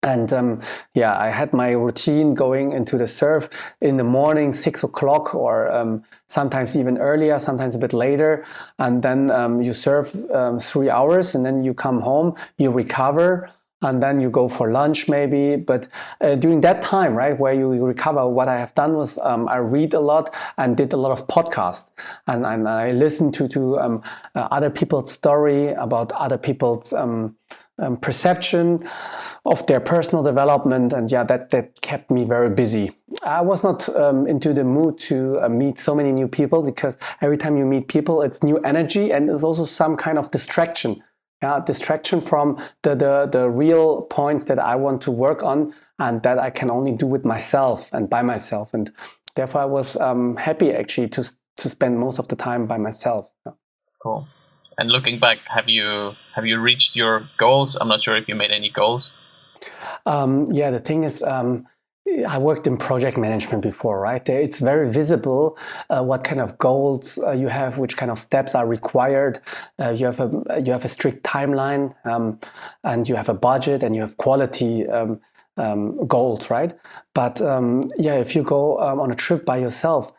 and 0.05 0.31
um, 0.31 0.61
yeah, 0.93 1.17
I 1.17 1.29
had 1.29 1.51
my 1.51 1.71
routine 1.71 2.35
going 2.35 2.71
into 2.71 2.97
the 2.97 3.07
surf 3.07 3.49
in 3.81 3.97
the 3.97 4.03
morning, 4.03 4.53
six 4.53 4.83
o'clock, 4.83 5.33
or 5.33 5.71
um, 5.71 6.03
sometimes 6.27 6.77
even 6.77 6.97
earlier, 6.99 7.39
sometimes 7.39 7.73
a 7.73 7.79
bit 7.79 7.91
later. 7.91 8.45
And 8.77 9.01
then 9.01 9.31
um, 9.31 9.61
you 9.63 9.73
surf 9.73 10.15
um, 10.31 10.59
three 10.59 10.91
hours, 10.91 11.33
and 11.33 11.43
then 11.43 11.63
you 11.63 11.73
come 11.73 12.01
home, 12.01 12.35
you 12.59 12.71
recover, 12.71 13.49
and 13.81 14.01
then 14.01 14.21
you 14.21 14.29
go 14.29 14.47
for 14.47 14.71
lunch 14.71 15.09
maybe. 15.09 15.55
But 15.55 15.87
uh, 16.21 16.35
during 16.35 16.61
that 16.61 16.83
time, 16.83 17.15
right, 17.15 17.37
where 17.37 17.53
you 17.53 17.83
recover, 17.83 18.27
what 18.27 18.47
I 18.47 18.57
have 18.59 18.75
done 18.75 18.93
was 18.95 19.17
um, 19.19 19.47
I 19.49 19.57
read 19.57 19.95
a 19.95 19.99
lot 19.99 20.33
and 20.57 20.77
did 20.77 20.93
a 20.93 20.97
lot 20.97 21.11
of 21.11 21.25
podcasts, 21.27 21.89
and, 22.27 22.45
and 22.45 22.69
I 22.69 22.91
listened 22.91 23.33
to 23.35 23.47
to 23.47 23.79
um, 23.79 24.03
uh, 24.35 24.47
other 24.51 24.69
people's 24.69 25.11
story 25.11 25.69
about 25.69 26.11
other 26.11 26.37
people's 26.37 26.93
um, 27.79 27.97
perception 27.97 28.83
of 29.45 29.65
their 29.67 29.79
personal 29.79 30.23
development 30.23 30.93
and 30.93 31.11
yeah 31.11 31.23
that 31.23 31.49
that 31.51 31.79
kept 31.81 32.09
me 32.09 32.25
very 32.25 32.49
busy. 32.49 32.91
I 33.25 33.41
was 33.41 33.63
not 33.63 33.87
um, 33.95 34.27
into 34.27 34.53
the 34.53 34.63
mood 34.63 34.97
to 34.99 35.39
uh, 35.41 35.49
meet 35.49 35.79
so 35.79 35.93
many 35.93 36.11
new 36.11 36.27
people 36.27 36.63
because 36.63 36.97
every 37.21 37.37
time 37.37 37.57
you 37.57 37.65
meet 37.65 37.87
people 37.87 38.21
it's 38.21 38.43
new 38.43 38.57
energy 38.59 39.11
and 39.11 39.29
there's 39.29 39.43
also 39.43 39.65
some 39.65 39.95
kind 39.97 40.17
of 40.17 40.31
distraction. 40.31 41.03
Yeah 41.41 41.59
distraction 41.65 42.21
from 42.21 42.57
the, 42.81 42.95
the 42.95 43.27
the 43.31 43.49
real 43.49 44.03
points 44.03 44.45
that 44.45 44.57
i 44.57 44.75
want 44.75 45.01
to 45.01 45.11
work 45.11 45.43
on 45.43 45.73
and 45.99 46.23
that 46.23 46.39
i 46.39 46.49
can 46.49 46.71
only 46.71 46.93
do 46.93 47.05
with 47.05 47.25
myself 47.25 47.91
and 47.93 48.09
by 48.09 48.21
myself. 48.21 48.73
And 48.73 48.89
therefore 49.35 49.61
i 49.61 49.65
was 49.65 49.97
um, 49.97 50.37
happy 50.37 50.71
actually 50.71 51.09
to 51.09 51.29
to 51.57 51.69
spend 51.69 51.99
most 51.99 52.19
of 52.19 52.27
the 52.29 52.35
time 52.35 52.67
by 52.67 52.77
myself. 52.77 53.31
Yeah. 53.45 53.51
cool 54.01 54.27
and 54.77 54.91
looking 54.91 55.19
back, 55.19 55.39
have 55.47 55.69
you 55.69 56.13
have 56.33 56.45
you 56.45 56.59
reached 56.59 56.95
your 56.95 57.29
goals? 57.37 57.75
I'm 57.75 57.87
not 57.87 58.03
sure 58.03 58.15
if 58.15 58.27
you 58.27 58.35
made 58.35 58.51
any 58.51 58.69
goals. 58.69 59.11
Um, 60.05 60.45
yeah, 60.51 60.71
the 60.71 60.79
thing 60.79 61.03
is, 61.03 61.23
um, 61.23 61.65
I 62.27 62.37
worked 62.37 62.67
in 62.67 62.77
project 62.77 63.17
management 63.17 63.63
before, 63.63 63.99
right? 63.99 64.27
It's 64.29 64.59
very 64.59 64.89
visible 64.89 65.57
uh, 65.89 66.03
what 66.03 66.23
kind 66.23 66.39
of 66.39 66.57
goals 66.57 67.17
uh, 67.25 67.31
you 67.31 67.47
have, 67.47 67.77
which 67.77 67.97
kind 67.97 68.11
of 68.11 68.19
steps 68.19 68.53
are 68.53 68.67
required. 68.67 69.39
Uh, 69.79 69.89
you 69.89 70.05
have 70.05 70.19
a 70.19 70.61
you 70.63 70.71
have 70.71 70.85
a 70.85 70.87
strict 70.87 71.23
timeline, 71.23 71.95
um, 72.05 72.39
and 72.83 73.09
you 73.09 73.15
have 73.15 73.29
a 73.29 73.33
budget, 73.33 73.81
and 73.81 73.95
you 73.95 74.01
have 74.01 74.17
quality 74.17 74.87
um, 74.87 75.19
um, 75.57 76.05
goals, 76.05 76.49
right? 76.49 76.73
But 77.13 77.41
um, 77.41 77.87
yeah, 77.97 78.15
if 78.15 78.35
you 78.35 78.43
go 78.43 78.79
um, 78.79 78.99
on 78.99 79.11
a 79.11 79.15
trip 79.15 79.45
by 79.45 79.57
yourself, 79.57 80.11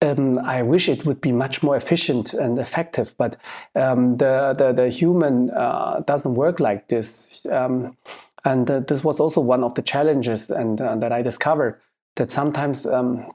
um, 0.00 0.38
I 0.38 0.62
wish 0.62 0.88
it 0.88 1.04
would 1.04 1.20
be 1.20 1.32
much 1.32 1.62
more 1.62 1.76
efficient 1.76 2.32
and 2.34 2.58
effective, 2.58 3.14
but 3.18 3.36
um, 3.74 4.16
the, 4.16 4.54
the, 4.56 4.72
the 4.72 4.88
human 4.88 5.50
uh, 5.50 6.02
doesn't 6.06 6.34
work 6.34 6.60
like 6.60 6.88
this. 6.88 7.44
Um, 7.50 7.96
and 8.44 8.70
uh, 8.70 8.80
this 8.80 9.02
was 9.02 9.18
also 9.18 9.40
one 9.40 9.64
of 9.64 9.74
the 9.74 9.82
challenges 9.82 10.50
and 10.50 10.80
uh, 10.80 10.94
that 10.96 11.12
I 11.12 11.22
discovered 11.22 11.80
that 12.16 12.30
sometimes 12.30 12.86
um, 12.86 13.28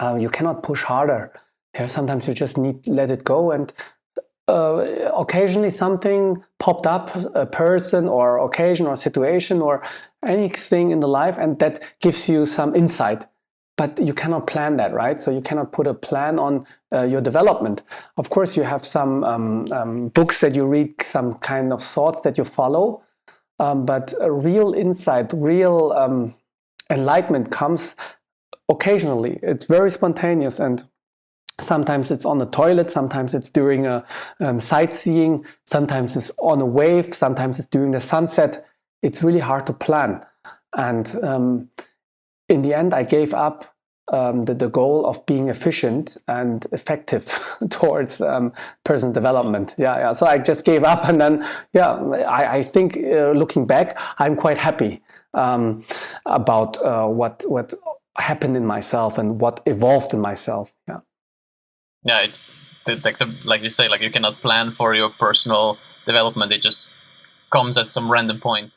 uh, 0.00 0.16
you 0.20 0.28
cannot 0.28 0.62
push 0.62 0.82
harder. 0.82 1.32
Here, 1.76 1.88
sometimes 1.88 2.28
you 2.28 2.34
just 2.34 2.56
need 2.56 2.86
let 2.86 3.10
it 3.10 3.24
go 3.24 3.50
and 3.50 3.72
uh, 4.48 5.10
occasionally 5.16 5.70
something 5.70 6.42
popped 6.58 6.86
up, 6.86 7.10
a 7.34 7.46
person 7.46 8.08
or 8.08 8.38
occasion 8.38 8.86
or 8.86 8.96
situation 8.96 9.60
or 9.60 9.84
anything 10.24 10.90
in 10.90 11.00
the 11.00 11.08
life, 11.08 11.36
and 11.36 11.58
that 11.58 11.82
gives 12.00 12.28
you 12.28 12.46
some 12.46 12.74
insight 12.74 13.26
but 13.76 13.98
you 13.98 14.14
cannot 14.14 14.46
plan 14.46 14.76
that, 14.76 14.92
right? 14.92 15.20
So 15.20 15.30
you 15.30 15.40
cannot 15.40 15.70
put 15.72 15.86
a 15.86 15.94
plan 15.94 16.38
on 16.38 16.66
uh, 16.92 17.02
your 17.02 17.20
development. 17.20 17.82
Of 18.16 18.30
course, 18.30 18.56
you 18.56 18.62
have 18.62 18.84
some 18.84 19.22
um, 19.24 19.66
um, 19.72 20.08
books 20.08 20.40
that 20.40 20.54
you 20.54 20.66
read, 20.66 21.02
some 21.02 21.34
kind 21.34 21.72
of 21.72 21.82
thoughts 21.82 22.22
that 22.22 22.38
you 22.38 22.44
follow, 22.44 23.02
um, 23.58 23.84
but 23.84 24.14
real 24.20 24.72
insight, 24.72 25.30
real 25.34 25.92
um, 25.92 26.34
enlightenment 26.90 27.50
comes 27.50 27.96
occasionally. 28.68 29.38
It's 29.42 29.66
very 29.66 29.90
spontaneous 29.90 30.58
and 30.58 30.82
Sometimes 31.58 32.10
it's 32.10 32.26
on 32.26 32.36
the 32.38 32.46
toilet, 32.46 32.90
sometimes 32.90 33.34
it's 33.34 33.48
during 33.48 33.86
a 33.86 34.04
um, 34.40 34.60
sightseeing, 34.60 35.44
sometimes 35.64 36.14
it's 36.14 36.30
on 36.38 36.60
a 36.60 36.66
wave, 36.66 37.14
sometimes 37.14 37.58
it's 37.58 37.68
during 37.68 37.92
the 37.92 38.00
sunset. 38.00 38.66
It's 39.02 39.22
really 39.22 39.40
hard 39.40 39.66
to 39.68 39.72
plan. 39.72 40.22
And 40.74 41.14
um, 41.22 41.70
in 42.48 42.62
the 42.62 42.74
end, 42.74 42.94
I 42.94 43.02
gave 43.02 43.34
up 43.34 43.76
um, 44.12 44.44
the, 44.44 44.54
the 44.54 44.68
goal 44.68 45.04
of 45.06 45.24
being 45.26 45.48
efficient 45.48 46.16
and 46.28 46.64
effective 46.72 47.26
towards 47.70 48.20
um, 48.20 48.52
personal 48.84 49.12
development. 49.12 49.74
Yeah, 49.78 49.98
yeah. 49.98 50.12
So 50.12 50.26
I 50.26 50.38
just 50.38 50.64
gave 50.64 50.84
up, 50.84 51.08
and 51.08 51.20
then 51.20 51.44
yeah, 51.72 51.92
I, 51.92 52.58
I 52.58 52.62
think 52.62 52.96
uh, 52.96 53.32
looking 53.32 53.66
back, 53.66 53.98
I'm 54.18 54.36
quite 54.36 54.58
happy 54.58 55.02
um, 55.34 55.84
about 56.24 56.82
uh, 56.82 57.06
what 57.06 57.44
what 57.48 57.74
happened 58.18 58.56
in 58.56 58.64
myself 58.64 59.18
and 59.18 59.40
what 59.40 59.60
evolved 59.66 60.14
in 60.14 60.20
myself. 60.20 60.72
Yeah. 60.88 61.00
Yeah, 62.04 62.26
it, 62.86 63.04
like 63.04 63.18
the, 63.18 63.34
like 63.44 63.62
you 63.62 63.70
say, 63.70 63.88
like 63.88 64.00
you 64.00 64.10
cannot 64.10 64.40
plan 64.40 64.70
for 64.70 64.94
your 64.94 65.10
personal 65.10 65.78
development. 66.06 66.52
It 66.52 66.62
just 66.62 66.94
comes 67.50 67.76
at 67.76 67.90
some 67.90 68.10
random 68.10 68.40
point. 68.40 68.72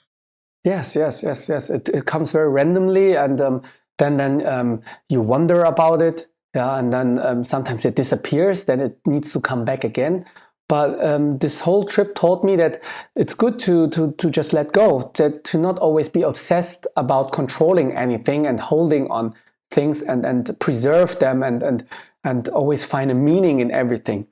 Yes, 0.63 0.95
yes, 0.95 1.23
yes, 1.23 1.47
yes. 1.47 1.69
It, 1.69 1.89
it 1.89 2.05
comes 2.05 2.31
very 2.31 2.49
randomly, 2.49 3.15
and 3.15 3.39
um, 3.39 3.61
then 3.97 4.17
then 4.17 4.45
um, 4.45 4.81
you 5.07 5.21
wonder 5.21 5.63
about 5.63 6.01
it. 6.01 6.27
Yeah, 6.53 6.77
and 6.77 6.91
then 6.91 7.19
um, 7.19 7.43
sometimes 7.43 7.85
it 7.85 7.95
disappears. 7.95 8.65
Then 8.65 8.79
it 8.81 8.99
needs 9.05 9.31
to 9.33 9.39
come 9.39 9.63
back 9.63 9.83
again. 9.83 10.25
But 10.67 11.03
um, 11.03 11.37
this 11.37 11.61
whole 11.61 11.83
trip 11.83 12.13
taught 12.13 12.43
me 12.43 12.55
that 12.57 12.83
it's 13.15 13.33
good 13.33 13.57
to 13.59 13.89
to 13.89 14.11
to 14.13 14.29
just 14.29 14.53
let 14.53 14.73
go. 14.73 15.11
That 15.15 15.43
to 15.45 15.57
not 15.57 15.79
always 15.79 16.09
be 16.09 16.23
obsessed 16.23 16.85
about 16.97 17.31
controlling 17.31 17.95
anything 17.95 18.45
and 18.45 18.59
holding 18.59 19.09
on 19.09 19.33
things 19.71 20.03
and 20.03 20.25
and 20.25 20.59
preserve 20.59 21.17
them 21.19 21.41
and 21.41 21.63
and 21.63 21.85
and 22.23 22.49
always 22.49 22.83
find 22.83 23.09
a 23.11 23.15
meaning 23.15 23.61
in 23.61 23.71
everything. 23.71 24.27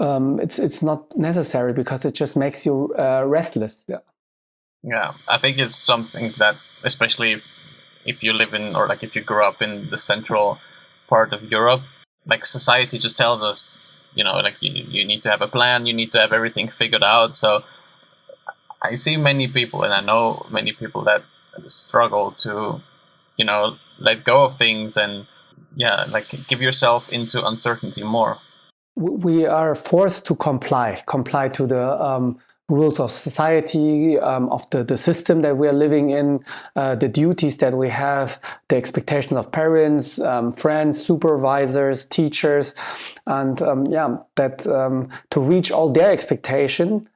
Um, 0.00 0.40
it's 0.40 0.58
it's 0.58 0.82
not 0.82 1.16
necessary 1.16 1.72
because 1.72 2.04
it 2.04 2.14
just 2.14 2.36
makes 2.36 2.66
you 2.66 2.92
uh, 2.98 3.24
restless. 3.26 3.84
Yeah. 3.86 3.98
Yeah, 4.82 5.12
I 5.28 5.38
think 5.38 5.58
it's 5.58 5.74
something 5.74 6.32
that, 6.38 6.56
especially 6.84 7.32
if, 7.32 7.46
if 8.06 8.22
you 8.22 8.32
live 8.32 8.54
in 8.54 8.74
or 8.74 8.88
like 8.88 9.02
if 9.02 9.14
you 9.14 9.22
grew 9.22 9.44
up 9.44 9.60
in 9.60 9.90
the 9.90 9.98
central 9.98 10.58
part 11.08 11.32
of 11.32 11.42
Europe, 11.42 11.82
like 12.26 12.46
society 12.46 12.98
just 12.98 13.16
tells 13.16 13.42
us, 13.42 13.70
you 14.14 14.24
know, 14.24 14.36
like 14.36 14.56
you, 14.60 14.72
you 14.72 15.04
need 15.04 15.22
to 15.22 15.30
have 15.30 15.42
a 15.42 15.48
plan, 15.48 15.86
you 15.86 15.92
need 15.92 16.12
to 16.12 16.18
have 16.18 16.32
everything 16.32 16.68
figured 16.68 17.02
out. 17.02 17.36
So 17.36 17.62
I 18.82 18.94
see 18.94 19.16
many 19.16 19.48
people, 19.48 19.82
and 19.82 19.92
I 19.92 20.00
know 20.00 20.46
many 20.50 20.72
people 20.72 21.04
that 21.04 21.22
struggle 21.68 22.32
to, 22.38 22.80
you 23.36 23.44
know, 23.44 23.76
let 23.98 24.24
go 24.24 24.44
of 24.44 24.56
things 24.56 24.96
and, 24.96 25.26
yeah, 25.76 26.06
like 26.08 26.34
give 26.48 26.62
yourself 26.62 27.10
into 27.10 27.44
uncertainty 27.44 28.02
more. 28.02 28.38
We 28.96 29.46
are 29.46 29.74
forced 29.74 30.26
to 30.26 30.34
comply, 30.34 31.02
comply 31.06 31.48
to 31.50 31.66
the 31.66 32.02
um, 32.02 32.38
rules 32.70 33.00
of 33.00 33.10
society, 33.10 34.18
um, 34.20 34.48
of 34.50 34.68
the, 34.70 34.84
the 34.84 34.96
system 34.96 35.42
that 35.42 35.56
we 35.56 35.68
are 35.68 35.72
living 35.72 36.10
in, 36.10 36.40
uh, 36.76 36.94
the 36.94 37.08
duties 37.08 37.56
that 37.58 37.74
we 37.74 37.88
have, 37.88 38.40
the 38.68 38.76
expectation 38.76 39.36
of 39.36 39.50
parents, 39.50 40.20
um, 40.20 40.50
friends, 40.50 41.04
supervisors, 41.04 42.04
teachers, 42.06 42.74
and 43.26 43.60
um, 43.62 43.84
yeah, 43.86 44.16
that 44.36 44.66
um, 44.66 45.08
to 45.30 45.40
reach 45.40 45.70
all 45.70 45.90
their 45.90 46.10
expectation, 46.10 47.06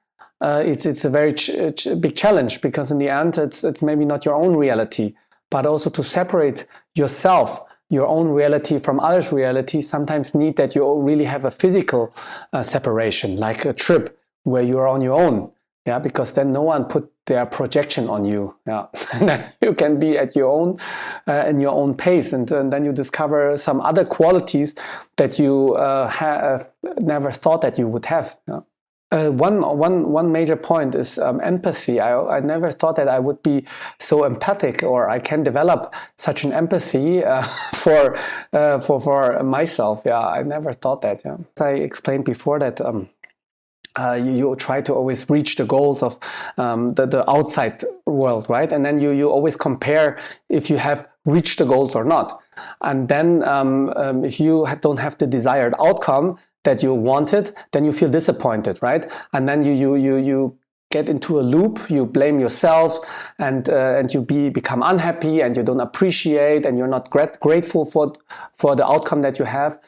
uh, 0.41 0.63
it's 0.67 0.85
it's 0.85 1.05
a 1.05 1.11
very 1.11 1.33
ch 1.33 1.51
ch 1.77 1.89
big 2.01 2.17
challenge 2.17 2.61
because 2.61 2.91
in 2.91 2.99
the 2.99 3.09
end, 3.09 3.39
it's 3.39 3.65
it's 3.65 3.83
maybe 3.83 4.05
not 4.05 4.25
your 4.25 4.35
own 4.35 4.57
reality, 4.57 5.15
but 5.51 5.65
also 5.65 5.89
to 5.89 6.03
separate 6.03 6.67
yourself 6.95 7.63
your 7.91 8.07
own 8.07 8.29
reality 8.29 8.79
from 8.79 8.99
others' 8.99 9.31
reality 9.31 9.81
sometimes 9.81 10.35
need 10.35 10.57
that 10.57 10.75
you 10.75 10.83
really 11.01 11.25
have 11.25 11.45
a 11.45 11.51
physical 11.51 12.13
uh, 12.53 12.63
separation, 12.63 13.37
like 13.37 13.65
a 13.65 13.73
trip 13.73 14.19
where 14.45 14.63
you're 14.63 14.89
on 14.89 15.03
your 15.03 15.21
own 15.21 15.51
yeah 15.87 15.99
because 15.99 16.33
then 16.33 16.53
no 16.53 16.63
one 16.63 16.85
put 16.85 17.11
their 17.27 17.47
projection 17.47 18.09
on 18.09 18.25
you 18.25 18.55
yeah 18.67 18.87
and 19.13 19.29
then 19.29 19.53
you 19.61 19.73
can 19.73 19.99
be 19.99 20.17
at 20.17 20.35
your 20.37 20.51
own 20.51 20.77
uh, 21.27 21.45
in 21.47 21.59
your 21.59 21.73
own 21.73 21.95
pace 21.95 22.33
and, 22.33 22.51
and, 22.53 22.73
then 22.73 22.85
you 22.85 22.93
discover 22.93 23.57
some 23.57 23.81
other 23.81 24.05
qualities 24.05 24.75
that 25.17 25.39
you 25.39 25.75
uh, 25.75 26.09
have 26.09 26.71
never 27.01 27.31
thought 27.31 27.61
that 27.63 27.79
you 27.79 27.89
would 27.89 28.05
have 28.05 28.39
yeah? 28.47 28.61
uh, 29.15 29.31
one, 29.31 29.61
one, 29.61 30.11
one 30.11 30.33
major 30.33 30.57
point 30.57 30.95
is 30.95 31.19
um, 31.19 31.41
empathy. 31.41 32.01
I, 32.01 32.39
I 32.39 32.41
never 32.41 32.71
thought 32.73 32.97
that 32.97 33.07
I 33.07 33.21
would 33.21 33.41
be 33.43 33.65
so 34.01 34.25
empathic 34.25 34.83
or 34.83 35.09
I 35.09 35.21
can 35.21 35.45
develop 35.45 35.95
such 36.19 36.43
an 36.43 36.53
empathy 36.53 37.25
uh, 37.25 37.43
for, 37.75 38.17
uh, 38.53 38.79
for, 38.81 39.01
for 39.01 39.43
myself. 39.45 40.03
Yeah, 40.05 40.19
I 40.19 40.43
never 40.43 40.73
thought 40.73 41.03
that. 41.03 41.23
Yeah. 41.25 41.37
As 41.57 41.63
I 41.63 41.73
explained 41.75 42.25
before 42.25 42.59
that 42.59 42.81
um, 42.81 43.09
uh, 43.97 44.21
you, 44.21 44.33
you, 44.33 44.57
try 44.57 44.81
to 44.81 44.93
always 44.93 45.29
reach 45.31 45.57
the 45.57 45.65
goals 45.65 46.03
of 46.03 46.19
um, 46.59 46.95
the, 46.95 47.07
the 47.07 47.29
outside 47.31 47.77
world, 48.07 48.47
right? 48.49 48.73
And 48.73 48.85
then 48.85 49.01
you, 49.01 49.11
you 49.11 49.31
always 49.31 49.57
compare 49.57 50.19
if 50.49 50.69
you 50.69 50.77
have 50.77 51.09
reached 51.25 51.59
the 51.59 51.65
goals 51.65 51.95
or 51.95 52.05
not. 52.05 52.43
And 52.83 53.09
then 53.09 53.43
um, 53.45 53.93
um, 53.97 54.25
if 54.25 54.41
you 54.41 54.67
don't 54.81 54.99
have 54.99 55.19
the 55.19 55.27
desired 55.27 55.75
outcome 55.79 56.39
that 56.65 56.83
you 56.83 56.95
wanted, 56.95 57.55
then 57.73 57.85
you 57.85 57.93
feel 57.93 58.09
disappointed, 58.09 58.79
right? 58.83 59.11
And 59.33 59.49
then 59.49 59.63
you, 59.63 59.73
you, 59.73 59.97
you, 59.97 60.17
you 60.17 60.59
get 60.91 61.09
into 61.09 61.41
a 61.41 61.43
loop, 61.43 61.91
you 61.91 62.07
blame 62.07 62.41
yourself 62.41 62.99
and, 63.39 63.69
uh, 63.69 63.97
and 63.99 64.13
you 64.13 64.23
be, 64.23 64.49
become 64.49 64.83
unhappy 64.83 65.41
and 65.41 65.57
you 65.57 65.63
don't 65.63 65.81
appreciate 65.81 66.65
and 66.65 66.79
you're 66.79 66.89
not 66.89 67.11
grat- 67.11 67.39
grateful 67.41 67.85
for, 67.85 68.13
for 68.53 68.77
the 68.77 68.87
outcome 68.87 69.23
that 69.23 69.39
you 69.39 69.45
have. 69.45 69.79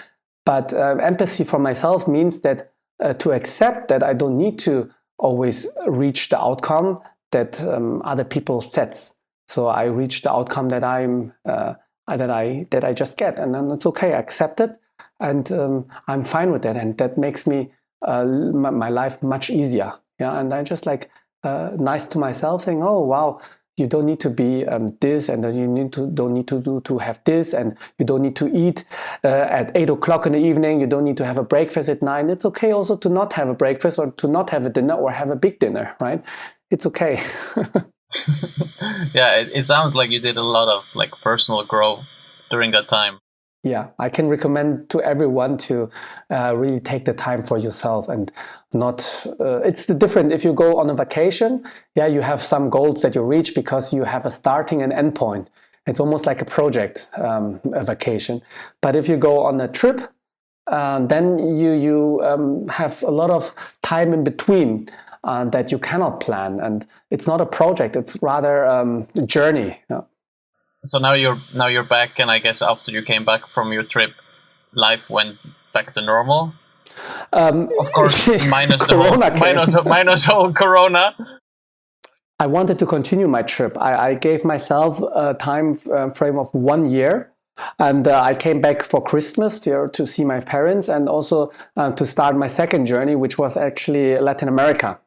But 0.44 0.72
uh, 0.72 0.96
empathy 1.00 1.44
for 1.44 1.58
myself 1.58 2.06
means 2.06 2.40
that 2.42 2.72
uh, 3.00 3.14
to 3.14 3.32
accept 3.32 3.88
that 3.88 4.02
I 4.02 4.14
don't 4.14 4.38
need 4.38 4.58
to 4.60 4.90
always 5.18 5.66
reach 5.86 6.28
the 6.28 6.38
outcome 6.38 7.00
that 7.32 7.62
um, 7.64 8.02
other 8.04 8.24
people 8.24 8.60
sets. 8.60 9.14
So 9.48 9.68
I 9.68 9.84
reach 9.84 10.22
the 10.22 10.32
outcome 10.32 10.68
that 10.70 10.84
I'm 10.84 11.32
uh, 11.44 11.74
that 12.08 12.30
I 12.30 12.66
that 12.70 12.84
I 12.84 12.92
just 12.92 13.16
get, 13.16 13.38
and 13.38 13.54
then 13.54 13.70
it's 13.70 13.86
okay. 13.86 14.12
I 14.12 14.18
accept 14.18 14.60
it, 14.60 14.78
and 15.20 15.50
um, 15.52 15.86
I'm 16.08 16.24
fine 16.24 16.50
with 16.52 16.62
that, 16.62 16.76
and 16.76 16.96
that 16.98 17.16
makes 17.16 17.46
me 17.46 17.70
uh, 18.02 18.24
my, 18.24 18.70
my, 18.70 18.88
life 18.88 19.22
much 19.22 19.50
easier. 19.50 19.92
Yeah, 20.18 20.38
and 20.38 20.52
I'm 20.52 20.64
just 20.64 20.86
like 20.86 21.10
uh, 21.44 21.70
nice 21.76 22.06
to 22.08 22.18
myself, 22.18 22.62
saying, 22.62 22.82
"Oh 22.82 23.00
wow, 23.00 23.40
you 23.76 23.86
don't 23.86 24.06
need 24.06 24.20
to 24.20 24.30
be 24.30 24.66
um, 24.66 24.96
this 25.00 25.28
and 25.28 25.44
you 25.54 25.66
need 25.66 25.92
to 25.92 26.10
don't 26.10 26.32
need 26.32 26.48
to 26.48 26.60
do 26.60 26.80
to 26.82 26.98
have 26.98 27.20
this 27.24 27.52
and 27.52 27.76
you 27.98 28.06
don't 28.06 28.22
need 28.22 28.36
to 28.36 28.50
eat 28.54 28.84
uh, 29.24 29.46
at 29.50 29.70
eight 29.74 29.90
o'clock 29.90 30.26
in 30.26 30.32
the 30.32 30.38
evening. 30.38 30.80
You 30.80 30.86
don't 30.86 31.04
need 31.04 31.16
to 31.18 31.24
have 31.24 31.38
a 31.38 31.44
breakfast 31.44 31.88
at 31.88 32.02
nine. 32.02 32.30
It's 32.30 32.44
okay 32.46 32.72
also 32.72 32.96
to 32.96 33.08
not 33.08 33.32
have 33.34 33.48
a 33.48 33.54
breakfast 33.54 33.98
or 33.98 34.10
to 34.12 34.28
not 34.28 34.50
have 34.50 34.64
a 34.64 34.70
dinner 34.70 34.94
or 34.94 35.10
have 35.10 35.30
a 35.30 35.36
big 35.36 35.58
dinner 35.58 35.94
right? 36.00 36.22
It's 36.70 36.86
okay. 36.86 37.20
Yeah 39.12 39.40
it, 39.40 39.50
it 39.52 39.66
sounds 39.66 39.94
like 39.94 40.10
you 40.10 40.20
did 40.20 40.36
a 40.36 40.42
lot 40.42 40.68
of 40.68 40.84
like 40.94 41.10
personal 41.22 41.64
growth 41.64 42.06
during 42.50 42.70
that 42.70 42.88
time 42.88 43.18
yeah 43.66 43.88
i 43.98 44.08
can 44.08 44.28
recommend 44.28 44.88
to 44.88 45.00
everyone 45.02 45.56
to 45.58 45.88
uh, 46.30 46.54
really 46.56 46.80
take 46.80 47.04
the 47.04 47.14
time 47.14 47.42
for 47.42 47.58
yourself 47.58 48.08
and 48.08 48.32
not 48.72 49.26
uh, 49.40 49.58
it's 49.68 49.86
different 49.86 50.32
if 50.32 50.44
you 50.44 50.52
go 50.52 50.78
on 50.78 50.90
a 50.90 50.94
vacation 50.94 51.64
yeah 51.94 52.06
you 52.06 52.20
have 52.20 52.42
some 52.42 52.70
goals 52.70 53.02
that 53.02 53.14
you 53.14 53.22
reach 53.22 53.54
because 53.54 53.92
you 53.92 54.04
have 54.04 54.24
a 54.26 54.30
starting 54.30 54.82
and 54.82 54.92
end 54.92 55.14
point 55.14 55.50
It's 55.86 56.00
almost 56.00 56.26
like 56.26 56.42
a 56.42 56.44
project, 56.44 57.08
um, 57.16 57.60
a 57.72 57.84
vacation. 57.84 58.42
But 58.80 58.96
if 58.96 59.08
you 59.08 59.16
go 59.16 59.44
on 59.44 59.60
a 59.60 59.68
trip, 59.68 60.12
um, 60.66 61.06
then 61.06 61.38
you 61.38 61.72
you 61.72 62.20
um, 62.24 62.66
have 62.68 63.02
a 63.04 63.10
lot 63.10 63.30
of 63.30 63.54
time 63.82 64.12
in 64.12 64.24
between 64.24 64.88
uh, 65.22 65.44
that 65.44 65.70
you 65.70 65.78
cannot 65.78 66.18
plan, 66.18 66.58
and 66.58 66.86
it's 67.10 67.26
not 67.26 67.40
a 67.40 67.46
project; 67.46 67.94
it's 67.94 68.20
rather 68.20 68.66
um, 68.66 69.06
a 69.14 69.22
journey. 69.22 69.80
Yeah. 69.88 70.02
So 70.86 70.98
now 70.98 71.14
you're 71.14 71.38
now 71.54 71.66
you're 71.66 71.82
back, 71.82 72.18
and 72.18 72.30
I 72.30 72.38
guess 72.38 72.62
after 72.62 72.90
you 72.90 73.02
came 73.02 73.24
back 73.24 73.48
from 73.48 73.72
your 73.72 73.82
trip, 73.82 74.12
life 74.72 75.10
went 75.10 75.38
back 75.72 75.92
to 75.94 76.00
normal. 76.00 76.54
Um, 77.32 77.68
of 77.78 77.92
course, 77.92 78.28
minus 78.48 78.86
the 78.86 78.96
whole, 78.96 79.18
minus, 79.18 79.76
minus 79.84 80.24
whole 80.24 80.52
Corona. 80.52 81.14
I 82.38 82.46
wanted 82.46 82.78
to 82.78 82.86
continue 82.86 83.28
my 83.28 83.42
trip. 83.42 83.76
I, 83.80 84.10
I 84.10 84.14
gave 84.14 84.44
myself 84.44 85.00
a 85.14 85.34
time 85.34 85.74
uh, 85.92 86.10
frame 86.10 86.38
of 86.38 86.52
one 86.54 86.88
year. 86.90 87.32
And 87.78 88.06
uh, 88.06 88.20
I 88.20 88.34
came 88.34 88.60
back 88.60 88.82
for 88.82 89.02
Christmas 89.02 89.64
here 89.64 89.88
to 89.88 90.06
see 90.06 90.24
my 90.24 90.40
parents 90.40 90.90
and 90.90 91.08
also 91.08 91.50
uh, 91.78 91.90
to 91.92 92.04
start 92.04 92.36
my 92.36 92.48
second 92.48 92.84
journey, 92.84 93.14
which 93.14 93.38
was 93.38 93.56
actually 93.56 94.18
Latin 94.18 94.48
America 94.48 95.00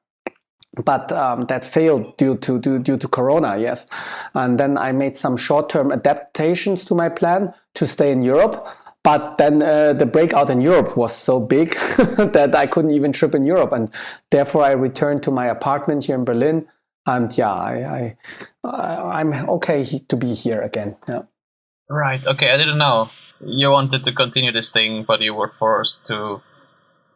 but 0.86 1.12
um, 1.12 1.42
that 1.42 1.66
failed 1.66 2.16
due 2.18 2.36
to 2.38 2.60
due, 2.60 2.80
due 2.80 2.98
to 2.98 3.08
corona 3.08 3.58
yes 3.58 3.88
and 4.36 4.60
then 4.60 4.78
i 4.78 4.92
made 4.92 5.16
some 5.16 5.36
short-term 5.36 5.92
adaptations 5.92 6.86
to 6.86 6.94
my 6.94 7.10
plan 7.10 7.54
to 7.74 7.88
stay 7.88 8.12
in 8.12 8.22
europe 8.22 8.68
but 9.04 9.38
then 9.38 9.62
uh, 9.64 9.94
the 9.94 10.06
breakout 10.06 10.50
in 10.50 10.60
Europe 10.60 10.98
was 10.98 11.16
so 11.16 11.40
big 11.40 11.72
that 12.18 12.54
I 12.54 12.68
couldn't 12.68 12.92
even 12.92 13.14
trip 13.14 13.34
in 13.34 13.46
Europe, 13.46 13.72
and 13.72 13.90
therefore 14.30 14.64
I 14.64 14.72
returned 14.72 15.24
to 15.24 15.32
my 15.32 15.48
apartment 15.48 16.06
here 16.06 16.16
in 16.16 16.26
Berlin. 16.26 16.68
And 17.06 17.36
yeah, 17.38 17.52
I, 17.52 18.18
I 18.64 19.20
I'm 19.20 19.32
okay 19.50 19.86
to 19.86 20.16
be 20.18 20.34
here 20.34 20.62
again. 20.62 20.98
Yeah. 21.08 21.22
Right. 21.90 22.26
Okay. 22.28 22.52
I 22.52 22.58
didn't 22.58 22.78
know 22.78 23.10
you 23.40 23.72
wanted 23.72 24.04
to 24.04 24.12
continue 24.12 24.52
this 24.52 24.72
thing, 24.72 25.06
but 25.08 25.22
you 25.22 25.34
were 25.34 25.48
forced 25.48 26.06
to, 26.08 26.42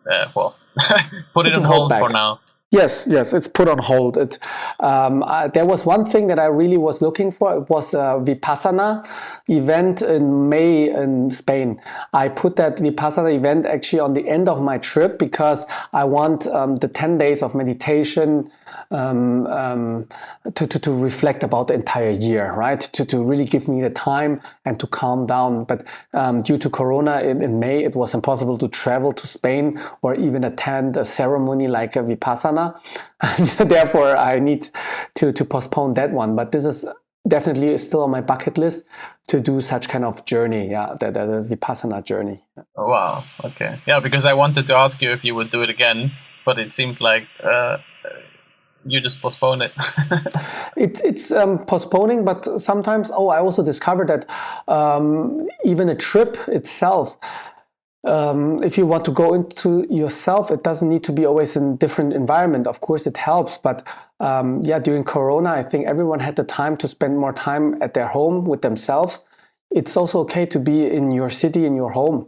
uh, 0.09 0.27
well, 0.33 0.55
put 1.33 1.45
it 1.45 1.53
on 1.53 1.63
hold 1.63 1.93
for 1.93 2.09
now. 2.09 2.39
Yes, 2.73 3.05
yes, 3.07 3.33
it's 3.33 3.47
put 3.47 3.69
on 3.69 3.77
hold. 3.77 4.17
It, 4.17 4.39
um, 4.79 5.21
uh, 5.21 5.47
there 5.47 5.63
was 5.63 5.85
one 5.85 6.07
thing 6.07 6.25
that 6.25 6.39
I 6.39 6.45
really 6.45 6.77
was 6.77 7.03
looking 7.03 7.29
for. 7.29 7.55
It 7.55 7.69
was 7.69 7.93
a 7.93 8.19
Vipassana 8.19 9.07
event 9.47 10.01
in 10.01 10.49
May 10.49 10.89
in 10.89 11.29
Spain. 11.29 11.79
I 12.13 12.29
put 12.29 12.55
that 12.55 12.77
Vipassana 12.77 13.31
event 13.35 13.67
actually 13.67 13.99
on 13.99 14.13
the 14.15 14.27
end 14.27 14.49
of 14.49 14.59
my 14.63 14.79
trip 14.79 15.19
because 15.19 15.67
I 15.93 16.03
want 16.05 16.47
um, 16.47 16.77
the 16.77 16.87
10 16.87 17.19
days 17.19 17.43
of 17.43 17.53
meditation 17.53 18.49
um, 18.91 19.47
um, 19.47 20.07
to, 20.55 20.67
to, 20.67 20.79
to 20.79 20.91
reflect 20.91 21.43
about 21.43 21.67
the 21.67 21.73
entire 21.73 22.11
year, 22.11 22.53
right? 22.53 22.79
To, 22.79 23.05
to 23.05 23.23
really 23.23 23.45
give 23.45 23.67
me 23.67 23.81
the 23.81 23.89
time 23.89 24.41
and 24.65 24.79
to 24.79 24.87
calm 24.87 25.25
down. 25.25 25.63
But 25.63 25.85
um, 26.13 26.41
due 26.41 26.57
to 26.57 26.69
Corona 26.69 27.21
in, 27.21 27.43
in 27.43 27.59
May, 27.59 27.83
it 27.83 27.95
was 27.95 28.13
impossible 28.13 28.57
to 28.59 28.67
travel 28.67 29.11
to 29.11 29.27
Spain 29.27 29.79
or 30.01 30.15
even 30.15 30.43
attend 30.43 30.97
a 30.97 31.05
ceremony 31.05 31.67
like 31.67 31.95
a 31.95 32.03
Vipassana. 32.03 32.79
And 33.59 33.69
therefore, 33.69 34.17
I 34.17 34.39
need 34.39 34.69
to, 35.15 35.31
to 35.31 35.45
postpone 35.45 35.93
that 35.93 36.11
one. 36.11 36.35
But 36.35 36.51
this 36.51 36.65
is 36.65 36.85
definitely 37.27 37.77
still 37.77 38.03
on 38.03 38.11
my 38.11 38.21
bucket 38.21 38.57
list 38.57 38.85
to 39.27 39.39
do 39.39 39.61
such 39.61 39.87
kind 39.87 40.03
of 40.03 40.25
journey 40.25 40.69
yeah 40.69 40.93
the, 40.99 41.09
the, 41.09 41.55
vipassana 41.55 42.03
journey 42.03 42.43
oh, 42.75 42.85
wow 42.85 43.23
okay 43.45 43.79
yeah 43.87 44.01
because 44.01 44.25
i 44.25 44.33
wanted 44.33 44.67
to 44.67 44.75
ask 44.75 45.01
you 45.01 45.09
if 45.11 45.23
you 45.23 45.33
would 45.33 45.49
do 45.49 45.61
it 45.61 45.69
again 45.69 46.11
but 46.45 46.59
it 46.59 46.71
seems 46.71 46.99
like 46.99 47.23
uh, 47.41 47.77
you 48.85 48.99
just 48.99 49.21
postpone 49.21 49.61
it. 49.61 49.71
it 50.77 51.01
it's 51.03 51.31
um, 51.31 51.65
postponing, 51.65 52.25
but 52.25 52.61
sometimes, 52.61 53.11
oh, 53.11 53.29
I 53.29 53.39
also 53.39 53.63
discovered 53.63 54.07
that 54.07 54.29
um, 54.67 55.47
even 55.63 55.89
a 55.89 55.95
trip 55.95 56.37
itself, 56.47 57.17
um, 58.05 58.61
if 58.61 58.77
you 58.77 58.85
want 58.85 59.05
to 59.05 59.11
go 59.11 59.33
into 59.33 59.87
yourself, 59.89 60.51
it 60.51 60.63
doesn't 60.63 60.89
need 60.89 61.03
to 61.05 61.13
be 61.13 61.25
always 61.25 61.55
in 61.55 61.77
different 61.77 62.13
environment. 62.13 62.67
Of 62.67 62.81
course, 62.81 63.07
it 63.07 63.15
helps, 63.15 63.57
but 63.57 63.87
um, 64.19 64.61
yeah, 64.63 64.79
during 64.79 65.03
Corona, 65.03 65.51
I 65.51 65.63
think 65.63 65.87
everyone 65.87 66.19
had 66.19 66.35
the 66.35 66.43
time 66.43 66.75
to 66.77 66.87
spend 66.87 67.17
more 67.17 67.33
time 67.33 67.81
at 67.81 67.93
their 67.93 68.07
home 68.07 68.43
with 68.43 68.61
themselves. 68.61 69.21
It's 69.71 69.95
also 69.95 70.19
okay 70.21 70.45
to 70.47 70.59
be 70.59 70.85
in 70.89 71.11
your 71.11 71.29
city, 71.29 71.65
in 71.65 71.75
your 71.75 71.91
home, 71.91 72.27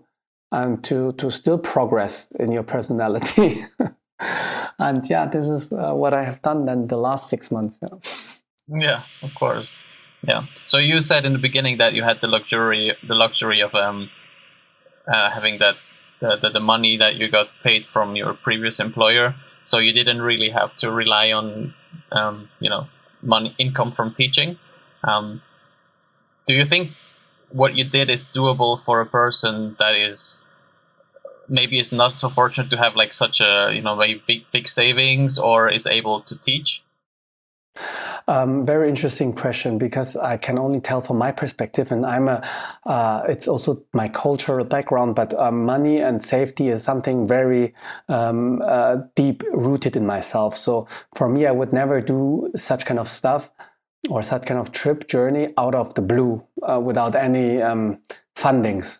and 0.51 0.83
to 0.85 1.11
to 1.13 1.29
still 1.29 1.57
progress 1.57 2.27
in 2.39 2.51
your 2.51 2.63
personality. 2.63 3.65
and 4.19 5.07
yeah, 5.09 5.25
this 5.25 5.45
is 5.45 5.71
uh, 5.71 5.93
what 5.93 6.13
I 6.13 6.23
have 6.23 6.41
done 6.41 6.65
then 6.65 6.87
the 6.87 6.97
last 6.97 7.29
six 7.29 7.51
months. 7.51 7.79
Yeah. 7.81 7.89
yeah, 8.67 9.01
of 9.21 9.35
course. 9.35 9.67
Yeah. 10.27 10.45
So 10.65 10.77
you 10.77 11.01
said 11.01 11.25
in 11.25 11.33
the 11.33 11.39
beginning 11.39 11.77
that 11.77 11.93
you 11.93 12.03
had 12.03 12.21
the 12.21 12.27
luxury, 12.27 12.95
the 13.07 13.15
luxury 13.15 13.61
of 13.61 13.75
um, 13.75 14.09
uh, 15.07 15.29
having 15.29 15.59
that 15.59 15.75
the, 16.19 16.37
the, 16.41 16.49
the 16.49 16.59
money 16.59 16.97
that 16.97 17.15
you 17.15 17.29
got 17.29 17.47
paid 17.63 17.85
from 17.85 18.15
your 18.15 18.33
previous 18.33 18.79
employer. 18.79 19.35
So 19.65 19.79
you 19.79 19.91
didn't 19.91 20.21
really 20.21 20.49
have 20.49 20.75
to 20.77 20.91
rely 20.91 21.31
on 21.31 21.73
um, 22.11 22.49
you 22.59 22.69
know 22.69 22.87
money 23.21 23.55
income 23.57 23.91
from 23.91 24.13
teaching. 24.13 24.57
Um, 25.03 25.41
do 26.47 26.53
you 26.53 26.65
think 26.65 26.91
what 27.49 27.75
you 27.75 27.83
did 27.83 28.09
is 28.09 28.25
doable 28.25 28.79
for 28.79 29.01
a 29.01 29.05
person 29.05 29.75
that 29.79 29.95
is 29.95 30.41
maybe 31.49 31.79
is 31.79 31.91
not 31.91 32.13
so 32.13 32.29
fortunate 32.29 32.69
to 32.69 32.77
have 32.77 32.95
like 32.95 33.13
such 33.13 33.41
a 33.41 33.71
you 33.73 33.81
know 33.81 33.95
very 33.95 34.21
big 34.27 34.45
big 34.51 34.67
savings 34.67 35.37
or 35.37 35.69
is 35.69 35.87
able 35.87 36.21
to 36.21 36.35
teach 36.37 36.81
um, 38.27 38.65
very 38.65 38.89
interesting 38.89 39.33
question 39.33 39.77
because 39.77 40.15
I 40.15 40.37
can 40.37 40.57
only 40.57 40.79
tell 40.79 41.01
from 41.01 41.17
my 41.17 41.31
perspective, 41.31 41.91
and 41.91 42.05
I'm 42.05 42.27
a. 42.27 42.47
Uh, 42.85 43.23
it's 43.27 43.47
also 43.47 43.83
my 43.93 44.07
cultural 44.07 44.65
background, 44.65 45.15
but 45.15 45.33
uh, 45.33 45.51
money 45.51 45.99
and 46.01 46.23
safety 46.23 46.69
is 46.69 46.83
something 46.83 47.27
very 47.27 47.73
um, 48.09 48.61
uh, 48.63 48.97
deep 49.15 49.43
rooted 49.51 49.95
in 49.95 50.05
myself. 50.05 50.57
So 50.57 50.87
for 51.13 51.29
me, 51.29 51.45
I 51.45 51.51
would 51.51 51.71
never 51.71 52.01
do 52.01 52.51
such 52.55 52.85
kind 52.85 52.99
of 52.99 53.07
stuff 53.07 53.51
or 54.09 54.21
such 54.23 54.45
kind 54.45 54.59
of 54.59 54.71
trip 54.71 55.07
journey 55.07 55.53
out 55.57 55.75
of 55.75 55.93
the 55.95 56.01
blue 56.01 56.43
uh, 56.67 56.79
without 56.79 57.15
any 57.15 57.61
um, 57.61 57.99
fundings. 58.35 58.99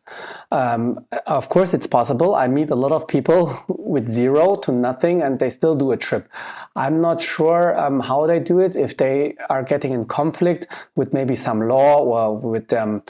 Um, 0.51 1.05
of 1.27 1.49
course, 1.49 1.73
it's 1.73 1.87
possible. 1.87 2.35
I 2.35 2.47
meet 2.47 2.69
a 2.69 2.75
lot 2.75 2.91
of 2.91 3.07
people 3.07 3.53
with 3.67 4.07
zero 4.07 4.55
to 4.55 4.71
nothing 4.71 5.21
and 5.21 5.39
they 5.39 5.49
still 5.49 5.75
do 5.75 5.91
a 5.91 5.97
trip. 5.97 6.27
I'm 6.75 7.01
not 7.01 7.21
sure 7.21 7.77
um, 7.79 7.99
how 7.99 8.25
they 8.25 8.39
do 8.39 8.59
it, 8.59 8.75
if 8.75 8.97
they 8.97 9.35
are 9.49 9.63
getting 9.63 9.91
in 9.93 10.05
conflict 10.05 10.67
with 10.95 11.13
maybe 11.13 11.35
some 11.35 11.67
law 11.67 11.99
or 11.99 12.37
with, 12.37 12.71
um, 12.73 13.03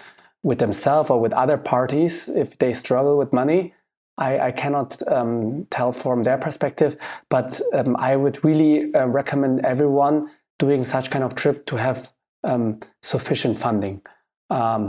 with 0.44 0.60
themselves 0.60 1.10
or 1.10 1.20
with 1.20 1.34
other 1.34 1.58
parties, 1.58 2.28
if 2.30 2.58
they 2.58 2.74
struggle 2.74 3.18
with 3.18 3.32
money. 3.32 3.74
I, 4.18 4.40
I 4.40 4.52
cannot 4.54 5.06
um, 5.12 5.68
tell 5.70 5.92
from 5.92 6.24
their 6.24 6.38
perspective, 6.38 6.96
but 7.30 7.60
um, 7.74 7.98
I 8.00 8.16
would 8.16 8.44
really 8.46 8.94
uh, 8.96 9.08
recommend 9.08 9.66
everyone 9.66 10.30
doing 10.60 10.86
such 10.86 11.10
kind 11.10 11.24
of 11.24 11.36
trip 11.36 11.66
to 11.68 11.76
have 11.76 12.12
um, 12.44 12.80
sufficient 13.02 13.60
funding. 13.60 14.02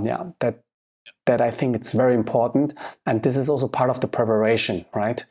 yeah, 0.05 0.25
that 0.41 0.63
that 1.27 1.41
I 1.41 1.51
think 1.51 1.77
it's 1.77 1.93
very 1.93 2.15
important. 2.15 2.75
And 3.05 3.23
this 3.23 3.37
is 3.37 3.49
also 3.49 3.69
part 3.69 3.91
of 3.91 4.01
the 4.01 4.09
preparation, 4.09 4.85
right? 4.95 5.25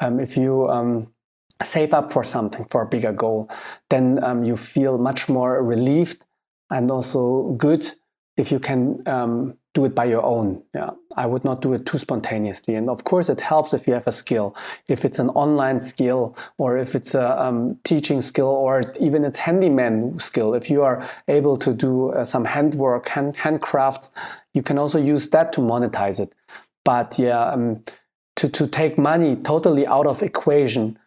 Um, 0.00 0.20
if 0.20 0.36
you 0.36 0.68
um, 0.68 1.12
save 1.62 1.92
up 1.92 2.12
for 2.12 2.24
something, 2.24 2.64
for 2.66 2.82
a 2.82 2.86
bigger 2.86 3.12
goal, 3.12 3.50
then 3.90 4.22
um, 4.22 4.44
you 4.44 4.56
feel 4.56 4.98
much 4.98 5.28
more 5.28 5.62
relieved 5.62 6.24
and 6.70 6.90
also 6.90 7.54
good 7.58 7.90
if 8.36 8.52
you 8.52 8.60
can 8.60 9.02
um, 9.06 9.56
do 9.74 9.84
it 9.84 9.94
by 9.94 10.04
your 10.04 10.22
own. 10.22 10.62
Yeah, 10.74 10.90
I 11.16 11.26
would 11.26 11.44
not 11.44 11.60
do 11.60 11.72
it 11.72 11.86
too 11.86 11.98
spontaneously. 11.98 12.74
And 12.74 12.88
of 12.88 13.04
course, 13.04 13.28
it 13.28 13.40
helps 13.40 13.74
if 13.74 13.86
you 13.86 13.94
have 13.94 14.06
a 14.06 14.12
skill. 14.12 14.56
If 14.88 15.04
it's 15.04 15.18
an 15.18 15.30
online 15.30 15.80
skill, 15.80 16.36
or 16.56 16.78
if 16.78 16.94
it's 16.94 17.14
a 17.14 17.40
um, 17.40 17.78
teaching 17.84 18.22
skill, 18.22 18.48
or 18.48 18.82
even 19.00 19.24
it's 19.24 19.38
handyman 19.38 20.18
skill. 20.18 20.54
If 20.54 20.70
you 20.70 20.82
are 20.82 21.06
able 21.28 21.56
to 21.58 21.72
do 21.72 22.10
uh, 22.10 22.24
some 22.24 22.44
handwork, 22.44 23.08
hand 23.08 23.36
handcrafts, 23.36 24.10
you 24.54 24.62
can 24.62 24.78
also 24.78 24.98
use 24.98 25.28
that 25.30 25.52
to 25.54 25.60
monetize 25.60 26.18
it. 26.18 26.34
But 26.84 27.18
yeah, 27.18 27.40
um, 27.40 27.84
to 28.36 28.48
to 28.48 28.66
take 28.66 28.98
money 28.98 29.36
totally 29.36 29.86
out 29.86 30.06
of 30.06 30.22
equation 30.22 30.98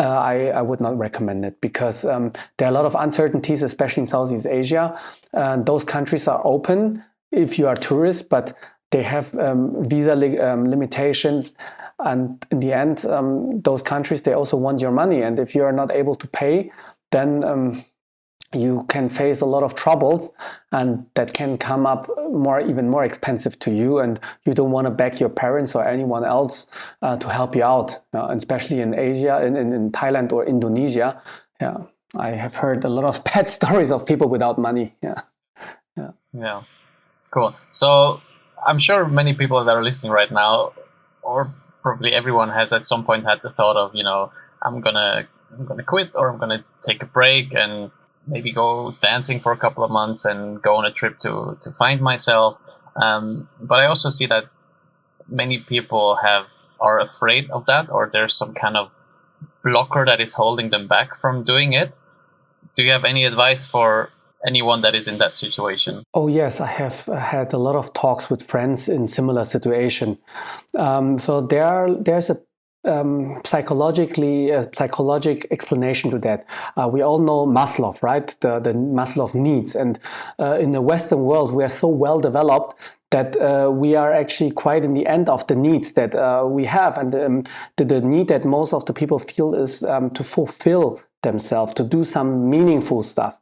uh, 0.00 0.02
I, 0.02 0.46
I, 0.48 0.62
would 0.62 0.80
not 0.80 0.98
recommend 0.98 1.44
it 1.44 1.60
because 1.60 2.04
um, 2.04 2.32
there 2.56 2.66
are 2.66 2.70
a 2.70 2.74
lot 2.74 2.84
of 2.84 2.96
uncertainties, 2.98 3.62
especially 3.62 4.02
in 4.02 4.06
Southeast 4.06 4.46
Asia. 4.46 4.98
Uh, 5.34 5.56
those 5.56 5.84
countries 5.84 6.26
are 6.26 6.40
open 6.44 7.04
if 7.32 7.58
you 7.58 7.68
are 7.68 7.76
tourist, 7.76 8.28
but 8.28 8.56
they 8.90 9.02
have 9.02 9.36
um, 9.38 9.76
visa 9.88 10.14
li 10.14 10.38
um, 10.38 10.64
limitations. 10.64 11.54
And 11.98 12.44
in 12.50 12.60
the 12.60 12.72
end, 12.72 13.04
um, 13.06 13.50
those 13.60 13.82
countries, 13.82 14.22
they 14.22 14.32
also 14.32 14.56
want 14.56 14.80
your 14.80 14.92
money. 14.92 15.22
And 15.22 15.38
if 15.38 15.54
you 15.54 15.64
are 15.64 15.72
not 15.72 15.90
able 15.90 16.14
to 16.14 16.28
pay, 16.28 16.70
then 17.10 17.44
um, 17.44 17.84
you 18.54 18.86
can 18.88 19.08
face 19.08 19.40
a 19.40 19.46
lot 19.46 19.62
of 19.62 19.74
troubles. 19.74 20.32
And 20.72 21.06
that 21.14 21.34
can 21.34 21.58
come 21.58 21.86
up 21.86 22.08
more 22.30 22.60
even 22.60 22.88
more 22.88 23.04
expensive 23.04 23.58
to 23.60 23.70
you. 23.72 23.98
And 23.98 24.18
you 24.46 24.54
don't 24.54 24.70
want 24.70 24.86
to 24.86 24.90
beg 24.90 25.20
your 25.20 25.28
parents 25.28 25.74
or 25.74 25.86
anyone 25.86 26.24
else 26.24 26.66
uh, 27.02 27.16
to 27.16 27.28
help 27.28 27.56
you 27.56 27.64
out 27.64 28.00
uh, 28.14 28.28
especially 28.30 28.80
in 28.80 28.98
asia 28.98 29.44
in, 29.44 29.56
in, 29.56 29.72
in, 29.72 29.90
thailand 29.90 30.32
or 30.32 30.46
indonesia. 30.46 31.20
Yeah 31.60 31.78
i 32.16 32.30
have 32.30 32.54
heard 32.54 32.84
a 32.84 32.88
lot 32.88 33.04
of 33.04 33.22
bad 33.32 33.48
stories 33.48 33.90
of 33.90 34.06
people 34.06 34.28
without 34.28 34.56
money. 34.58 34.94
Yeah. 35.02 35.20
Yeah. 35.96 36.10
Yeah 36.32 36.62
Cool. 37.30 37.54
So 37.72 38.20
I'm 38.66 38.78
sure 38.78 39.06
many 39.06 39.34
people 39.34 39.64
that 39.64 39.76
are 39.76 39.82
listening 39.82 40.12
right 40.12 40.30
now, 40.30 40.72
or 41.22 41.52
probably 41.82 42.12
everyone 42.12 42.50
has 42.50 42.72
at 42.72 42.84
some 42.84 43.04
point 43.04 43.24
had 43.24 43.42
the 43.42 43.50
thought 43.50 43.76
of, 43.76 43.94
you 43.94 44.02
know, 44.02 44.32
I'm 44.62 44.80
gonna 44.80 45.28
I'm 45.52 45.66
gonna 45.66 45.82
quit 45.82 46.10
or 46.14 46.28
I'm 46.30 46.38
gonna 46.38 46.64
take 46.82 47.02
a 47.02 47.06
break 47.06 47.54
and 47.54 47.90
maybe 48.26 48.52
go 48.52 48.94
dancing 49.02 49.40
for 49.40 49.52
a 49.52 49.56
couple 49.56 49.84
of 49.84 49.90
months 49.90 50.24
and 50.24 50.60
go 50.62 50.76
on 50.76 50.84
a 50.84 50.92
trip 50.92 51.18
to 51.20 51.56
to 51.60 51.70
find 51.70 52.00
myself. 52.00 52.58
Um, 52.96 53.48
but 53.60 53.78
I 53.78 53.86
also 53.86 54.10
see 54.10 54.26
that 54.26 54.46
many 55.28 55.58
people 55.58 56.16
have 56.16 56.46
are 56.80 57.00
afraid 57.00 57.50
of 57.50 57.66
that, 57.66 57.90
or 57.90 58.08
there's 58.12 58.34
some 58.34 58.54
kind 58.54 58.76
of 58.76 58.92
blocker 59.64 60.04
that 60.06 60.20
is 60.20 60.34
holding 60.34 60.70
them 60.70 60.86
back 60.86 61.14
from 61.14 61.44
doing 61.44 61.72
it. 61.72 61.98
Do 62.74 62.82
you 62.84 62.92
have 62.92 63.04
any 63.04 63.24
advice 63.24 63.66
for 63.66 64.10
anyone 64.46 64.80
that 64.82 64.94
is 64.94 65.08
in 65.08 65.18
that 65.18 65.32
situation? 65.32 66.04
Oh 66.14 66.28
yes, 66.28 66.60
I 66.60 66.66
have 66.66 67.06
had 67.06 67.52
a 67.52 67.58
lot 67.58 67.76
of 67.76 67.92
talks 67.92 68.30
with 68.30 68.42
friends 68.42 68.88
in 68.88 69.08
similar 69.08 69.44
situation. 69.44 70.18
Um, 70.76 71.18
so 71.18 71.40
there, 71.40 71.94
there's 71.94 72.30
a 72.30 72.40
um, 72.84 73.40
psychologically 73.44 74.50
a 74.50 74.68
psychologic 74.74 75.46
explanation 75.50 76.10
to 76.10 76.18
that. 76.20 76.46
Uh, 76.76 76.88
we 76.90 77.02
all 77.02 77.18
know 77.18 77.46
Maslow, 77.46 78.00
right? 78.02 78.28
The 78.40 78.60
the 78.60 78.72
Maslow 78.72 79.34
needs, 79.34 79.74
and 79.74 79.98
uh, 80.38 80.58
in 80.60 80.70
the 80.70 80.80
Western 80.80 81.20
world, 81.24 81.52
we 81.52 81.64
are 81.64 81.68
so 81.68 81.88
well 81.88 82.20
developed 82.20 82.80
that 83.10 83.36
uh, 83.36 83.70
we 83.72 83.94
are 83.94 84.12
actually 84.12 84.50
quite 84.50 84.84
in 84.84 84.92
the 84.92 85.06
end 85.06 85.28
of 85.30 85.46
the 85.46 85.56
needs 85.56 85.94
that 85.94 86.14
uh, 86.14 86.44
we 86.46 86.64
have, 86.64 86.98
and 86.98 87.14
um, 87.14 87.44
the, 87.76 87.84
the, 87.84 88.00
need 88.00 88.28
that 88.28 88.44
most 88.44 88.74
of 88.74 88.84
the 88.84 88.92
people 88.92 89.18
feel 89.18 89.54
is 89.54 89.82
um, 89.84 90.10
to 90.10 90.22
fulfill 90.22 91.00
themselves, 91.22 91.74
to 91.74 91.84
do 91.84 92.04
some 92.04 92.48
meaningful 92.48 93.02
stuff, 93.02 93.38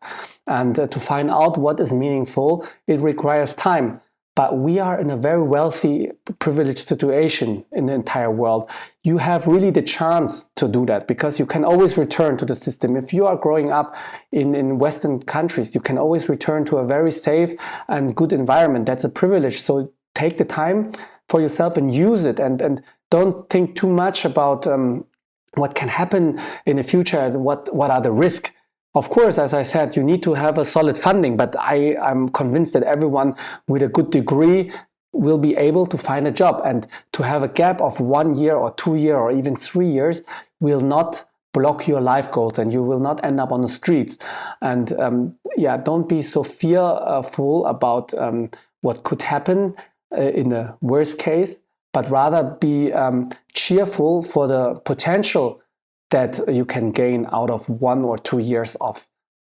and 0.46 0.78
uh, 0.78 0.86
to 0.88 1.00
find 1.00 1.30
out 1.30 1.58
what 1.58 1.80
is 1.80 1.92
meaningful. 1.92 2.66
It 2.86 3.00
requires 3.00 3.54
time. 3.54 4.00
But 4.36 4.58
we 4.58 4.78
are 4.78 5.00
in 5.00 5.08
a 5.08 5.16
very 5.16 5.42
wealthy, 5.42 6.10
privileged 6.38 6.86
situation 6.86 7.64
in 7.72 7.86
the 7.86 7.94
entire 7.94 8.30
world. 8.30 8.70
You 9.02 9.16
have 9.16 9.46
really 9.46 9.70
the 9.70 9.80
chance 9.80 10.50
to 10.56 10.68
do 10.68 10.84
that 10.86 11.08
because 11.08 11.38
you 11.38 11.46
can 11.46 11.64
always 11.64 11.96
return 11.96 12.36
to 12.36 12.44
the 12.44 12.54
system. 12.54 12.96
If 12.96 13.14
you 13.14 13.24
are 13.24 13.36
growing 13.36 13.72
up 13.72 13.96
in, 14.32 14.54
in 14.54 14.78
Western 14.78 15.22
countries, 15.22 15.74
you 15.74 15.80
can 15.80 15.96
always 15.96 16.28
return 16.28 16.66
to 16.66 16.76
a 16.76 16.86
very 16.86 17.10
safe 17.10 17.54
and 17.88 18.14
good 18.14 18.34
environment. 18.34 18.84
That's 18.84 19.04
a 19.04 19.08
privilege. 19.08 19.62
So 19.62 19.90
take 20.14 20.36
the 20.36 20.44
time 20.44 20.92
for 21.30 21.40
yourself 21.40 21.78
and 21.78 21.92
use 21.94 22.26
it 22.26 22.38
and, 22.38 22.60
and 22.60 22.82
don't 23.10 23.48
think 23.48 23.74
too 23.74 23.88
much 23.88 24.26
about 24.26 24.66
um, 24.66 25.06
what 25.54 25.74
can 25.74 25.88
happen 25.88 26.40
in 26.66 26.76
the 26.76 26.82
future 26.82 27.30
what, 27.30 27.74
what 27.74 27.90
are 27.90 28.00
the 28.00 28.12
risks 28.12 28.50
of 28.96 29.11
course, 29.11 29.37
as 29.37 29.52
I 29.52 29.62
said, 29.62 29.94
you 29.94 30.02
need 30.02 30.22
to 30.22 30.32
have 30.32 30.56
a 30.56 30.64
solid 30.64 30.96
funding, 30.96 31.37
but 31.37 31.54
I, 31.59 31.96
am 32.00 32.30
convinced 32.30 32.72
that 32.72 32.82
everyone 32.82 33.35
with 33.68 33.82
a 33.82 33.88
good 33.88 34.11
degree 34.11 34.72
will 35.12 35.37
be 35.37 35.54
able 35.54 35.85
to 35.87 35.98
find 35.98 36.26
a 36.26 36.30
job. 36.30 36.62
And 36.64 36.87
to 37.12 37.22
have 37.22 37.42
a 37.42 37.48
gap 37.48 37.82
of 37.82 38.00
one 38.00 38.35
year 38.37 38.56
or 38.56 38.74
two 38.76 38.96
year 38.96 39.16
or 39.16 39.30
even 39.30 39.54
three 39.54 39.87
years 39.87 40.22
will 40.61 40.80
not 40.80 41.24
block 41.52 41.87
your 41.87 42.00
life 42.00 42.30
goals 42.30 42.59
and 42.59 42.72
you 42.72 42.82
will 42.82 42.98
not 42.98 43.22
end 43.22 43.38
up 43.38 43.52
on 43.52 43.61
the 43.61 43.68
streets. 43.68 44.16
And 44.62 44.92
um, 44.98 45.37
yeah, 45.59 45.76
don't 45.76 46.09
be 46.09 46.22
so 46.22 46.42
fearful 46.42 47.66
about 47.66 48.14
um, 48.14 48.50
what 48.80 49.02
could 49.02 49.20
happen 49.20 49.74
uh, 50.11 50.20
in 50.20 50.48
the 50.48 50.74
worst 50.80 51.18
case, 51.18 51.61
but 51.96 52.11
rather 52.11 52.42
be 52.61 52.92
um, 52.92 53.30
cheerful 53.54 54.20
for 54.20 54.46
the 54.46 54.74
potential 54.85 55.62
that 56.11 56.38
you 56.46 56.62
can 56.62 56.90
gain 56.90 57.26
out 57.32 57.48
of 57.48 57.66
one 57.70 58.04
or 58.04 58.18
two 58.18 58.38
years 58.38 58.74
of. 58.82 59.09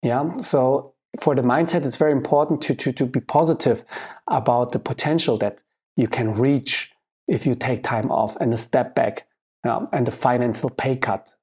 Yeah. 0.05 0.37
So 0.37 0.94
for 1.20 1.35
the 1.35 1.42
mindset, 1.42 1.85
it's 1.85 1.96
very 1.96 2.12
important 2.12 2.62
to, 2.62 2.77
to, 2.77 2.92
to 2.92 3.07
be 3.07 3.18
positive 3.18 3.85
about 4.29 4.70
the 4.70 4.79
potential 4.79 5.37
that 5.38 5.64
you 5.96 6.07
can 6.07 6.33
reach 6.38 6.92
if 7.27 7.44
you 7.44 7.57
take 7.57 7.83
time 7.83 8.09
off 8.12 8.37
and 8.37 8.55
a 8.55 8.57
step 8.57 8.94
back 8.94 9.27
yeah, 9.64 9.87
and 9.92 10.07
the 10.07 10.12
financial 10.12 10.70
pay 10.70 10.94
cut. 10.94 11.35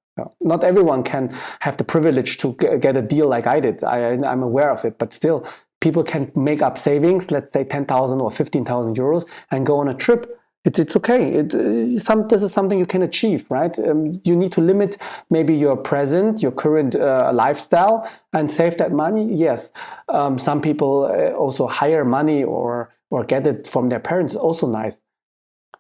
Not 0.42 0.64
everyone 0.64 1.04
can 1.04 1.36
have 1.60 1.76
the 1.76 1.84
privilege 1.84 2.38
to 2.38 2.54
get 2.54 2.96
a 2.96 3.02
deal 3.02 3.28
like 3.28 3.48
I 3.48 3.60
did. 3.60 3.84
I, 3.84 4.12
I'm 4.12 4.44
aware 4.44 4.72
of 4.72 4.86
it, 4.86 4.98
but 4.98 5.12
still, 5.12 5.46
people 5.82 6.06
can 6.06 6.32
make 6.36 6.62
up 6.62 6.78
savings, 6.78 7.32
let's 7.32 7.52
say 7.52 7.66
10,000 7.66 8.22
or 8.22 8.32
15,000 8.32 8.96
euros, 8.96 9.26
and 9.52 9.66
go 9.66 9.78
on 9.80 9.90
a 9.90 9.94
trip 9.94 10.40
it's, 10.66 10.80
it's 10.80 10.96
okay. 10.96 11.32
It, 11.36 12.02
some, 12.02 12.28
this 12.28 12.44
is 12.44 12.52
something 12.52 12.78
you 12.80 12.86
can 12.86 13.04
achieve, 13.04 13.46
right? 13.50 13.78
Um, 13.80 14.20
you 14.24 14.36
need 14.36 14.52
to 14.54 14.62
limit 14.62 14.98
maybe 15.30 15.54
your 15.54 15.78
present, 15.78 16.42
your 16.42 16.52
current 16.52 16.96
uh, 16.96 17.32
lifestyle 17.34 18.10
and 18.34 18.50
save 18.50 18.78
that 18.78 18.92
money. 18.92 19.34
Yes. 19.34 19.72
Um, 20.10 20.40
some 20.40 20.62
people 20.62 21.06
uh, 21.06 21.32
also 21.38 21.68
hire 21.68 22.04
money 22.04 22.44
or, 22.44 22.94
or 23.12 23.24
get 23.24 23.46
it 23.48 23.68
from 23.68 23.90
their 23.90 24.00
parents, 24.00 24.36
also 24.36 24.68
nice. 24.68 25.00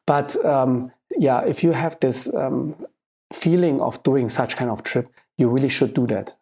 But 0.05 0.35
um, 0.45 0.91
yeah, 1.17 1.41
if 1.41 1.63
you 1.63 1.71
have 1.71 1.99
this 1.99 2.31
um, 2.33 2.75
feeling 3.33 3.81
of 3.81 4.01
doing 4.03 4.29
such 4.29 4.55
kind 4.55 4.69
of 4.69 4.83
trip, 4.83 5.09
you 5.37 5.49
really 5.49 5.69
should 5.69 5.93
do 5.93 6.05
that. 6.07 6.35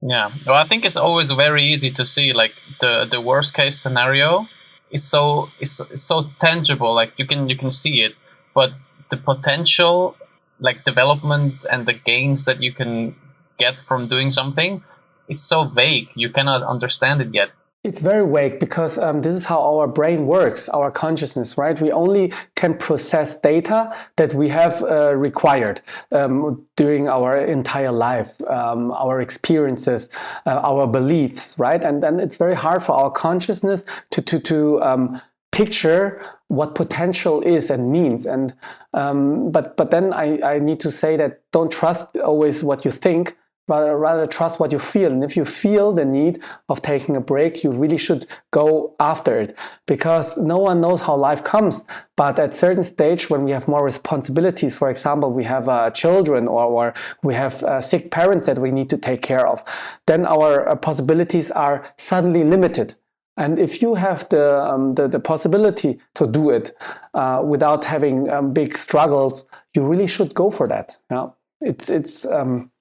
Yeah. 0.00 0.30
Well, 0.46 0.54
I 0.54 0.64
think 0.64 0.84
it's 0.84 0.96
always 0.96 1.30
very 1.32 1.64
easy 1.64 1.90
to 1.90 2.06
see 2.06 2.32
like 2.32 2.52
the, 2.80 3.06
the 3.10 3.20
worst 3.20 3.52
case 3.52 3.78
scenario 3.78 4.46
is 4.90 5.04
so 5.04 5.48
is, 5.60 5.82
so 5.94 6.30
tangible 6.38 6.94
like 6.94 7.12
you 7.16 7.26
can 7.26 7.48
you 7.48 7.56
can 7.56 7.70
see 7.70 8.02
it 8.02 8.14
but 8.54 8.72
the 9.10 9.16
potential 9.16 10.16
like 10.60 10.84
development 10.84 11.64
and 11.70 11.86
the 11.86 11.92
gains 11.92 12.44
that 12.44 12.62
you 12.62 12.72
can 12.72 13.14
get 13.58 13.80
from 13.80 14.08
doing 14.08 14.30
something 14.30 14.82
it's 15.28 15.42
so 15.42 15.64
vague. 15.64 16.08
You 16.14 16.30
cannot 16.30 16.62
understand 16.62 17.20
it 17.20 17.32
yet 17.32 17.50
it's 17.88 18.00
very 18.00 18.30
vague 18.30 18.60
because 18.60 18.98
um, 18.98 19.22
this 19.22 19.34
is 19.34 19.46
how 19.46 19.60
our 19.62 19.88
brain 19.88 20.26
works, 20.26 20.68
our 20.68 20.90
consciousness, 20.90 21.56
right? 21.56 21.80
We 21.80 21.90
only 21.90 22.32
can 22.54 22.76
process 22.76 23.40
data 23.40 23.96
that 24.16 24.34
we 24.34 24.48
have 24.48 24.82
uh, 24.82 25.16
required 25.16 25.80
um, 26.12 26.66
during 26.76 27.08
our 27.08 27.38
entire 27.38 27.90
life, 27.90 28.40
um, 28.42 28.92
our 28.92 29.22
experiences, 29.22 30.10
uh, 30.44 30.60
our 30.62 30.86
beliefs, 30.86 31.58
right? 31.58 31.82
And 31.82 32.02
then 32.02 32.20
it's 32.20 32.36
very 32.36 32.54
hard 32.54 32.82
for 32.82 32.92
our 32.92 33.10
consciousness 33.10 33.84
to 34.10 34.20
to 34.20 34.38
to 34.40 34.82
um, 34.82 35.20
picture 35.50 36.22
what 36.48 36.74
potential 36.74 37.40
is 37.40 37.70
and 37.70 37.90
means. 37.90 38.26
And 38.26 38.54
um, 38.92 39.50
but 39.50 39.76
but 39.78 39.90
then 39.90 40.12
I, 40.12 40.26
I 40.42 40.58
need 40.58 40.80
to 40.80 40.90
say 40.90 41.16
that 41.16 41.40
don't 41.52 41.72
trust 41.72 42.18
always 42.18 42.62
what 42.62 42.84
you 42.84 42.90
think 42.90 43.34
rather 43.68 43.96
rather 43.96 44.26
trust 44.26 44.58
what 44.58 44.72
you 44.72 44.78
feel 44.78 45.12
and 45.12 45.22
if 45.22 45.36
you 45.36 45.44
feel 45.44 45.92
the 45.92 46.04
need 46.04 46.40
of 46.68 46.82
taking 46.82 47.16
a 47.16 47.20
break 47.20 47.62
you 47.62 47.70
really 47.70 47.98
should 47.98 48.26
go 48.50 48.94
after 48.98 49.38
it 49.38 49.56
because 49.86 50.38
no 50.38 50.58
one 50.58 50.80
knows 50.80 51.00
how 51.00 51.14
life 51.14 51.44
comes 51.44 51.84
but 52.16 52.38
at 52.38 52.52
certain 52.54 52.82
stage 52.82 53.30
when 53.30 53.44
we 53.44 53.50
have 53.50 53.68
more 53.68 53.84
responsibilities 53.84 54.76
for 54.76 54.90
example 54.90 55.30
we 55.30 55.44
have 55.44 55.68
uh, 55.68 55.90
children 55.90 56.48
or, 56.48 56.64
or 56.64 56.94
we 57.22 57.34
have 57.34 57.62
uh, 57.64 57.80
sick 57.80 58.10
parents 58.10 58.46
that 58.46 58.58
we 58.58 58.70
need 58.70 58.90
to 58.90 58.98
take 58.98 59.22
care 59.22 59.46
of 59.46 59.62
then 60.06 60.26
our 60.26 60.68
uh, 60.68 60.74
possibilities 60.74 61.50
are 61.50 61.84
suddenly 61.96 62.42
limited 62.42 62.94
and 63.38 63.56
if 63.56 63.80
you 63.80 63.94
have 63.94 64.28
the, 64.30 64.60
um, 64.60 64.90
the, 64.90 65.06
the, 65.06 65.20
possibility 65.20 66.00
to 66.16 66.26
do 66.26 66.50
it 66.50 66.72
uh, 67.14 67.40
without 67.44 67.84
having 67.84 68.28
um, 68.28 68.52
big 68.52 68.76
struggles, 68.76 69.46
you 69.74 69.86
really 69.86 70.08
should 70.08 70.34
go 70.34 70.50
for 70.50 70.66
that. 70.66 70.96
Yeah? 71.08 71.28
It's, 71.60 71.88
it's, 71.88 72.26
um, 72.26 72.72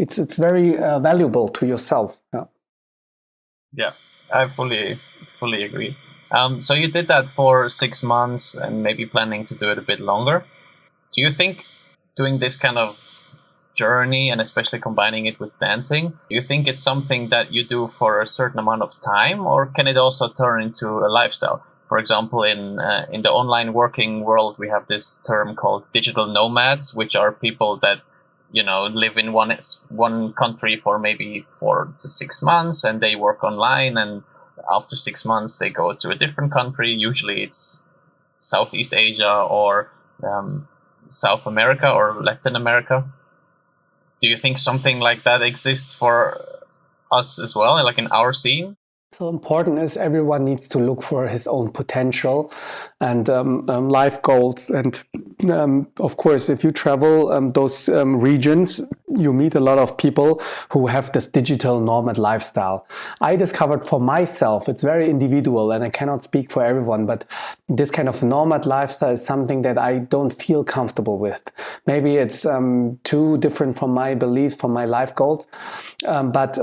it's 0.00 0.18
it's 0.18 0.36
very 0.36 0.78
uh, 0.78 0.98
valuable 0.98 1.48
to 1.48 1.66
yourself. 1.66 2.18
Yeah. 2.32 2.44
Yeah, 3.72 3.92
I 4.32 4.48
fully 4.48 4.98
fully 5.38 5.62
agree. 5.62 5.96
Um, 6.30 6.62
so 6.62 6.74
you 6.74 6.88
did 6.90 7.08
that 7.08 7.30
for 7.30 7.68
six 7.68 8.02
months 8.02 8.54
and 8.54 8.82
maybe 8.82 9.04
planning 9.04 9.44
to 9.46 9.54
do 9.54 9.70
it 9.70 9.78
a 9.78 9.82
bit 9.82 10.00
longer. 10.00 10.44
Do 11.12 11.22
you 11.22 11.30
think 11.30 11.66
doing 12.16 12.38
this 12.38 12.56
kind 12.56 12.78
of 12.78 13.20
journey 13.74 14.30
and 14.30 14.40
especially 14.40 14.80
combining 14.80 15.26
it 15.26 15.38
with 15.40 15.58
dancing, 15.58 16.10
do 16.28 16.36
you 16.36 16.42
think 16.42 16.66
it's 16.66 16.82
something 16.82 17.28
that 17.30 17.52
you 17.52 17.66
do 17.66 17.88
for 17.88 18.20
a 18.20 18.26
certain 18.26 18.58
amount 18.58 18.82
of 18.82 19.00
time, 19.00 19.46
or 19.46 19.66
can 19.66 19.86
it 19.86 19.96
also 19.96 20.28
turn 20.28 20.62
into 20.62 20.86
a 20.88 21.10
lifestyle? 21.20 21.62
For 21.88 21.98
example, 21.98 22.42
in 22.44 22.78
uh, 22.78 23.06
in 23.12 23.22
the 23.22 23.30
online 23.30 23.72
working 23.72 24.24
world, 24.24 24.56
we 24.58 24.68
have 24.68 24.86
this 24.86 25.18
term 25.26 25.56
called 25.56 25.82
digital 25.92 26.26
nomads, 26.26 26.94
which 26.94 27.14
are 27.16 27.32
people 27.32 27.78
that 27.82 27.98
you 28.52 28.62
know 28.62 28.86
live 28.86 29.16
in 29.16 29.32
one 29.32 29.56
one 29.88 30.32
country 30.32 30.76
for 30.76 30.98
maybe 30.98 31.44
four 31.48 31.94
to 32.00 32.08
six 32.08 32.42
months 32.42 32.84
and 32.84 33.00
they 33.00 33.14
work 33.14 33.44
online 33.44 33.96
and 33.96 34.22
after 34.70 34.96
six 34.96 35.24
months 35.24 35.56
they 35.56 35.70
go 35.70 35.94
to 35.94 36.10
a 36.10 36.14
different 36.14 36.52
country. 36.52 36.92
Usually 36.92 37.42
it's 37.42 37.78
southeast 38.38 38.94
asia 38.94 39.46
or 39.50 39.90
um, 40.22 40.66
south 41.08 41.46
america 41.46 41.90
or 41.90 42.22
latin 42.22 42.56
america. 42.56 43.04
Do 44.20 44.28
you 44.28 44.36
think 44.36 44.58
something 44.58 44.98
like 44.98 45.24
that 45.24 45.42
exists 45.42 45.94
for 45.94 46.44
us 47.12 47.40
as 47.40 47.56
well 47.56 47.82
like 47.84 47.98
in 47.98 48.06
our 48.08 48.32
scene 48.32 48.76
so 49.12 49.28
important 49.28 49.78
is 49.80 49.96
everyone 49.96 50.44
needs 50.44 50.68
to 50.68 50.78
look 50.78 51.02
for 51.02 51.26
his 51.26 51.48
own 51.48 51.72
potential 51.72 52.52
and 53.00 53.28
um, 53.28 53.68
um, 53.68 53.88
life 53.88 54.22
goals. 54.22 54.70
And 54.70 55.02
um, 55.50 55.88
of 55.98 56.16
course 56.16 56.48
if 56.48 56.62
you 56.62 56.70
travel 56.70 57.32
um, 57.32 57.52
those 57.52 57.88
um, 57.88 58.20
regions 58.20 58.80
you 59.16 59.32
meet 59.32 59.56
a 59.56 59.60
lot 59.60 59.78
of 59.78 59.96
people 59.96 60.40
who 60.72 60.86
have 60.86 61.10
this 61.10 61.26
digital 61.26 61.80
nomad 61.80 62.18
lifestyle. 62.18 62.86
I 63.20 63.34
discovered 63.34 63.84
for 63.84 63.98
myself 63.98 64.68
it's 64.68 64.84
very 64.84 65.10
individual 65.10 65.72
and 65.72 65.82
i 65.82 65.90
cannot 65.90 66.22
speak 66.22 66.52
for 66.52 66.64
everyone 66.64 67.06
but 67.06 67.24
this 67.68 67.90
kind 67.90 68.08
of 68.08 68.22
nomad 68.22 68.64
lifestyle 68.64 69.10
is 69.10 69.24
something 69.24 69.62
that 69.62 69.76
i 69.76 69.98
don't 69.98 70.30
feel 70.32 70.62
comfortable 70.62 71.18
with. 71.18 71.50
Maybe 71.86 72.16
it's 72.16 72.46
um, 72.46 72.96
too 73.02 73.38
different 73.38 73.76
from 73.76 73.90
my 73.90 74.14
beliefs 74.14 74.54
from 74.54 74.72
my 74.72 74.84
life 74.84 75.14
goals. 75.16 75.48
But 76.04 76.58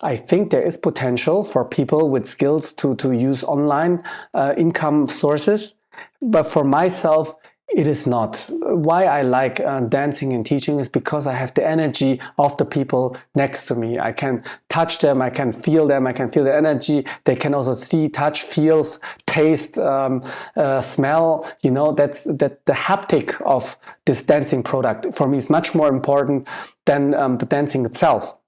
I 0.00 0.16
think 0.16 0.50
there 0.50 0.62
is 0.62 0.76
potential 0.76 1.42
for 1.42 1.64
people 1.64 2.08
with 2.08 2.24
skills 2.24 2.72
to, 2.74 2.94
to 2.96 3.12
use 3.12 3.42
online 3.42 4.02
uh, 4.34 4.54
income 4.56 5.06
sources. 5.06 5.74
But 6.22 6.44
for 6.44 6.62
myself, 6.62 7.34
it 7.68 7.86
is 7.86 8.06
not. 8.06 8.46
Why 8.48 9.04
I 9.04 9.22
like 9.22 9.60
uh, 9.60 9.80
dancing 9.80 10.32
and 10.32 10.46
teaching 10.46 10.80
is 10.80 10.88
because 10.88 11.26
I 11.26 11.34
have 11.34 11.52
the 11.52 11.66
energy 11.66 12.18
of 12.38 12.56
the 12.56 12.64
people 12.64 13.16
next 13.34 13.66
to 13.66 13.74
me. 13.74 13.98
I 13.98 14.10
can 14.12 14.42
touch 14.68 15.00
them, 15.00 15.20
I 15.20 15.28
can 15.28 15.52
feel 15.52 15.86
them, 15.86 16.06
I 16.06 16.12
can 16.12 16.30
feel 16.30 16.44
the 16.44 16.54
energy. 16.54 17.04
They 17.24 17.36
can 17.36 17.52
also 17.52 17.74
see, 17.74 18.08
touch, 18.08 18.42
feels, 18.42 19.00
taste, 19.26 19.78
um, 19.78 20.22
uh, 20.56 20.80
smell. 20.80 21.46
You 21.62 21.70
know, 21.70 21.92
that's 21.92 22.24
that 22.24 22.64
the 22.64 22.72
haptic 22.72 23.38
of 23.42 23.76
this 24.06 24.22
dancing 24.22 24.62
product 24.62 25.14
for 25.14 25.28
me 25.28 25.36
is 25.36 25.50
much 25.50 25.74
more 25.74 25.88
important 25.88 26.48
than 26.86 27.14
um, 27.14 27.36
the 27.36 27.46
dancing 27.46 27.84
itself. 27.84 28.38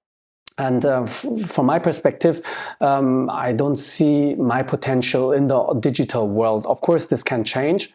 And 0.57 0.85
uh, 0.85 1.05
from 1.05 1.65
my 1.65 1.79
perspective, 1.79 2.41
um, 2.81 3.29
I 3.29 3.53
don't 3.53 3.77
see 3.77 4.35
my 4.35 4.63
potential 4.63 5.31
in 5.31 5.47
the 5.47 5.73
digital 5.79 6.27
world. 6.27 6.65
Of 6.65 6.81
course, 6.81 7.05
this 7.05 7.23
can 7.23 7.43
change, 7.43 7.91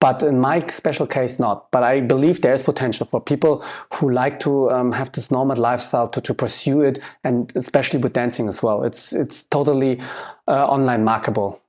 but 0.00 0.22
in 0.22 0.40
my 0.40 0.60
special 0.66 1.06
case, 1.06 1.38
not. 1.38 1.70
But 1.70 1.82
I 1.82 2.00
believe 2.00 2.40
there 2.40 2.52
is 2.52 2.62
potential 2.62 3.06
for 3.06 3.20
people 3.20 3.64
who 3.94 4.10
like 4.10 4.40
to 4.40 4.70
um, 4.70 4.92
have 4.92 5.12
this 5.12 5.30
nomad 5.30 5.58
lifestyle 5.58 6.06
to, 6.08 6.20
to 6.20 6.34
pursue 6.34 6.82
it, 6.82 6.98
and 7.22 7.52
especially 7.54 8.00
with 8.00 8.12
dancing 8.12 8.48
as 8.48 8.62
well. 8.62 8.82
It's 8.82 9.12
it's 9.12 9.44
totally 9.44 10.00
uh, 10.48 10.66
online 10.66 11.04
marketable. 11.04 11.60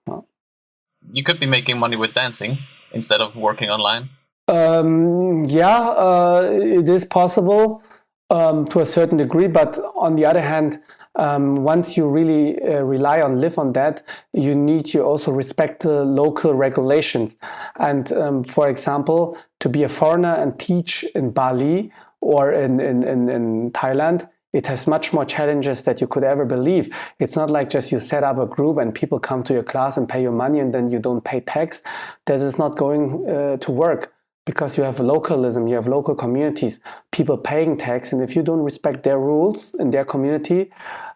You 1.11 1.23
could 1.23 1.39
be 1.39 1.45
making 1.45 1.77
money 1.79 1.97
with 1.97 2.13
dancing 2.13 2.57
instead 2.93 3.21
of 3.21 3.35
working 3.35 3.69
online. 3.69 4.09
Um, 4.47 5.45
yeah, 5.45 5.79
uh, 5.79 6.49
it 6.51 6.89
is 6.89 7.05
possible 7.05 7.83
um, 8.31 8.65
to 8.65 8.79
a 8.79 8.85
certain 8.85 9.17
degree. 9.17 9.47
But 9.47 9.77
on 9.93 10.15
the 10.15 10.25
other 10.25 10.41
hand, 10.41 10.79
um, 11.15 11.57
once 11.57 11.97
you 11.97 12.07
really 12.07 12.59
uh, 12.61 12.79
rely 12.79 13.21
on 13.21 13.41
live 13.41 13.57
on 13.59 13.73
that, 13.73 14.01
you 14.33 14.55
need 14.55 14.85
to 14.87 15.03
also 15.03 15.31
respect 15.31 15.83
the 15.83 16.05
local 16.05 16.53
regulations. 16.53 17.37
And 17.75 18.11
um, 18.13 18.43
for 18.43 18.69
example, 18.69 19.37
to 19.59 19.69
be 19.69 19.83
a 19.83 19.89
foreigner 19.89 20.33
and 20.33 20.57
teach 20.57 21.03
in 21.13 21.31
Bali 21.31 21.91
or 22.21 22.53
in, 22.53 22.79
in, 22.79 23.03
in, 23.03 23.29
in 23.29 23.71
Thailand, 23.71 24.29
it 24.53 24.67
has 24.67 24.87
much 24.87 25.13
more 25.13 25.25
challenges 25.25 25.83
that 25.83 26.01
you 26.01 26.07
could 26.07 26.23
ever 26.23 26.45
believe. 26.45 26.95
It's 27.19 27.35
not 27.35 27.49
like 27.49 27.69
just 27.69 27.91
you 27.91 27.99
set 27.99 28.23
up 28.23 28.37
a 28.37 28.45
group 28.45 28.77
and 28.77 28.93
people 28.93 29.19
come 29.19 29.43
to 29.43 29.53
your 29.53 29.63
class 29.63 29.97
and 29.97 30.07
pay 30.07 30.21
you 30.21 30.31
money 30.31 30.59
and 30.59 30.73
then 30.73 30.91
you 30.91 30.99
don't 30.99 31.23
pay 31.23 31.41
tax. 31.41 31.81
This 32.25 32.41
is 32.41 32.57
not 32.57 32.77
going 32.77 33.29
uh, 33.29 33.57
to 33.57 33.71
work 33.71 34.13
because 34.45 34.77
you 34.77 34.83
have 34.83 34.99
localism, 34.99 35.67
you 35.67 35.75
have 35.75 35.87
local 35.87 36.15
communities, 36.15 36.79
people 37.11 37.37
paying 37.37 37.77
tax, 37.77 38.11
and 38.11 38.21
if 38.21 38.35
you 38.35 38.41
don't 38.41 38.61
respect 38.61 39.03
their 39.03 39.19
rules 39.19 39.75
in 39.75 39.91
their 39.91 40.05
community, 40.05 40.71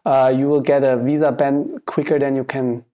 uh, 0.05 0.32
you 0.36 0.47
will 0.47 0.61
get 0.61 0.84
a 0.84 0.97
visa 0.97 1.32
ban 1.32 1.80
quicker 1.86 2.19
than 2.19 2.36
you 2.36 2.43
can 2.43 2.86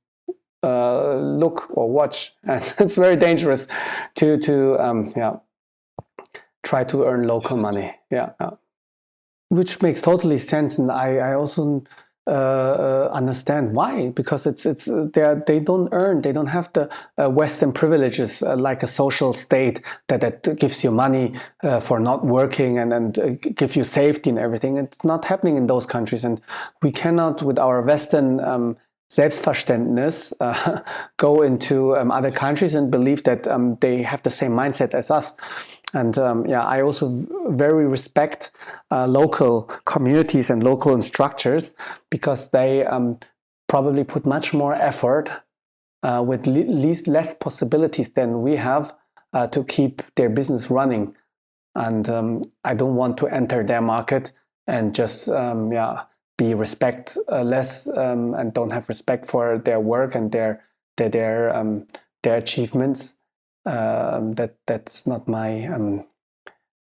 uh, 0.64 1.16
look 1.16 1.68
or 1.76 1.90
watch, 1.90 2.34
and 2.44 2.74
it's 2.80 2.96
very 2.96 3.16
dangerous 3.16 3.68
to 4.16 4.38
to 4.38 4.80
um, 4.80 5.12
yeah 5.16 5.38
try 6.64 6.84
to 6.84 7.04
earn 7.06 7.28
local 7.28 7.58
money. 7.58 7.94
Yeah, 8.10 8.32
yeah, 8.40 8.52
which 9.50 9.82
makes 9.82 10.02
totally 10.02 10.38
sense, 10.38 10.78
and 10.78 10.92
I 10.92 11.18
I 11.18 11.34
also 11.34 11.84
uh, 12.28 12.32
uh, 12.34 13.10
understand 13.14 13.74
why 13.74 14.10
because 14.10 14.46
it's 14.46 14.64
it's 14.64 14.88
uh, 14.88 15.08
they 15.14 15.36
they 15.48 15.60
don't 15.60 15.90
earn 15.92 16.22
they 16.22 16.32
don't 16.32 16.46
have 16.46 16.72
the 16.74 16.88
uh, 17.18 17.28
Western 17.28 17.72
privileges 17.72 18.44
uh, 18.44 18.56
like 18.56 18.84
a 18.84 18.88
social 18.88 19.34
state 19.34 19.82
that 20.08 20.22
that 20.22 20.60
gives 20.60 20.84
you 20.84 20.92
money 20.92 21.34
uh, 21.64 21.80
for 21.80 22.00
not 22.00 22.24
working 22.24 22.78
and 22.78 22.94
and 22.94 23.42
give 23.56 23.76
you 23.76 23.84
safety 23.84 24.30
and 24.30 24.38
everything. 24.38 24.78
It's 24.78 25.04
not 25.04 25.26
happening 25.26 25.58
in 25.58 25.66
those 25.66 25.88
countries, 25.88 26.24
and 26.24 26.40
we 26.84 26.92
cannot 26.92 27.42
with 27.42 27.58
our 27.58 27.82
Western 27.82 28.40
um, 28.40 28.78
Selbstverständnis 29.12 30.32
go 31.18 31.42
into 31.42 31.98
um, 31.98 32.12
other 32.12 32.32
countries 32.32 32.76
and 32.76 32.92
believe 32.92 33.24
that 33.24 33.48
um, 33.48 33.78
they 33.82 34.04
have 34.04 34.22
the 34.22 34.30
same 34.30 34.52
mindset 34.52 34.94
as 34.94 35.10
us. 35.10 35.34
And 35.94 36.18
um, 36.18 36.46
yeah, 36.46 36.64
I 36.64 36.82
also 36.82 37.26
very 37.50 37.86
respect 37.86 38.52
uh, 38.92 39.08
local 39.08 39.64
communities 39.86 40.50
and 40.50 40.64
local 40.64 41.02
structures 41.02 41.76
because 42.10 42.50
they 42.50 42.86
um, 42.86 43.20
probably 43.68 44.04
put 44.04 44.26
much 44.26 44.54
more 44.54 44.74
effort 44.76 45.30
uh, 46.04 46.24
with 46.26 46.48
le- 46.48 46.72
least 46.72 47.08
less 47.08 47.34
possibilities 47.34 48.12
than 48.12 48.42
we 48.42 48.56
have 48.56 48.96
uh, 49.34 49.48
to 49.48 49.64
keep 49.64 50.02
their 50.16 50.30
business 50.30 50.70
running. 50.70 51.16
And 51.76 52.10
um, 52.10 52.42
I 52.64 52.74
don't 52.74 52.96
want 52.96 53.18
to 53.20 53.28
enter 53.28 53.64
their 53.64 53.82
market 53.82 54.32
and 54.68 54.96
just 54.96 55.30
um, 55.30 55.72
yeah 55.72 56.04
be 56.38 56.54
respect 56.54 57.18
uh, 57.32 57.44
less 57.44 57.88
um, 57.88 58.34
and 58.34 58.54
don't 58.54 58.72
have 58.72 58.90
respect 58.90 59.26
for 59.26 59.58
their 59.58 59.80
work 59.80 60.16
and 60.16 60.32
their 60.32 60.64
their 60.98 61.10
their, 61.10 61.56
um, 61.56 61.86
their 62.24 62.38
achievements 62.38 63.16
um, 63.66 64.34
that 64.34 64.58
that's 64.66 65.06
not 65.06 65.28
my 65.28 65.66
um, 65.68 66.06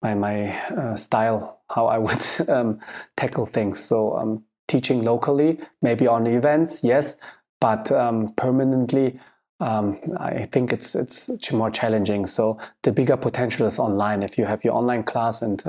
my 0.02 0.14
my 0.14 0.56
uh, 0.70 0.96
style 0.96 1.60
how 1.70 1.86
I 1.86 1.98
would 2.06 2.24
um, 2.48 2.80
tackle 3.16 3.46
things. 3.46 3.82
So 3.82 4.16
um, 4.16 4.44
teaching 4.68 5.04
locally, 5.04 5.58
maybe 5.82 6.06
on 6.06 6.26
events, 6.26 6.82
yes, 6.84 7.16
but 7.60 7.90
um, 7.92 8.32
permanently, 8.34 9.18
um, 9.60 9.98
I 10.18 10.44
think 10.46 10.72
it's 10.72 10.94
it's 10.94 11.52
more 11.52 11.70
challenging. 11.70 12.26
So 12.26 12.58
the 12.82 12.92
bigger 12.92 13.16
potential 13.16 13.66
is 13.66 13.78
online. 13.78 14.22
If 14.22 14.38
you 14.38 14.44
have 14.46 14.64
your 14.64 14.74
online 14.74 15.02
class 15.02 15.42
and 15.42 15.62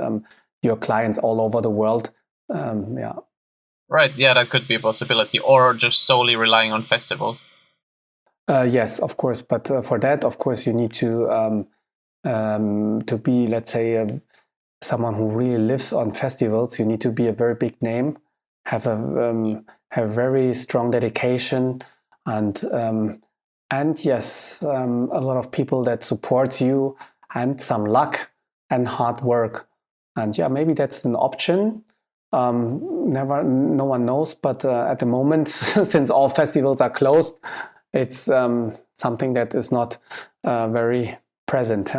your 0.62 0.76
clients 0.76 1.18
all 1.18 1.40
over 1.40 1.60
the 1.60 1.70
world, 1.70 2.10
yeah. 2.48 3.14
Right. 3.88 4.16
Yeah, 4.16 4.32
that 4.32 4.48
could 4.48 4.66
be 4.66 4.76
a 4.76 4.80
possibility, 4.80 5.38
or 5.38 5.74
just 5.74 6.06
solely 6.06 6.34
relying 6.34 6.72
on 6.72 6.82
festivals. 6.82 7.42
Uh, 8.48 8.66
yes, 8.68 8.98
of 8.98 9.16
course. 9.16 9.42
But 9.42 9.70
uh, 9.70 9.82
for 9.82 9.98
that, 10.00 10.24
of 10.24 10.38
course, 10.38 10.66
you 10.66 10.72
need 10.72 10.92
to 10.94 11.30
um, 11.30 11.66
um, 12.24 13.02
to 13.02 13.16
be, 13.16 13.46
let's 13.46 13.70
say, 13.70 13.96
um, 13.98 14.22
someone 14.82 15.14
who 15.14 15.28
really 15.28 15.62
lives 15.62 15.92
on 15.92 16.10
festivals. 16.12 16.78
You 16.78 16.84
need 16.84 17.00
to 17.02 17.12
be 17.12 17.28
a 17.28 17.32
very 17.32 17.54
big 17.54 17.80
name, 17.82 18.18
have 18.66 18.86
a 18.86 19.30
um, 19.30 19.64
have 19.90 20.10
very 20.10 20.54
strong 20.54 20.90
dedication, 20.90 21.82
and 22.26 22.62
um, 22.72 23.22
and 23.70 24.04
yes, 24.04 24.62
um, 24.62 25.08
a 25.12 25.20
lot 25.20 25.36
of 25.36 25.50
people 25.50 25.84
that 25.84 26.04
support 26.04 26.60
you, 26.60 26.96
and 27.34 27.60
some 27.60 27.84
luck 27.84 28.30
and 28.70 28.88
hard 28.88 29.20
work. 29.22 29.68
And 30.16 30.36
yeah, 30.36 30.48
maybe 30.48 30.74
that's 30.74 31.04
an 31.04 31.14
option. 31.14 31.84
Um, 32.32 33.10
never, 33.10 33.42
no 33.42 33.84
one 33.84 34.04
knows. 34.04 34.34
But 34.34 34.64
uh, 34.64 34.86
at 34.90 34.98
the 34.98 35.06
moment, 35.06 35.48
since 35.48 36.10
all 36.10 36.28
festivals 36.28 36.80
are 36.80 36.90
closed, 36.90 37.38
it's 37.92 38.28
um, 38.28 38.74
something 38.94 39.34
that 39.34 39.54
is 39.54 39.70
not 39.70 39.98
uh, 40.44 40.68
very 40.68 41.16
present. 41.46 41.94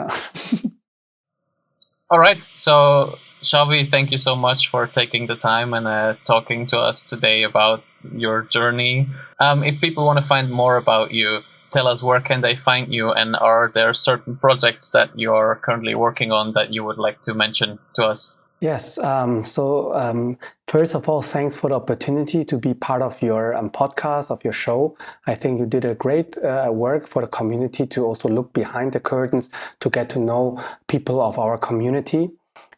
All 2.10 2.20
right. 2.20 2.38
So, 2.56 3.18
Xavi, 3.42 3.90
thank 3.90 4.12
you 4.12 4.18
so 4.18 4.36
much 4.36 4.70
for 4.70 4.88
taking 4.88 5.28
the 5.28 5.36
time 5.36 5.74
and 5.74 5.88
uh, 5.88 6.16
talking 6.26 6.68
to 6.68 6.78
us 6.78 7.04
today 7.04 7.44
about 7.44 7.84
your 8.16 8.44
journey. 8.44 9.08
Um, 9.40 9.64
if 9.64 9.80
people 9.82 10.06
want 10.06 10.20
to 10.20 10.26
find 10.26 10.52
more 10.52 10.78
about 10.78 11.12
you, 11.12 11.42
tell 11.72 11.88
us 11.88 12.04
where 12.04 12.22
can 12.22 12.42
they 12.42 12.56
find 12.56 12.94
you 12.94 13.12
and 13.12 13.36
are 13.36 13.72
there 13.74 13.94
certain 13.94 14.36
projects 14.38 14.92
that 14.92 15.18
you're 15.18 15.60
currently 15.64 15.96
working 15.96 16.32
on 16.32 16.54
that 16.54 16.72
you 16.72 16.84
would 16.84 17.00
like 17.00 17.22
to 17.22 17.34
mention 17.34 17.80
to 17.96 18.06
us? 18.06 18.36
Yes. 18.64 18.98
Um, 18.98 19.44
so, 19.44 19.94
um, 19.94 20.38
first 20.68 20.96
of 20.96 21.10
all, 21.10 21.22
thanks 21.22 21.54
for 21.54 21.70
the 21.70 21.76
opportunity 21.76 22.46
to 22.46 22.58
be 22.58 22.74
part 22.74 23.02
of 23.02 23.22
your 23.22 23.54
um, 23.54 23.70
podcast, 23.70 24.32
of 24.32 24.42
your 24.46 24.54
show. 24.54 24.96
I 25.28 25.36
think 25.36 25.60
you 25.60 25.66
did 25.66 25.84
a 25.84 25.96
great 25.96 26.38
uh, 26.38 26.70
work 26.72 27.06
for 27.06 27.22
the 27.22 27.28
community 27.28 27.86
to 27.88 28.06
also 28.06 28.30
look 28.30 28.54
behind 28.54 28.94
the 28.94 29.02
curtains 29.02 29.50
to 29.82 29.90
get 29.90 30.10
to 30.12 30.20
know 30.20 30.64
people 30.88 31.20
of 31.20 31.38
our 31.38 31.58
community. 31.58 32.32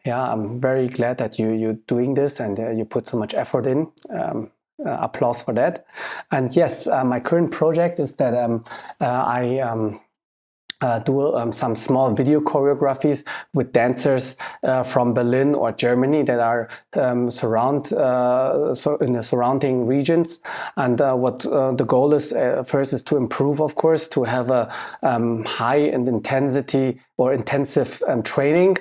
Yeah, 0.04 0.24
I'm 0.24 0.60
very 0.60 0.88
glad 0.88 1.20
that 1.20 1.38
you, 1.38 1.52
you're 1.52 1.78
doing 1.86 2.16
this 2.16 2.40
and 2.40 2.60
uh, 2.60 2.72
you 2.72 2.84
put 2.84 3.06
so 3.06 3.18
much 3.18 3.36
effort 3.36 3.68
in. 3.68 3.88
Um, 4.10 4.50
uh, 4.84 4.98
applause 5.00 5.42
for 5.42 5.54
that. 5.54 5.86
And 6.32 6.54
yes, 6.56 6.88
uh, 6.88 7.06
my 7.06 7.20
current 7.20 7.52
project 7.52 8.00
is 8.00 8.14
that 8.16 8.34
um, 8.34 8.64
uh, 9.00 9.06
I 9.06 9.60
uh, 10.86 11.00
do 11.00 11.36
um, 11.36 11.52
some 11.52 11.76
small 11.76 12.14
video 12.14 12.40
choreographies 12.40 13.24
with 13.54 13.72
dancers 13.72 14.36
uh, 14.64 14.84
from 14.84 15.14
Berlin 15.14 15.56
or 15.56 15.72
Germany 15.72 16.22
that 16.24 16.40
are 16.40 16.70
um, 16.94 17.32
surround 17.32 17.92
uh, 17.94 18.76
in 19.02 19.14
the 19.14 19.24
surrounding 19.24 19.88
regions. 19.88 20.40
And 20.78 21.02
uh, 21.02 21.16
what 21.16 21.46
uh, 21.46 21.72
the 21.72 21.86
goal 21.86 22.14
is 22.14 22.34
uh, 22.34 22.64
first 22.64 22.94
is 22.94 23.04
to 23.04 23.18
improve, 23.18 23.62
of 23.62 23.76
course, 23.76 24.08
to 24.10 24.24
have 24.24 24.52
a 24.52 24.72
um, 25.02 25.44
high 25.44 25.84
and 25.96 26.08
intensity 26.08 27.00
or 27.18 27.34
intensive 27.34 28.04
um, 28.08 28.22
training 28.22 28.78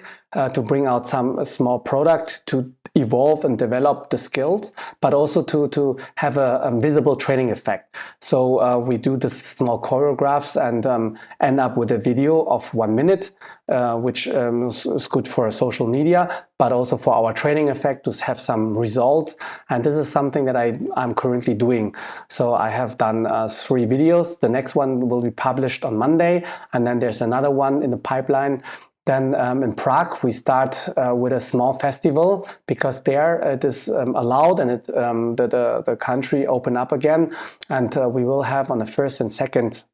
to 0.52 0.60
bring 0.60 0.84
out 0.84 1.06
some 1.06 1.44
small 1.44 1.78
product 1.78 2.44
to 2.46 2.73
evolve 2.94 3.44
and 3.44 3.58
develop 3.58 4.10
the 4.10 4.18
skills, 4.18 4.72
but 5.00 5.12
also 5.12 5.42
to, 5.42 5.68
to 5.68 5.98
have 6.16 6.36
a, 6.36 6.60
a 6.62 6.80
visible 6.80 7.16
training 7.16 7.50
effect. 7.50 7.96
So 8.20 8.60
uh, 8.60 8.78
we 8.78 8.96
do 8.96 9.16
the 9.16 9.30
small 9.30 9.80
choreographs 9.80 10.56
and 10.56 10.86
um, 10.86 11.18
end 11.40 11.58
up 11.60 11.76
with 11.76 11.90
a 11.90 11.98
video 11.98 12.44
of 12.44 12.72
one 12.72 12.94
minute, 12.94 13.32
uh, 13.68 13.96
which 13.96 14.28
um, 14.28 14.68
is, 14.68 15.08
good 15.08 15.26
for 15.26 15.50
social 15.50 15.86
media, 15.86 16.44
but 16.58 16.72
also 16.72 16.96
for 16.96 17.14
our 17.14 17.32
training 17.32 17.68
effect 17.68 18.04
to 18.04 18.24
have 18.24 18.38
some 18.38 18.76
results. 18.76 19.36
And 19.70 19.82
this 19.82 19.94
is 19.94 20.08
something 20.08 20.44
that 20.44 20.56
I, 20.56 20.78
I'm 20.96 21.14
currently 21.14 21.54
doing. 21.54 21.94
So 22.28 22.54
I 22.54 22.68
have 22.70 22.96
done 22.98 23.26
uh, 23.26 23.48
three 23.48 23.86
videos. 23.86 24.38
The 24.38 24.48
next 24.48 24.74
one 24.74 25.08
will 25.08 25.20
be 25.20 25.30
published 25.30 25.84
on 25.84 25.96
Monday. 25.96 26.44
And 26.72 26.86
then 26.86 26.98
there's 27.00 27.20
another 27.20 27.50
one 27.50 27.82
in 27.82 27.90
the 27.90 27.96
pipeline 27.96 28.62
then 29.06 29.34
um, 29.34 29.62
in 29.62 29.74
Prague, 29.74 30.22
we 30.22 30.32
start 30.32 30.88
uh, 30.96 31.14
with 31.14 31.32
a 31.32 31.40
small 31.40 31.74
festival 31.74 32.48
because 32.66 33.02
there 33.02 33.38
it 33.40 33.62
is 33.64 33.88
um, 33.90 34.16
allowed 34.16 34.60
and 34.60 34.70
it, 34.70 34.96
um, 34.96 35.36
the, 35.36 35.46
the, 35.46 35.82
the, 35.84 35.96
country 35.96 36.46
open 36.46 36.76
up 36.76 36.90
again. 36.90 37.36
And 37.68 37.94
uh, 37.96 38.08
we 38.08 38.24
will 38.24 38.42
have 38.42 38.70
on 38.70 38.78
the 38.78 38.86
1st 38.86 39.20
and 39.20 39.30
2nd 39.30 39.84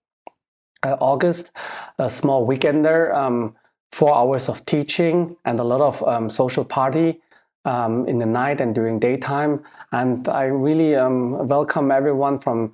uh, 0.85 0.97
August 1.01 1.51
a 1.99 2.09
small 2.09 2.47
weekend 2.47 2.85
there, 2.85 3.15
um, 3.15 3.57
four 3.91 4.15
hours 4.15 4.49
of 4.49 4.65
teaching 4.65 5.37
and 5.45 5.59
a 5.59 5.65
lot 5.65 5.81
of 5.81 6.07
um, 6.07 6.31
social 6.31 6.65
party. 6.65 7.21
Um, 7.67 8.09
in 8.09 8.17
the 8.17 8.25
night 8.25 8.59
and 8.59 8.75
during 8.75 8.99
daytime. 8.99 9.63
And 9.93 10.27
I 10.31 10.45
really 10.45 10.95
welcome 10.95 11.91
everyone 11.91 12.39
from 12.39 12.73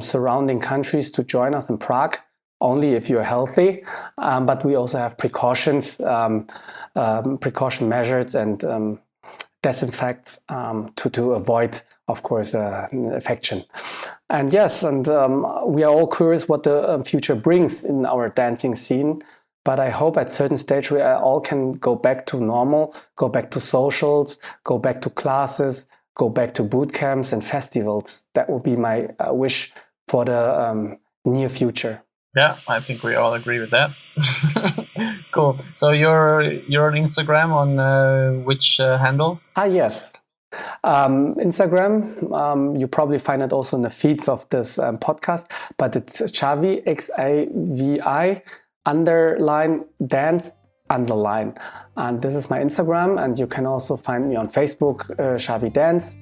surrounding 0.00 0.60
countries 0.60 1.10
to 1.10 1.24
join 1.24 1.56
us 1.56 1.68
in 1.68 1.76
Prague 1.76 2.18
only 2.60 2.94
if 2.94 3.08
you're 3.08 3.22
healthy. 3.22 3.84
Um, 4.18 4.46
but 4.46 4.64
we 4.64 4.74
also 4.74 4.98
have 4.98 5.16
precautions, 5.16 6.00
um, 6.00 6.46
um, 6.96 7.38
precaution 7.38 7.88
measures, 7.88 8.34
and 8.34 8.64
um, 8.64 9.00
disinfects 9.62 10.40
um, 10.48 10.92
to 10.96 11.10
to 11.10 11.32
avoid, 11.32 11.80
of 12.06 12.22
course, 12.22 12.54
uh, 12.54 12.86
infection. 12.92 13.64
And 14.30 14.52
yes, 14.52 14.82
and 14.82 15.08
um, 15.08 15.46
we 15.66 15.82
are 15.82 15.92
all 15.92 16.06
curious 16.06 16.48
what 16.48 16.62
the 16.62 17.02
future 17.04 17.34
brings 17.34 17.84
in 17.84 18.06
our 18.06 18.28
dancing 18.28 18.74
scene. 18.74 19.22
But 19.64 19.80
I 19.80 19.90
hope 19.90 20.16
at 20.16 20.30
certain 20.30 20.56
stage 20.56 20.90
we 20.90 21.02
all 21.02 21.40
can 21.40 21.72
go 21.72 21.94
back 21.94 22.24
to 22.26 22.40
normal, 22.40 22.94
go 23.16 23.28
back 23.28 23.50
to 23.50 23.60
socials, 23.60 24.38
go 24.64 24.78
back 24.78 25.02
to 25.02 25.10
classes, 25.10 25.86
go 26.14 26.30
back 26.30 26.54
to 26.54 26.62
boot 26.62 26.94
camps 26.94 27.32
and 27.32 27.44
festivals. 27.44 28.24
That 28.34 28.48
would 28.48 28.62
be 28.62 28.76
my 28.76 29.08
uh, 29.18 29.34
wish 29.34 29.72
for 30.06 30.24
the 30.24 30.96
near 31.24 31.48
future. 31.48 32.02
Yeah, 32.36 32.58
I 32.68 32.80
think 32.80 33.02
we 33.02 33.14
all 33.14 33.34
agree 33.34 33.58
with 33.58 33.70
that. 33.70 33.90
cool. 35.32 35.58
So 35.74 35.90
you're 35.90 36.42
you're 36.42 36.86
on 36.86 36.94
Instagram 36.94 37.50
on 37.52 37.78
uh, 37.78 38.32
which 38.44 38.80
uh, 38.80 38.98
handle? 38.98 39.40
Ah, 39.56 39.64
yes. 39.64 40.12
Um, 40.82 41.34
Instagram, 41.34 42.32
um, 42.32 42.74
you 42.76 42.86
probably 42.86 43.18
find 43.18 43.42
it 43.42 43.52
also 43.52 43.76
in 43.76 43.82
the 43.82 43.90
feeds 43.90 44.28
of 44.28 44.48
this 44.48 44.78
um, 44.78 44.96
podcast, 44.96 45.50
but 45.76 45.94
it's 45.94 46.20
Xavi, 46.22 46.82
X 46.86 47.10
A 47.18 47.48
V 47.54 48.00
I, 48.00 48.42
underline 48.86 49.84
dance, 50.06 50.52
underline. 50.88 51.54
And 51.96 52.22
this 52.22 52.34
is 52.34 52.48
my 52.48 52.60
Instagram, 52.60 53.22
and 53.22 53.38
you 53.38 53.46
can 53.46 53.66
also 53.66 53.96
find 53.96 54.28
me 54.28 54.36
on 54.36 54.48
Facebook, 54.48 55.10
uh, 55.18 55.36
Xavi 55.36 55.72
Dance. 55.72 56.16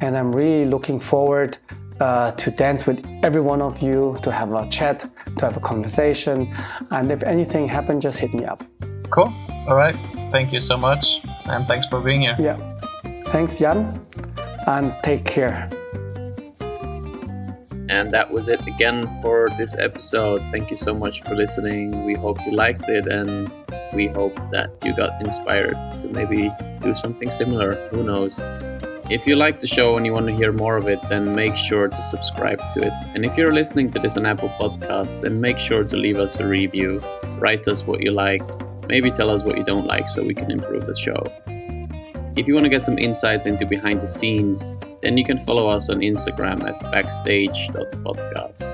And 0.00 0.16
I'm 0.16 0.34
really 0.34 0.66
looking 0.66 1.00
forward 1.00 1.58
uh, 2.00 2.32
to 2.32 2.50
dance 2.50 2.86
with 2.86 3.04
every 3.22 3.40
one 3.40 3.62
of 3.62 3.80
you, 3.80 4.16
to 4.22 4.30
have 4.30 4.52
a 4.52 4.68
chat, 4.68 5.06
to 5.38 5.46
have 5.46 5.56
a 5.56 5.60
conversation. 5.60 6.52
And 6.90 7.10
if 7.10 7.22
anything 7.22 7.68
happens, 7.68 8.02
just 8.02 8.18
hit 8.18 8.32
me 8.34 8.44
up. 8.44 8.62
Cool. 9.10 9.32
All 9.68 9.76
right. 9.76 9.96
Thank 10.32 10.52
you 10.52 10.60
so 10.60 10.76
much. 10.76 11.20
And 11.46 11.66
thanks 11.66 11.86
for 11.86 12.00
being 12.00 12.22
here. 12.22 12.34
Yeah. 12.38 12.56
Thanks, 13.26 13.58
Jan. 13.58 14.04
And 14.66 14.94
take 15.02 15.24
care. 15.24 15.68
And 17.88 18.12
that 18.12 18.30
was 18.30 18.48
it 18.48 18.66
again 18.66 19.06
for 19.22 19.48
this 19.58 19.78
episode. 19.78 20.40
Thank 20.50 20.70
you 20.70 20.76
so 20.76 20.94
much 20.94 21.22
for 21.22 21.34
listening. 21.34 22.04
We 22.04 22.14
hope 22.14 22.38
you 22.46 22.52
liked 22.52 22.88
it 22.88 23.06
and 23.06 23.50
we 23.92 24.08
hope 24.08 24.34
that 24.50 24.70
you 24.82 24.96
got 24.96 25.20
inspired 25.20 25.76
to 26.00 26.08
maybe 26.08 26.50
do 26.80 26.94
something 26.94 27.30
similar. 27.30 27.74
Who 27.90 28.02
knows? 28.02 28.40
If 29.10 29.26
you 29.26 29.36
like 29.36 29.60
the 29.60 29.66
show 29.66 29.98
and 29.98 30.06
you 30.06 30.14
want 30.14 30.28
to 30.28 30.34
hear 30.34 30.50
more 30.50 30.78
of 30.78 30.88
it, 30.88 30.98
then 31.10 31.34
make 31.34 31.56
sure 31.56 31.88
to 31.88 32.02
subscribe 32.02 32.58
to 32.72 32.82
it. 32.82 32.92
And 33.14 33.22
if 33.24 33.36
you're 33.36 33.52
listening 33.52 33.90
to 33.90 33.98
this 33.98 34.16
on 34.16 34.24
Apple 34.24 34.48
Podcasts, 34.58 35.20
then 35.20 35.42
make 35.42 35.58
sure 35.58 35.84
to 35.84 35.96
leave 35.96 36.18
us 36.18 36.40
a 36.40 36.46
review, 36.46 37.02
write 37.38 37.68
us 37.68 37.86
what 37.86 38.02
you 38.02 38.12
like, 38.12 38.40
maybe 38.88 39.10
tell 39.10 39.28
us 39.28 39.44
what 39.44 39.58
you 39.58 39.64
don't 39.64 39.86
like 39.86 40.08
so 40.08 40.24
we 40.24 40.32
can 40.34 40.50
improve 40.50 40.86
the 40.86 40.96
show. 40.96 41.22
If 42.34 42.48
you 42.48 42.54
want 42.54 42.64
to 42.64 42.70
get 42.70 42.82
some 42.84 42.98
insights 42.98 43.44
into 43.44 43.66
behind 43.66 44.00
the 44.00 44.08
scenes, 44.08 44.72
then 45.02 45.18
you 45.18 45.24
can 45.24 45.38
follow 45.38 45.66
us 45.66 45.90
on 45.90 46.00
Instagram 46.00 46.66
at 46.66 46.80
backstage.podcast. 46.90 48.64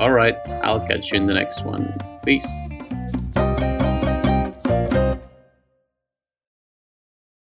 Alright, 0.00 0.36
I'll 0.64 0.84
catch 0.86 1.12
you 1.12 1.18
in 1.18 1.26
the 1.26 1.34
next 1.34 1.64
one. 1.64 1.94
Peace. 2.24 2.68